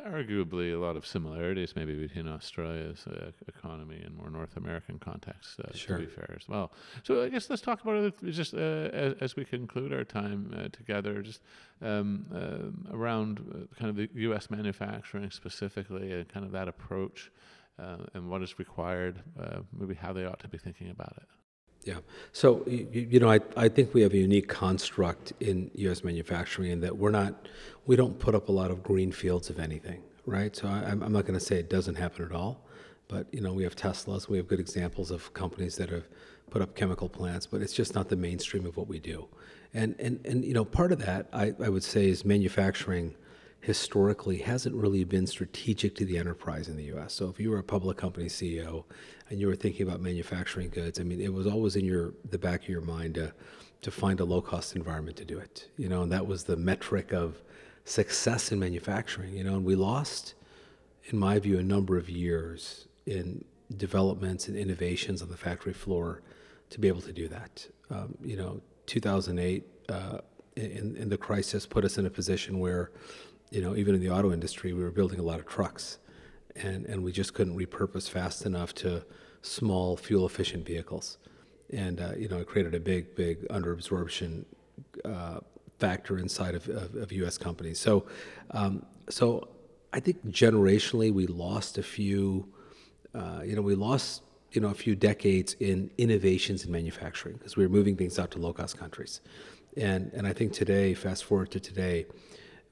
arguably 0.07 0.73
a 0.73 0.79
lot 0.79 0.97
of 0.97 1.05
similarities 1.05 1.75
maybe 1.75 1.95
between 1.95 2.29
Australia's 2.29 3.07
uh, 3.09 3.33
economy 3.49 4.01
and 4.05 4.17
more 4.17 4.31
North 4.31 4.57
American 4.57 5.01
context, 5.01 5.59
uh, 5.59 5.75
sure. 5.75 5.99
to 5.99 6.05
be 6.05 6.09
fair 6.09 6.37
as 6.41 6.49
well. 6.49 6.71
So 7.03 7.25
I 7.25 7.29
guess 7.29 7.51
let's 7.51 7.61
talk 7.61 7.83
about 7.83 7.97
it 7.97 8.15
just 8.31 8.55
uh, 8.55 8.59
as, 8.59 9.15
as, 9.21 9.37
we 9.37 9.45
conclude 9.45 9.93
our 9.93 10.05
time 10.05 10.71
together, 10.73 11.23
just 11.23 11.43
um, 11.83 12.27
around 12.93 13.69
kind 13.79 13.91
of 13.91 13.97
the 13.97 14.09
U.S. 14.15 14.49
manufacturing 14.49 15.31
specifically 15.33 16.13
and 16.13 16.29
kind 16.29 16.47
of 16.47 16.53
that 16.53 16.69
approach 16.69 17.33
and 17.79 18.31
what 18.31 18.43
is 18.43 18.61
required, 18.61 19.23
maybe 19.77 19.95
how 19.95 20.13
they 20.13 20.25
ought 20.25 20.39
to 20.39 20.49
be 20.49 20.57
thinking 20.57 20.89
about 20.89 21.15
it. 21.17 21.29
Yeah. 21.87 21.99
So, 22.33 22.65
you, 22.67 22.89
you, 22.93 23.21
know, 23.21 23.31
I, 23.31 23.39
I 23.57 23.69
think 23.69 23.95
we 23.95 24.03
have 24.03 24.13
a 24.13 24.19
unique 24.19 24.49
construct 24.49 25.33
in 25.39 25.71
U.S. 25.77 26.03
manufacturing 26.03 26.73
in 26.73 26.81
that 26.81 26.97
we're 26.97 27.13
not, 27.13 27.47
we 27.87 27.95
don't 27.95 28.19
put 28.19 28.35
up 28.35 28.49
a 28.49 28.53
lot 28.53 28.73
of 28.73 28.83
green 28.83 29.13
fields 29.13 29.51
of 29.51 29.61
anything, 29.61 30.03
right? 30.27 30.55
So 30.57 30.67
I, 30.67 30.83
I'm 30.91 31.13
not 31.13 31.27
going 31.27 31.39
to 31.39 31.45
say 31.45 31.59
it 31.61 31.71
doesn't 31.71 31.95
happen 31.95 32.25
at 32.25 32.33
all, 32.33 32.67
but, 33.07 33.29
you 33.31 33.41
know, 33.41 33.53
we 33.53 33.63
have 33.63 33.77
Teslas, 33.77 34.29
we 34.29 34.37
have 34.37 34.49
good 34.49 34.59
examples 34.59 35.13
of 35.13 35.33
companies 35.33 35.77
that 35.77 35.91
have 35.91 36.09
put 36.51 36.61
up 36.61 36.75
chemical 36.75 37.09
plants, 37.09 37.47
but 37.47 37.63
it's 37.63 37.73
just 37.73 37.95
not 37.95 38.09
the 38.09 38.17
mainstream 38.17 38.67
of 38.67 38.77
what 38.77 38.89
we 38.89 38.99
do. 38.99 39.29
And, 39.73 39.95
and, 40.01 40.19
and 40.27 40.45
you 40.45 40.55
know, 40.55 40.65
part 40.65 40.91
of 40.91 40.99
that, 41.07 41.29
I, 41.33 41.55
I 41.63 41.69
would 41.69 41.85
say, 41.85 42.09
is 42.09 42.25
manufacturing 42.25 43.15
historically 43.61 44.39
hasn't 44.39 44.75
really 44.75 45.05
been 45.05 45.27
strategic 45.27 45.95
to 45.97 46.05
the 46.05 46.19
enterprise 46.19 46.69
in 46.69 46.77
the 46.77 46.85
US. 46.97 47.13
So 47.13 47.29
if 47.29 47.41
you 47.41 47.51
were 47.51 47.59
a 47.59 47.65
public 47.65 47.97
company 47.97 48.27
CEO 48.27 48.85
and 49.29 49.41
you 49.41 49.49
were 49.49 49.57
thinking 49.57 49.87
about 49.87 50.01
manufacturing 50.01 50.71
goods, 50.71 51.01
I 51.01 51.03
mean, 51.03 51.21
it 51.21 51.33
was 51.33 51.47
always 51.47 51.77
in 51.77 51.85
your 51.85 52.15
the 52.31 52.39
back 52.39 52.63
of 52.63 52.69
your 52.69 52.81
mind 52.81 53.15
to 53.15 53.33
to 53.83 53.91
find 53.91 54.21
a 54.21 54.25
low 54.25 54.41
cost 54.41 54.75
environment 54.75 55.17
to 55.19 55.25
do 55.25 55.39
it. 55.39 55.69
You 55.77 55.89
know, 55.89 56.03
and 56.03 56.13
that 56.13 56.27
was 56.27 56.45
the 56.45 56.57
metric 56.57 57.13
of 57.13 57.43
success 57.85 58.53
in 58.53 58.59
manufacturing. 58.59 59.35
You 59.35 59.45
know, 59.45 59.55
and 59.55 59.65
we 59.65 59.75
lost, 59.75 60.35
in 61.07 61.19
my 61.19 61.39
view, 61.39 61.59
a 61.59 61.63
number 61.63 61.97
of 61.97 62.09
years 62.09 62.87
in 63.07 63.45
developments 63.77 64.49
and 64.49 64.57
innovations 64.57 65.23
on 65.23 65.29
the 65.29 65.37
factory 65.37 65.73
floor 65.73 66.23
to 66.71 66.81
be 66.81 66.89
able 66.89 67.01
to 67.01 67.13
do 67.13 67.29
that. 67.29 67.67
Um, 67.91 68.17
you 68.25 68.37
know, 68.37 68.61
2008 68.87 69.65
uh, 69.89 70.19
in, 70.57 70.97
in 70.97 71.09
the 71.09 71.19
crisis 71.19 71.67
put 71.67 71.85
us 71.85 71.99
in 71.99 72.07
a 72.07 72.11
position 72.11 72.59
where, 72.59 72.91
you 73.51 73.61
know, 73.61 73.77
even 73.77 73.95
in 73.95 74.01
the 74.01 74.11
auto 74.11 74.33
industry, 74.33 74.73
we 74.73 74.83
were 74.83 74.91
building 74.91 75.19
a 75.19 75.23
lot 75.23 75.39
of 75.39 75.47
trucks 75.47 75.99
and, 76.57 76.87
and 76.87 77.03
we 77.03 77.13
just 77.13 77.35
couldn't 77.35 77.57
repurpose 77.57 78.09
fast 78.09 78.47
enough 78.47 78.75
to 78.75 79.05
small 79.43 79.97
fuel 79.97 80.27
efficient 80.27 80.67
vehicles. 80.67 81.19
and 81.73 82.01
uh, 82.01 82.13
you 82.17 82.29
know 82.29 82.39
it 82.39 82.47
created 82.47 82.75
a 82.75 82.81
big, 82.81 83.15
big 83.15 83.47
underabsorption 83.49 84.45
uh, 85.05 85.39
factor 85.79 86.19
inside 86.19 86.55
of, 86.55 86.69
of, 86.69 86.95
of, 86.95 87.13
U.S. 87.13 87.37
companies. 87.37 87.79
So, 87.79 88.07
um, 88.53 88.85
so 89.09 89.49
I 89.93 90.01
think 90.01 90.25
generationally 90.29 91.13
we 91.13 91.27
lost 91.27 91.79
a 91.79 91.83
few. 91.83 92.49
Uh, 93.15 93.43
you 93.45 93.57
know, 93.57 93.63
we 93.63 93.75
lost 93.75 94.23
you 94.53 94.61
know 94.61 94.69
a 94.69 94.75
few 94.75 94.95
decades 94.95 95.55
in 95.61 95.91
innovations 95.99 96.65
in 96.65 96.73
manufacturing 96.73 97.37
because 97.37 97.57
we 97.57 97.65
were 97.65 97.73
moving 97.73 97.97
things 97.97 98.19
out 98.19 98.31
to 98.33 98.39
low 98.39 98.53
cost 98.53 98.79
countries, 98.79 99.21
and 99.77 100.13
and 100.13 100.27
I 100.27 100.33
think 100.33 100.53
today, 100.53 100.95
fast 100.95 101.25
forward 101.25 101.51
to 101.53 101.61
today, 101.61 102.07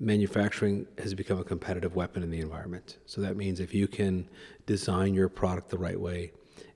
manufacturing 0.01 0.87
has 0.99 1.15
become 1.15 1.39
a 1.39 1.45
competitive 1.45 1.95
weapon 1.95 2.23
in 2.23 2.31
the 2.31 2.41
environment. 2.41 2.99
So 3.07 3.21
that 3.21 3.37
means 3.37 3.61
if 3.61 3.73
you 3.73 3.87
can 3.87 4.29
design 4.67 5.15
your 5.15 5.29
product 5.29 5.69
the 5.71 5.79
right 5.79 5.99
way 5.99 6.33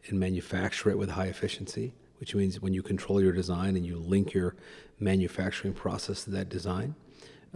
and 0.07 0.19
manufacture 0.19 0.91
it 0.91 0.99
with 0.99 1.11
high 1.11 1.27
efficiency, 1.27 1.95
which 2.21 2.35
means 2.35 2.61
when 2.61 2.75
you 2.75 2.83
control 2.83 3.21
your 3.21 3.33
design 3.33 3.77
and 3.77 3.85
you 3.85 3.97
link 3.99 4.33
your 4.33 4.57
manufacturing 5.01 5.75
process 5.75 6.25
to 6.25 6.31
that 6.31 6.49
design, 6.49 6.95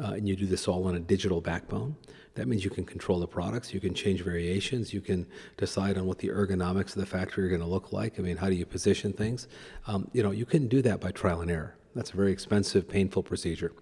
uh, 0.03 0.13
and 0.13 0.29
you 0.29 0.35
do 0.35 0.47
this 0.47 0.67
all 0.69 0.87
on 0.87 0.95
a 0.95 1.01
digital 1.01 1.41
backbone. 1.41 1.95
That 2.35 2.49
means 2.49 2.65
you 2.65 2.71
can 2.71 2.85
control 2.85 3.21
the 3.21 3.27
products, 3.27 3.75
you 3.75 3.81
can 3.81 3.93
change 3.93 4.23
variations, 4.23 4.95
you 4.95 5.03
can 5.03 5.27
decide 5.59 5.99
on 5.99 6.07
what 6.07 6.19
the 6.19 6.29
ergonomics 6.29 6.89
of 6.89 6.95
the 6.95 7.07
factory 7.07 7.45
are 7.45 7.49
going 7.49 7.61
to 7.61 7.67
look 7.67 7.93
like. 7.93 8.19
I 8.19 8.23
mean, 8.23 8.39
how 8.39 8.49
do 8.49 8.55
you 8.55 8.65
position 8.65 9.13
things? 9.13 9.49
Um, 9.87 10.09
you 10.13 10.23
know, 10.23 10.31
you 10.31 10.47
can 10.47 10.67
do 10.67 10.81
that 10.83 11.01
by 11.01 11.11
trial 11.11 11.43
and 11.43 11.51
error. 11.51 11.77
That's 11.95 12.11
a 12.11 12.17
very 12.17 12.33
expensive, 12.33 12.89
painful 12.89 13.23
procedure. 13.23 13.73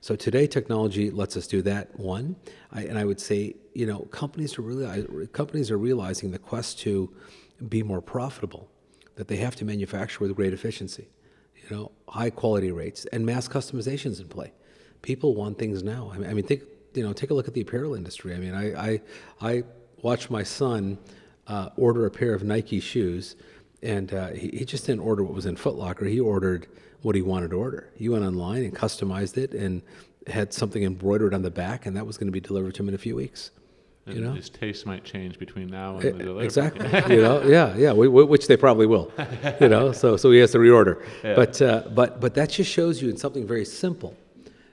So 0.00 0.16
today, 0.16 0.46
technology 0.46 1.10
lets 1.10 1.36
us 1.36 1.46
do 1.46 1.60
that. 1.62 1.98
One, 1.98 2.36
I, 2.72 2.82
and 2.82 2.98
I 2.98 3.04
would 3.04 3.20
say, 3.20 3.56
you 3.74 3.86
know, 3.86 4.00
companies 4.10 4.58
are 4.58 4.62
really 4.62 5.28
companies 5.28 5.70
are 5.70 5.78
realizing 5.78 6.30
the 6.30 6.38
quest 6.38 6.78
to 6.80 7.12
be 7.68 7.82
more 7.82 8.00
profitable, 8.00 8.70
that 9.16 9.28
they 9.28 9.36
have 9.36 9.54
to 9.56 9.64
manufacture 9.64 10.20
with 10.20 10.34
great 10.34 10.52
efficiency, 10.52 11.08
you 11.56 11.76
know, 11.76 11.92
high 12.08 12.30
quality 12.30 12.72
rates, 12.72 13.04
and 13.12 13.26
mass 13.26 13.48
customizations 13.48 14.20
in 14.20 14.28
play. 14.28 14.52
People 15.02 15.34
want 15.34 15.58
things 15.58 15.82
now. 15.82 16.10
I 16.12 16.18
mean, 16.18 16.30
I 16.30 16.34
mean 16.34 16.46
think, 16.46 16.62
you 16.94 17.02
know, 17.02 17.12
take 17.12 17.30
a 17.30 17.34
look 17.34 17.48
at 17.48 17.54
the 17.54 17.60
apparel 17.60 17.94
industry. 17.94 18.34
I 18.34 18.38
mean, 18.38 18.54
I 18.54 18.92
I, 18.92 19.00
I 19.40 19.64
watched 20.00 20.30
my 20.30 20.42
son 20.42 20.98
uh, 21.46 21.70
order 21.76 22.06
a 22.06 22.10
pair 22.10 22.32
of 22.34 22.42
Nike 22.44 22.80
shoes, 22.80 23.36
and 23.82 24.12
uh, 24.12 24.28
he, 24.28 24.48
he 24.48 24.64
just 24.64 24.86
didn't 24.86 25.00
order 25.02 25.22
what 25.22 25.34
was 25.34 25.46
in 25.46 25.56
Foot 25.56 25.76
Locker. 25.76 26.04
He 26.04 26.20
ordered 26.20 26.66
what 27.02 27.14
he 27.14 27.22
wanted 27.22 27.50
to 27.50 27.56
order. 27.56 27.90
He 27.94 28.08
went 28.08 28.24
online 28.24 28.64
and 28.64 28.74
customized 28.74 29.36
it 29.36 29.52
and 29.52 29.82
had 30.26 30.52
something 30.52 30.82
embroidered 30.82 31.32
on 31.32 31.42
the 31.42 31.50
back, 31.50 31.86
and 31.86 31.96
that 31.96 32.06
was 32.06 32.18
going 32.18 32.26
to 32.26 32.32
be 32.32 32.40
delivered 32.40 32.74
to 32.74 32.82
him 32.82 32.88
in 32.88 32.94
a 32.94 32.98
few 32.98 33.16
weeks. 33.16 33.50
And 34.06 34.16
you 34.16 34.24
know, 34.24 34.32
his 34.32 34.48
taste 34.48 34.86
might 34.86 35.04
change 35.04 35.38
between 35.38 35.68
now 35.68 35.98
and 35.98 36.02
the 36.02 36.12
delivery. 36.12 36.44
Exactly. 36.44 36.86
you 37.14 37.22
know, 37.22 37.42
yeah, 37.42 37.76
yeah, 37.76 37.92
we, 37.92 38.08
we, 38.08 38.24
which 38.24 38.46
they 38.46 38.56
probably 38.56 38.86
will. 38.86 39.12
You 39.60 39.68
know, 39.68 39.92
so 40.02 40.16
so 40.16 40.30
he 40.30 40.38
has 40.38 40.52
to 40.52 40.58
reorder. 40.58 41.02
Yeah. 41.22 41.34
But 41.34 41.60
uh, 41.60 41.82
but 41.94 42.20
but 42.20 42.34
that 42.34 42.50
just 42.50 42.70
shows 42.70 43.02
you 43.02 43.10
in 43.10 43.16
something 43.16 43.46
very 43.46 43.64
simple. 43.64 44.16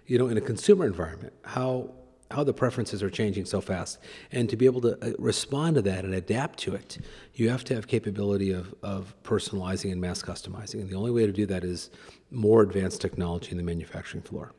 You 0.08 0.20
know, 0.20 0.28
in 0.28 0.38
a 0.38 0.42
consumer 0.42 0.86
environment, 0.86 1.34
how 1.44 1.90
how 2.32 2.44
the 2.44 2.54
preferences 2.54 3.04
are 3.04 3.10
changing 3.10 3.46
so 3.46 3.62
fast. 3.62 4.00
And 4.32 4.50
to 4.50 4.58
be 4.58 4.66
able 4.66 4.82
to 4.82 4.98
uh, 5.02 5.14
respond 5.20 5.76
to 5.76 5.82
that 5.84 6.06
and 6.06 6.14
adapt 6.14 6.60
to 6.60 6.76
it, 6.76 6.98
you 7.36 7.50
have 7.50 7.64
to 7.66 7.76
have 7.76 7.88
capability 7.88 8.52
of, 8.52 8.74
of 8.82 9.16
personalizing 9.24 9.92
and 9.92 10.02
mass 10.02 10.22
customizing. 10.24 10.82
And 10.82 10.90
the 10.90 10.96
only 10.96 11.12
way 11.12 11.26
to 11.26 11.32
do 11.32 11.46
that 11.46 11.64
is 11.64 11.92
more 12.32 12.64
advanced 12.64 13.02
technology 13.02 13.52
in 13.52 13.58
the 13.58 13.64
manufacturing 13.64 14.24
floor. 14.24 14.54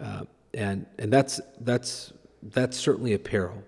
Uh, 0.00 0.24
and 0.54 0.86
and 0.98 1.12
that's, 1.12 1.40
that's, 1.60 2.12
that's 2.42 2.76
certainly 2.76 3.14
apparel, 3.14 3.62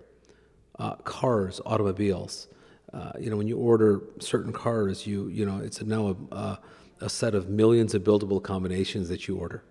uh, 0.78 0.96
cars, 0.96 1.60
automobiles. 1.64 2.48
Uh, 2.92 3.12
you 3.18 3.30
know, 3.30 3.36
when 3.36 3.48
you 3.48 3.56
order 3.56 4.02
certain 4.18 4.52
cars, 4.52 5.06
you, 5.06 5.28
you 5.28 5.46
know, 5.46 5.58
it's 5.58 5.82
now 5.82 6.16
a, 6.30 6.58
a 7.00 7.08
set 7.08 7.34
of 7.34 7.48
millions 7.48 7.94
of 7.94 8.02
buildable 8.02 8.42
combinations 8.42 9.08
that 9.08 9.26
you 9.26 9.36
order. 9.36 9.62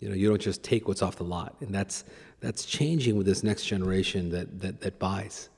You 0.00 0.08
know, 0.08 0.14
you 0.14 0.28
don't 0.28 0.40
just 0.40 0.62
take 0.62 0.86
what's 0.86 1.02
off 1.02 1.16
the 1.16 1.24
lot, 1.24 1.56
and 1.60 1.74
that's 1.74 2.04
that's 2.40 2.64
changing 2.64 3.16
with 3.16 3.26
this 3.26 3.42
next 3.42 3.64
generation 3.66 4.30
that 4.30 4.60
that, 4.60 4.80
that 4.80 4.98
buys. 4.98 5.48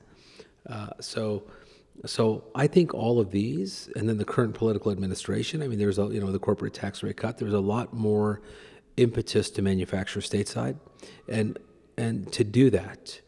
Uh, 0.67 0.89
so, 0.99 1.43
so 2.05 2.43
I 2.55 2.67
think 2.67 2.93
all 2.93 3.19
of 3.19 3.31
these, 3.31 3.89
and 3.95 4.07
then 4.07 4.17
the 4.17 4.25
current 4.25 4.53
political 4.53 4.91
administration. 4.91 5.61
I 5.61 5.67
mean, 5.67 5.79
there's 5.79 5.99
a 5.99 6.05
you 6.05 6.19
know 6.19 6.31
the 6.31 6.39
corporate 6.39 6.73
tax 6.73 7.03
rate 7.03 7.17
cut. 7.17 7.37
There's 7.37 7.53
a 7.53 7.59
lot 7.59 7.93
more 7.93 8.41
impetus 8.97 9.49
to 9.51 9.61
manufacture 9.61 10.19
stateside, 10.19 10.77
and 11.27 11.57
and 11.97 12.31
to 12.33 12.43
do 12.43 12.69
that, 12.71 13.21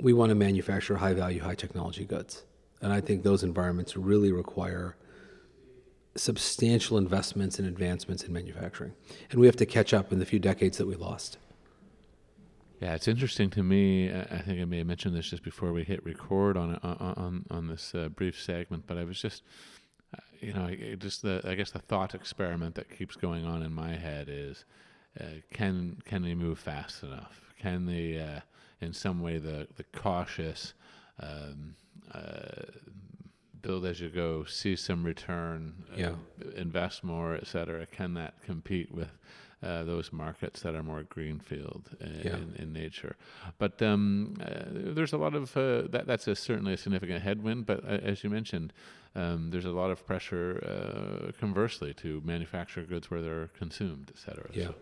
we 0.00 0.12
want 0.12 0.30
to 0.30 0.34
manufacture 0.34 0.96
high 0.96 1.14
value, 1.14 1.40
high 1.40 1.54
technology 1.54 2.04
goods. 2.04 2.44
And 2.80 2.92
I 2.92 3.00
think 3.00 3.24
those 3.24 3.42
environments 3.42 3.96
really 3.96 4.30
require 4.30 4.96
substantial 6.14 6.96
investments 6.96 7.58
and 7.58 7.66
advancements 7.66 8.22
in 8.24 8.32
manufacturing, 8.32 8.92
and 9.30 9.40
we 9.40 9.46
have 9.46 9.56
to 9.56 9.66
catch 9.66 9.92
up 9.92 10.12
in 10.12 10.18
the 10.18 10.26
few 10.26 10.38
decades 10.38 10.78
that 10.78 10.86
we 10.86 10.94
lost. 10.94 11.38
Yeah, 12.80 12.94
it's 12.94 13.08
interesting 13.08 13.50
to 13.50 13.62
me. 13.62 14.08
I 14.12 14.38
think 14.38 14.60
I 14.60 14.64
may 14.64 14.78
have 14.78 14.86
mentioned 14.86 15.14
this 15.16 15.30
just 15.30 15.42
before 15.42 15.72
we 15.72 15.82
hit 15.82 16.04
record 16.04 16.56
on 16.56 16.76
on 16.76 17.44
on 17.50 17.66
this 17.66 17.92
uh, 17.94 18.08
brief 18.08 18.40
segment, 18.40 18.84
but 18.86 18.96
I 18.96 19.04
was 19.04 19.20
just, 19.20 19.42
uh, 20.14 20.20
you 20.40 20.52
know, 20.52 20.72
just 20.96 21.22
the 21.22 21.40
I 21.44 21.54
guess 21.56 21.72
the 21.72 21.80
thought 21.80 22.14
experiment 22.14 22.76
that 22.76 22.96
keeps 22.96 23.16
going 23.16 23.44
on 23.44 23.62
in 23.64 23.72
my 23.72 23.96
head 23.96 24.28
is, 24.28 24.64
uh, 25.20 25.24
can 25.52 26.00
can 26.04 26.22
they 26.22 26.34
move 26.34 26.60
fast 26.60 27.02
enough? 27.02 27.40
Can 27.58 27.86
they, 27.86 28.20
uh, 28.20 28.40
in 28.80 28.92
some 28.92 29.20
way, 29.22 29.38
the 29.38 29.66
the 29.74 29.84
cautious, 29.92 30.74
um, 31.20 31.74
uh, 32.14 32.62
build 33.60 33.86
as 33.86 34.00
you 34.00 34.08
go, 34.08 34.44
see 34.44 34.76
some 34.76 35.02
return, 35.02 35.74
uh, 35.92 35.96
yeah. 35.96 36.12
invest 36.54 37.02
more, 37.02 37.34
et 37.34 37.48
cetera? 37.48 37.86
Can 37.86 38.14
that 38.14 38.40
compete 38.42 38.94
with 38.94 39.10
uh, 39.62 39.84
those 39.84 40.12
markets 40.12 40.60
that 40.62 40.74
are 40.74 40.82
more 40.82 41.02
greenfield 41.02 41.90
in, 42.00 42.20
yeah. 42.24 42.36
in, 42.36 42.54
in 42.58 42.72
nature. 42.72 43.16
But 43.58 43.82
um, 43.82 44.36
uh, 44.40 44.64
there's 44.94 45.12
a 45.12 45.18
lot 45.18 45.34
of 45.34 45.56
uh, 45.56 45.82
that. 45.90 46.06
That's 46.06 46.28
a, 46.28 46.36
certainly 46.36 46.74
a 46.74 46.76
significant 46.76 47.22
headwind. 47.22 47.66
But 47.66 47.84
uh, 47.84 47.98
as 48.10 48.22
you 48.22 48.30
mentioned, 48.30 48.72
um, 49.14 49.50
there's 49.50 49.64
a 49.64 49.70
lot 49.70 49.90
of 49.90 50.06
pressure, 50.06 50.62
uh, 50.64 51.32
conversely, 51.40 51.92
to 51.94 52.22
manufacture 52.24 52.82
goods 52.82 53.10
where 53.10 53.20
they're 53.20 53.48
consumed, 53.48 54.12
et 54.14 54.18
cetera. 54.18 54.48
Yeah. 54.52 54.66
So. 54.66 54.74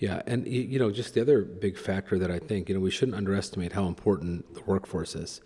Yeah, 0.00 0.22
and 0.28 0.46
you 0.46 0.78
know, 0.78 0.92
just 0.92 1.14
the 1.14 1.20
other 1.20 1.42
big 1.42 1.76
factor 1.76 2.20
that 2.20 2.30
I 2.30 2.38
think 2.38 2.68
you 2.68 2.74
know 2.76 2.80
we 2.80 2.90
shouldn't 2.90 3.16
underestimate 3.16 3.72
how 3.72 3.86
important 3.86 4.54
the 4.54 4.62
workforce 4.62 5.16
is 5.16 5.40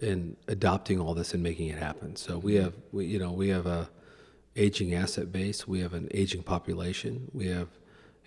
in 0.00 0.36
adopting 0.46 1.00
all 1.00 1.14
this 1.14 1.34
and 1.34 1.42
making 1.42 1.68
it 1.68 1.78
happen. 1.78 2.16
So 2.16 2.38
we 2.38 2.54
mm-hmm. 2.54 2.64
have, 2.64 2.74
we, 2.92 3.06
you 3.06 3.18
know, 3.18 3.32
we 3.32 3.48
have 3.48 3.66
a 3.66 3.90
aging 4.56 4.94
asset 4.94 5.32
base, 5.32 5.66
we 5.66 5.80
have 5.80 5.94
an 5.94 6.08
aging 6.12 6.42
population, 6.42 7.30
we 7.32 7.48
have 7.48 7.68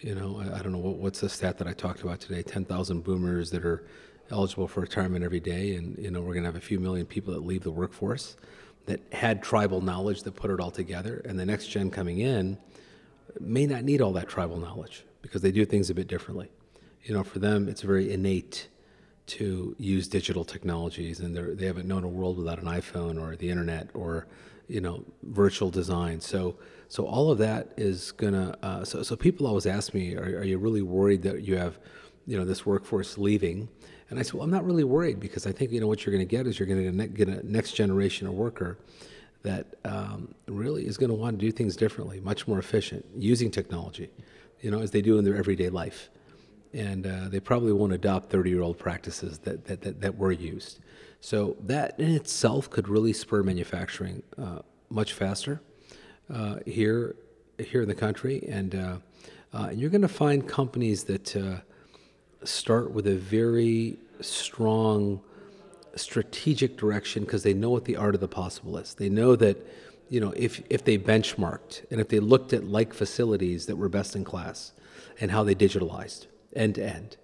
you 0.02 0.16
know, 0.16 0.42
I, 0.42 0.60
I 0.60 0.62
don't 0.62 0.72
know 0.72 0.80
what, 0.80 0.98
what's 0.98 1.22
the 1.22 1.30
stat 1.30 1.58
that 1.60 1.68
I 1.68 1.74
talked 1.74 2.02
about 2.02 2.20
today 2.20 2.42
10,000 2.42 3.04
boomers 3.04 3.52
that 3.52 3.64
are 3.66 3.84
eligible 4.30 4.68
for 4.68 4.82
retirement 4.82 5.24
every 5.24 5.40
day. 5.40 5.76
And, 5.76 5.98
you 5.98 6.12
know, 6.12 6.22
we're 6.22 6.34
going 6.34 6.44
to 6.44 6.48
have 6.48 6.56
a 6.56 6.62
few 6.62 6.80
million 6.80 7.06
people 7.06 7.34
that 7.34 7.46
leave 7.46 7.64
the 7.64 7.72
workforce 7.72 8.36
that 8.86 9.02
had 9.12 9.44
tribal 9.44 9.82
knowledge 9.82 10.24
that 10.24 10.36
put 10.36 10.50
it 10.50 10.60
all 10.60 10.72
together. 10.72 11.22
And 11.26 11.40
the 11.40 11.46
next 11.46 11.68
gen 11.68 11.92
coming 11.92 12.20
in 12.20 12.58
may 13.40 13.66
not 13.66 13.84
need 13.84 14.02
all 14.02 14.14
that 14.14 14.28
tribal 14.28 14.58
knowledge 14.58 15.04
because 15.22 15.42
they 15.42 15.52
do 15.52 15.66
things 15.66 15.90
a 15.90 15.94
bit 15.94 16.08
differently. 16.08 16.50
You 17.04 17.14
know, 17.14 17.24
for 17.24 17.40
them, 17.40 17.68
it's 17.68 17.82
very 17.82 18.12
innate 18.12 18.68
to 19.38 19.76
use 19.80 20.08
digital 20.08 20.44
technologies 20.44 21.20
and 21.22 21.36
they 21.58 21.66
haven't 21.66 21.88
known 21.88 22.04
a 22.04 22.08
world 22.08 22.38
without 22.38 22.60
an 22.60 22.66
iPhone 22.66 23.22
or 23.22 23.36
the 23.36 23.50
internet 23.50 23.90
or, 23.94 24.28
you 24.68 24.82
know, 24.82 25.06
virtual 25.24 25.70
design. 25.70 26.20
So, 26.20 26.58
so 26.90 27.06
all 27.06 27.32
of 27.32 27.38
that 27.38 27.70
is 27.78 28.12
gonna. 28.12 28.58
Uh, 28.62 28.84
so 28.84 29.04
so 29.04 29.16
people 29.16 29.48
always 29.48 29.66
ask 29.66 29.94
me, 29.94 30.16
are, 30.16 30.40
are 30.40 30.44
you 30.44 30.58
really 30.58 30.82
worried 30.82 31.22
that 31.24 31.44
you 31.44 31.56
have, 31.56 31.80
you 32.28 32.38
know, 32.38 32.46
this 32.46 32.66
workforce 32.66 33.18
leaving? 33.18 33.70
And 34.10 34.20
I 34.20 34.24
said, 34.24 34.34
well, 34.34 34.44
I'm 34.44 34.52
not 34.52 34.66
really 34.66 34.84
worried 34.84 35.22
because 35.22 35.48
I 35.48 35.54
think 35.54 35.72
you 35.72 35.80
know 35.80 35.88
what 35.88 36.06
you're 36.06 36.14
going 36.14 36.28
to 36.28 36.36
get 36.36 36.46
is 36.46 36.60
you're 36.60 36.68
going 36.68 36.98
to 36.98 37.08
get 37.08 37.30
a 37.30 37.50
next 37.50 37.72
generation 37.72 38.28
of 38.28 38.34
worker 38.34 38.78
that 39.44 39.66
um, 39.86 40.36
really 40.48 40.86
is 40.86 40.98
going 40.98 41.10
to 41.10 41.16
want 41.16 41.40
to 41.40 41.46
do 41.46 41.52
things 41.52 41.78
differently, 41.78 42.20
much 42.20 42.48
more 42.48 42.60
efficient, 42.60 43.06
using 43.16 43.50
technology, 43.50 44.10
you 44.60 44.70
know, 44.70 44.82
as 44.82 44.92
they 44.92 45.02
do 45.02 45.18
in 45.18 45.24
their 45.24 45.38
everyday 45.38 45.70
life. 45.70 46.10
And 46.74 47.06
uh, 47.06 47.28
they 47.30 47.40
probably 47.40 47.74
won't 47.74 47.94
adopt 47.94 48.30
30 48.30 48.50
year 48.50 48.62
old 48.62 48.78
practices 48.78 49.40
that, 49.40 49.66
that, 49.66 49.82
that, 49.82 50.02
that, 50.02 50.18
were 50.18 50.32
used. 50.32 50.80
So 51.20 51.58
that 51.64 52.00
in 52.00 52.12
itself 52.12 52.70
could 52.70 52.88
really 52.88 53.14
spur 53.14 53.44
manufacturing 53.44 54.24
uh, 54.38 54.60
much 54.90 55.14
faster 55.14 55.62
uh, 56.34 56.60
here 56.66 57.16
here 57.58 57.82
in 57.82 57.88
the 57.88 57.96
country, 57.96 58.44
and 58.48 58.76
uh, 58.76 58.98
uh, 59.54 59.70
you're 59.74 59.90
going 59.90 60.02
to 60.02 60.08
find 60.08 60.48
companies 60.48 61.04
that 61.06 61.36
uh, 61.36 61.58
start 62.44 62.92
with 62.92 63.08
a 63.08 63.16
very 63.16 63.98
strong 64.20 65.22
strategic 65.96 66.78
direction 66.78 67.24
because 67.24 67.44
they 67.44 67.54
know 67.54 67.70
what 67.70 67.86
the 67.86 67.98
art 67.98 68.16
of 68.16 68.22
the 68.22 68.28
possible 68.28 68.78
is. 68.78 68.94
They 68.94 69.10
know 69.10 69.36
that 69.36 69.58
you 70.10 70.20
know 70.20 70.34
if 70.36 70.62
if 70.70 70.84
they 70.86 70.98
benchmarked 70.98 71.86
and 71.92 72.00
if 72.00 72.08
they 72.10 72.20
looked 72.20 72.54
at 72.54 72.64
like 72.64 72.94
facilities 72.94 73.66
that 73.66 73.76
were 73.76 73.90
best 73.90 74.16
in 74.16 74.24
class 74.24 74.74
and 75.20 75.32
how 75.32 75.44
they 75.44 75.56
digitalized 75.56 76.28
end 76.56 76.76
to 76.76 76.84
end. 76.84 77.18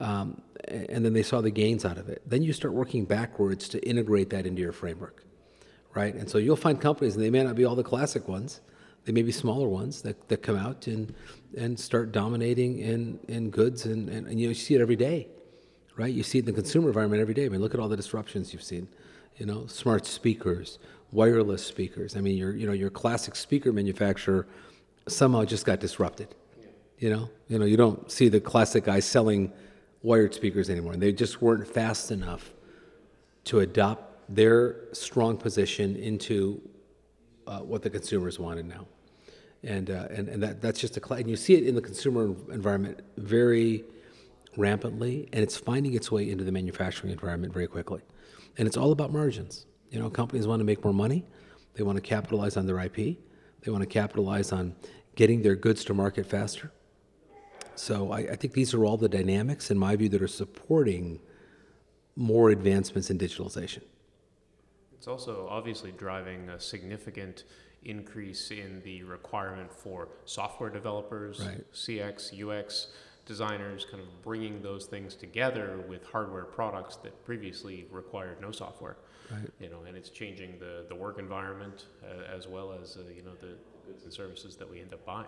Um, 0.00 0.42
and 0.68 1.04
then 1.04 1.12
they 1.12 1.22
saw 1.22 1.40
the 1.40 1.50
gains 1.50 1.84
out 1.84 1.98
of 1.98 2.08
it. 2.08 2.22
Then 2.26 2.42
you 2.42 2.52
start 2.52 2.74
working 2.74 3.04
backwards 3.04 3.68
to 3.70 3.88
integrate 3.88 4.30
that 4.30 4.46
into 4.46 4.60
your 4.60 4.72
framework 4.72 5.26
right? 5.96 6.14
And 6.14 6.28
so 6.28 6.38
you'll 6.38 6.56
find 6.56 6.80
companies, 6.80 7.16
and 7.16 7.24
they 7.24 7.30
may 7.30 7.42
not 7.42 7.56
be 7.56 7.64
all 7.64 7.74
the 7.74 7.82
classic 7.82 8.28
ones, 8.28 8.60
They 9.06 9.12
may 9.12 9.22
be 9.22 9.32
smaller 9.32 9.68
ones 9.68 10.02
that, 10.02 10.28
that 10.28 10.42
come 10.42 10.56
out 10.56 10.86
and 10.86 11.14
and 11.56 11.78
start 11.78 12.12
dominating 12.12 12.80
in, 12.80 13.18
in 13.28 13.50
goods 13.50 13.86
and, 13.86 14.10
and, 14.10 14.26
and 14.26 14.38
you 14.38 14.46
know 14.46 14.50
you 14.50 14.54
see 14.54 14.74
it 14.74 14.80
every 14.80 14.96
day, 14.96 15.28
right? 15.96 16.12
You 16.12 16.22
see 16.22 16.38
it 16.38 16.42
in 16.42 16.46
the 16.46 16.60
consumer 16.60 16.88
environment 16.88 17.22
every 17.22 17.32
day. 17.32 17.46
I 17.46 17.48
mean, 17.48 17.60
look 17.60 17.72
at 17.72 17.80
all 17.80 17.88
the 17.88 17.96
disruptions 17.96 18.52
you've 18.52 18.64
seen. 18.64 18.88
You 19.36 19.46
know, 19.46 19.66
smart 19.68 20.06
speakers, 20.06 20.78
wireless 21.12 21.64
speakers. 21.64 22.16
I 22.16 22.20
mean, 22.20 22.36
your 22.36 22.54
you 22.54 22.66
know 22.66 22.72
your 22.72 22.90
classic 22.90 23.36
speaker 23.36 23.72
manufacturer 23.72 24.46
somehow 25.08 25.44
just 25.44 25.64
got 25.64 25.80
disrupted. 25.80 26.34
You 26.98 27.10
know, 27.10 27.30
you 27.48 27.58
know 27.58 27.64
you 27.64 27.76
don't 27.76 28.10
see 28.10 28.28
the 28.28 28.40
classic 28.40 28.84
guys 28.84 29.04
selling 29.04 29.52
wired 30.02 30.34
speakers 30.34 30.70
anymore. 30.70 30.96
They 30.96 31.12
just 31.12 31.42
weren't 31.42 31.66
fast 31.66 32.10
enough 32.10 32.52
to 33.44 33.60
adopt 33.60 34.34
their 34.34 34.76
strong 34.92 35.36
position 35.36 35.96
into 35.96 36.60
uh, 37.46 37.60
what 37.60 37.82
the 37.82 37.90
consumers 37.90 38.38
wanted 38.38 38.66
now. 38.66 38.86
And, 39.62 39.90
uh, 39.90 40.08
and, 40.10 40.28
and 40.28 40.42
that, 40.42 40.60
that's 40.60 40.80
just 40.80 40.96
a, 40.96 41.00
cl- 41.04 41.20
and 41.20 41.28
you 41.28 41.36
see 41.36 41.54
it 41.54 41.64
in 41.64 41.74
the 41.74 41.80
consumer 41.80 42.34
environment 42.52 43.00
very 43.16 43.84
rampantly, 44.56 45.28
and 45.32 45.42
it's 45.42 45.56
finding 45.56 45.94
its 45.94 46.10
way 46.10 46.30
into 46.30 46.44
the 46.44 46.52
manufacturing 46.52 47.12
environment 47.12 47.52
very 47.52 47.66
quickly. 47.66 48.00
And 48.58 48.66
it's 48.66 48.76
all 48.76 48.92
about 48.92 49.12
margins. 49.12 49.66
You 49.90 50.00
know, 50.00 50.10
companies 50.10 50.46
want 50.46 50.60
to 50.60 50.64
make 50.64 50.84
more 50.84 50.94
money, 50.94 51.24
they 51.74 51.82
want 51.82 51.96
to 51.96 52.02
capitalize 52.02 52.56
on 52.56 52.66
their 52.66 52.80
IP, 52.80 52.96
they 52.96 53.70
want 53.70 53.82
to 53.82 53.86
capitalize 53.86 54.52
on 54.52 54.74
getting 55.14 55.42
their 55.42 55.56
goods 55.56 55.84
to 55.84 55.94
market 55.94 56.26
faster. 56.26 56.72
So 57.78 58.12
I, 58.12 58.18
I 58.18 58.36
think 58.36 58.54
these 58.54 58.74
are 58.74 58.84
all 58.84 58.96
the 58.96 59.08
dynamics, 59.08 59.70
in 59.70 59.78
my 59.78 59.94
view, 59.96 60.08
that 60.10 60.22
are 60.22 60.28
supporting 60.28 61.20
more 62.16 62.50
advancements 62.50 63.10
in 63.10 63.18
digitalization. 63.18 63.82
It's 64.96 65.06
also 65.06 65.46
obviously 65.50 65.92
driving 65.92 66.48
a 66.48 66.58
significant 66.58 67.44
increase 67.84 68.50
in 68.50 68.80
the 68.84 69.02
requirement 69.04 69.72
for 69.72 70.08
software 70.24 70.70
developers, 70.70 71.40
Right. 71.40 71.72
CX, 71.72 72.32
UX 72.34 72.88
designers, 73.26 73.84
kind 73.84 74.02
of 74.02 74.22
bringing 74.22 74.62
those 74.62 74.86
things 74.86 75.14
together 75.14 75.84
with 75.88 76.04
hardware 76.04 76.44
products 76.44 76.96
that 76.96 77.24
previously 77.24 77.86
required 77.90 78.40
no 78.40 78.50
software. 78.50 78.96
Right. 79.30 79.50
You 79.60 79.68
know, 79.68 79.82
and 79.86 79.96
it's 79.96 80.10
changing 80.10 80.58
the, 80.58 80.86
the 80.88 80.94
work 80.94 81.18
environment 81.18 81.86
uh, 82.02 82.34
as 82.34 82.46
well 82.46 82.72
as 82.72 82.96
uh, 82.96 83.00
you 83.14 83.22
know 83.22 83.34
the 83.40 83.56
goods 83.86 84.04
and 84.04 84.12
services 84.12 84.56
that 84.56 84.70
we 84.70 84.80
end 84.80 84.92
up 84.94 85.04
buying. 85.04 85.26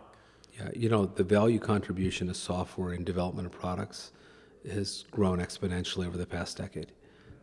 Yeah, 0.58 0.70
you 0.74 0.88
know, 0.88 1.06
the 1.06 1.22
value 1.22 1.58
contribution 1.58 2.28
of 2.28 2.36
software 2.36 2.92
in 2.92 3.04
development 3.04 3.46
of 3.46 3.52
products 3.52 4.12
has 4.72 5.04
grown 5.10 5.38
exponentially 5.38 6.06
over 6.06 6.18
the 6.18 6.26
past 6.26 6.56
decade. 6.56 6.92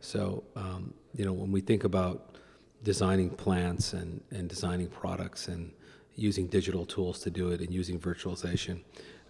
So, 0.01 0.43
um, 0.55 0.93
you 1.15 1.23
know, 1.23 1.31
when 1.31 1.51
we 1.51 1.61
think 1.61 1.85
about 1.85 2.35
designing 2.83 3.29
plants 3.29 3.93
and, 3.93 4.21
and 4.31 4.49
designing 4.49 4.87
products 4.87 5.47
and 5.47 5.71
using 6.15 6.47
digital 6.47 6.85
tools 6.85 7.19
to 7.19 7.29
do 7.29 7.51
it 7.51 7.61
and 7.61 7.73
using 7.73 7.99
virtualization, 7.99 8.81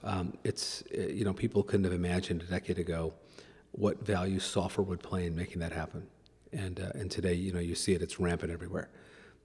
um, 0.03 0.37
it's, 0.43 0.83
you 0.91 1.23
know, 1.23 1.33
people 1.33 1.61
couldn't 1.63 1.83
have 1.83 1.93
imagined 1.93 2.41
a 2.41 2.45
decade 2.45 2.79
ago 2.79 3.13
what 3.71 4.03
value 4.05 4.39
software 4.39 4.85
would 4.85 5.01
play 5.01 5.25
in 5.25 5.35
making 5.35 5.59
that 5.59 5.71
happen. 5.71 6.07
And, 6.53 6.79
uh, 6.79 6.89
and 6.95 7.11
today, 7.11 7.33
you 7.33 7.51
know, 7.51 7.59
you 7.59 7.75
see 7.75 7.93
it, 7.93 8.01
it's 8.01 8.19
rampant 8.19 8.51
everywhere. 8.51 8.89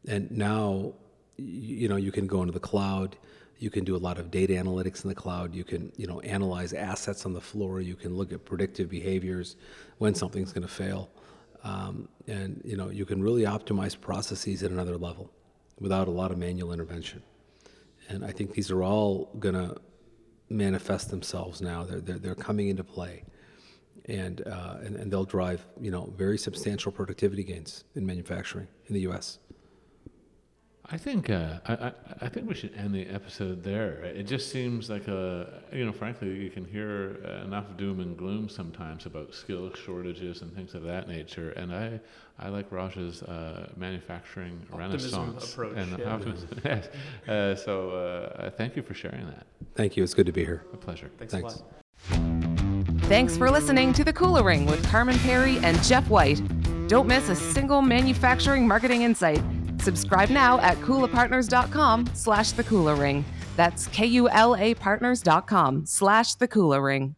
And 0.06 0.30
now, 0.30 0.94
you 1.36 1.88
know, 1.88 1.96
you 1.96 2.12
can 2.12 2.26
go 2.26 2.40
into 2.40 2.52
the 2.52 2.60
cloud. 2.60 3.16
You 3.60 3.68
can 3.68 3.84
do 3.84 3.94
a 3.94 3.98
lot 3.98 4.18
of 4.18 4.30
data 4.30 4.54
analytics 4.54 5.04
in 5.04 5.10
the 5.10 5.14
cloud. 5.14 5.54
You 5.54 5.64
can, 5.64 5.92
you 5.98 6.06
know, 6.06 6.20
analyze 6.20 6.72
assets 6.72 7.26
on 7.26 7.34
the 7.34 7.42
floor. 7.42 7.82
You 7.82 7.94
can 7.94 8.16
look 8.16 8.32
at 8.32 8.46
predictive 8.46 8.88
behaviors 8.88 9.56
when 9.98 10.14
something's 10.14 10.50
going 10.50 10.66
to 10.66 10.72
fail, 10.72 11.10
um, 11.62 12.08
and 12.26 12.62
you 12.64 12.78
know, 12.78 12.88
you 12.88 13.04
can 13.04 13.22
really 13.22 13.42
optimize 13.42 14.00
processes 14.00 14.62
at 14.62 14.70
another 14.70 14.96
level 14.96 15.30
without 15.78 16.08
a 16.08 16.10
lot 16.10 16.30
of 16.30 16.38
manual 16.38 16.72
intervention. 16.72 17.22
And 18.08 18.24
I 18.24 18.32
think 18.32 18.54
these 18.54 18.70
are 18.70 18.82
all 18.82 19.30
going 19.38 19.54
to 19.54 19.76
manifest 20.48 21.10
themselves 21.10 21.60
now. 21.60 21.84
They're, 21.84 22.00
they're, 22.00 22.18
they're 22.18 22.34
coming 22.34 22.68
into 22.68 22.82
play, 22.82 23.24
and, 24.06 24.40
uh, 24.48 24.78
and 24.82 24.96
and 24.96 25.12
they'll 25.12 25.26
drive, 25.26 25.66
you 25.78 25.90
know, 25.90 26.14
very 26.16 26.38
substantial 26.38 26.92
productivity 26.92 27.44
gains 27.44 27.84
in 27.94 28.06
manufacturing 28.06 28.68
in 28.86 28.94
the 28.94 29.02
U.S. 29.02 29.38
I 30.92 30.96
think 30.98 31.30
uh, 31.30 31.58
I, 31.66 31.72
I, 31.72 31.92
I 32.22 32.28
think 32.28 32.48
we 32.48 32.54
should 32.54 32.74
end 32.74 32.94
the 32.94 33.06
episode 33.06 33.62
there. 33.62 34.02
It 34.02 34.24
just 34.24 34.50
seems 34.50 34.90
like 34.90 35.06
a 35.06 35.62
you 35.72 35.86
know, 35.86 35.92
frankly, 35.92 36.30
you 36.30 36.50
can 36.50 36.64
hear 36.64 37.14
enough 37.44 37.66
doom 37.76 38.00
and 38.00 38.16
gloom 38.16 38.48
sometimes 38.48 39.06
about 39.06 39.32
skill 39.32 39.72
shortages 39.74 40.42
and 40.42 40.52
things 40.52 40.74
of 40.74 40.82
that 40.82 41.08
nature. 41.08 41.50
And 41.52 41.72
I 41.72 42.00
I 42.40 42.48
like 42.48 42.72
Raj's 42.72 43.22
uh, 43.22 43.68
manufacturing 43.76 44.66
Optimism 44.72 45.20
renaissance 45.20 45.52
approach, 45.52 45.76
and 45.76 45.98
yeah. 45.98 46.12
optimism. 46.12 46.48
yes. 46.64 46.88
Uh, 47.28 47.54
so 47.54 47.90
uh, 47.90 48.50
thank 48.50 48.74
you 48.74 48.82
for 48.82 48.94
sharing 48.94 49.26
that. 49.26 49.46
Thank 49.76 49.96
you. 49.96 50.02
It's 50.02 50.14
good 50.14 50.26
to 50.26 50.32
be 50.32 50.44
here. 50.44 50.64
A 50.72 50.76
pleasure. 50.76 51.10
Thanks, 51.18 51.32
Thanks. 51.32 51.62
a 52.10 52.14
lot. 52.14 53.00
Thanks 53.04 53.36
for 53.36 53.50
listening 53.50 53.92
to 53.92 54.04
The 54.04 54.12
Kula 54.12 54.44
Ring 54.44 54.66
with 54.66 54.84
Carman 54.86 55.16
Pirie 55.16 55.62
and 55.62 55.80
Jeff 55.82 56.08
White. 56.08 56.40
Don't 56.88 57.06
miss 57.06 57.28
a 57.28 57.36
single 57.36 57.82
manufacturing 57.82 58.66
marketing 58.66 59.02
insight. 59.02 59.40
Subscribe 59.80 60.30
now 60.30 60.60
at 60.60 60.76
kulapartners.com 60.78 62.06
slash 62.14 62.52
The 62.52 62.64
Kula 62.64 62.98
Ring. 62.98 63.24
That's 63.56 63.86
K-U-L-A 63.88 64.74
partners.com 64.74 65.86
slash 65.86 66.34
The 66.34 66.48
Kula 66.48 66.82
Ring. 66.82 67.16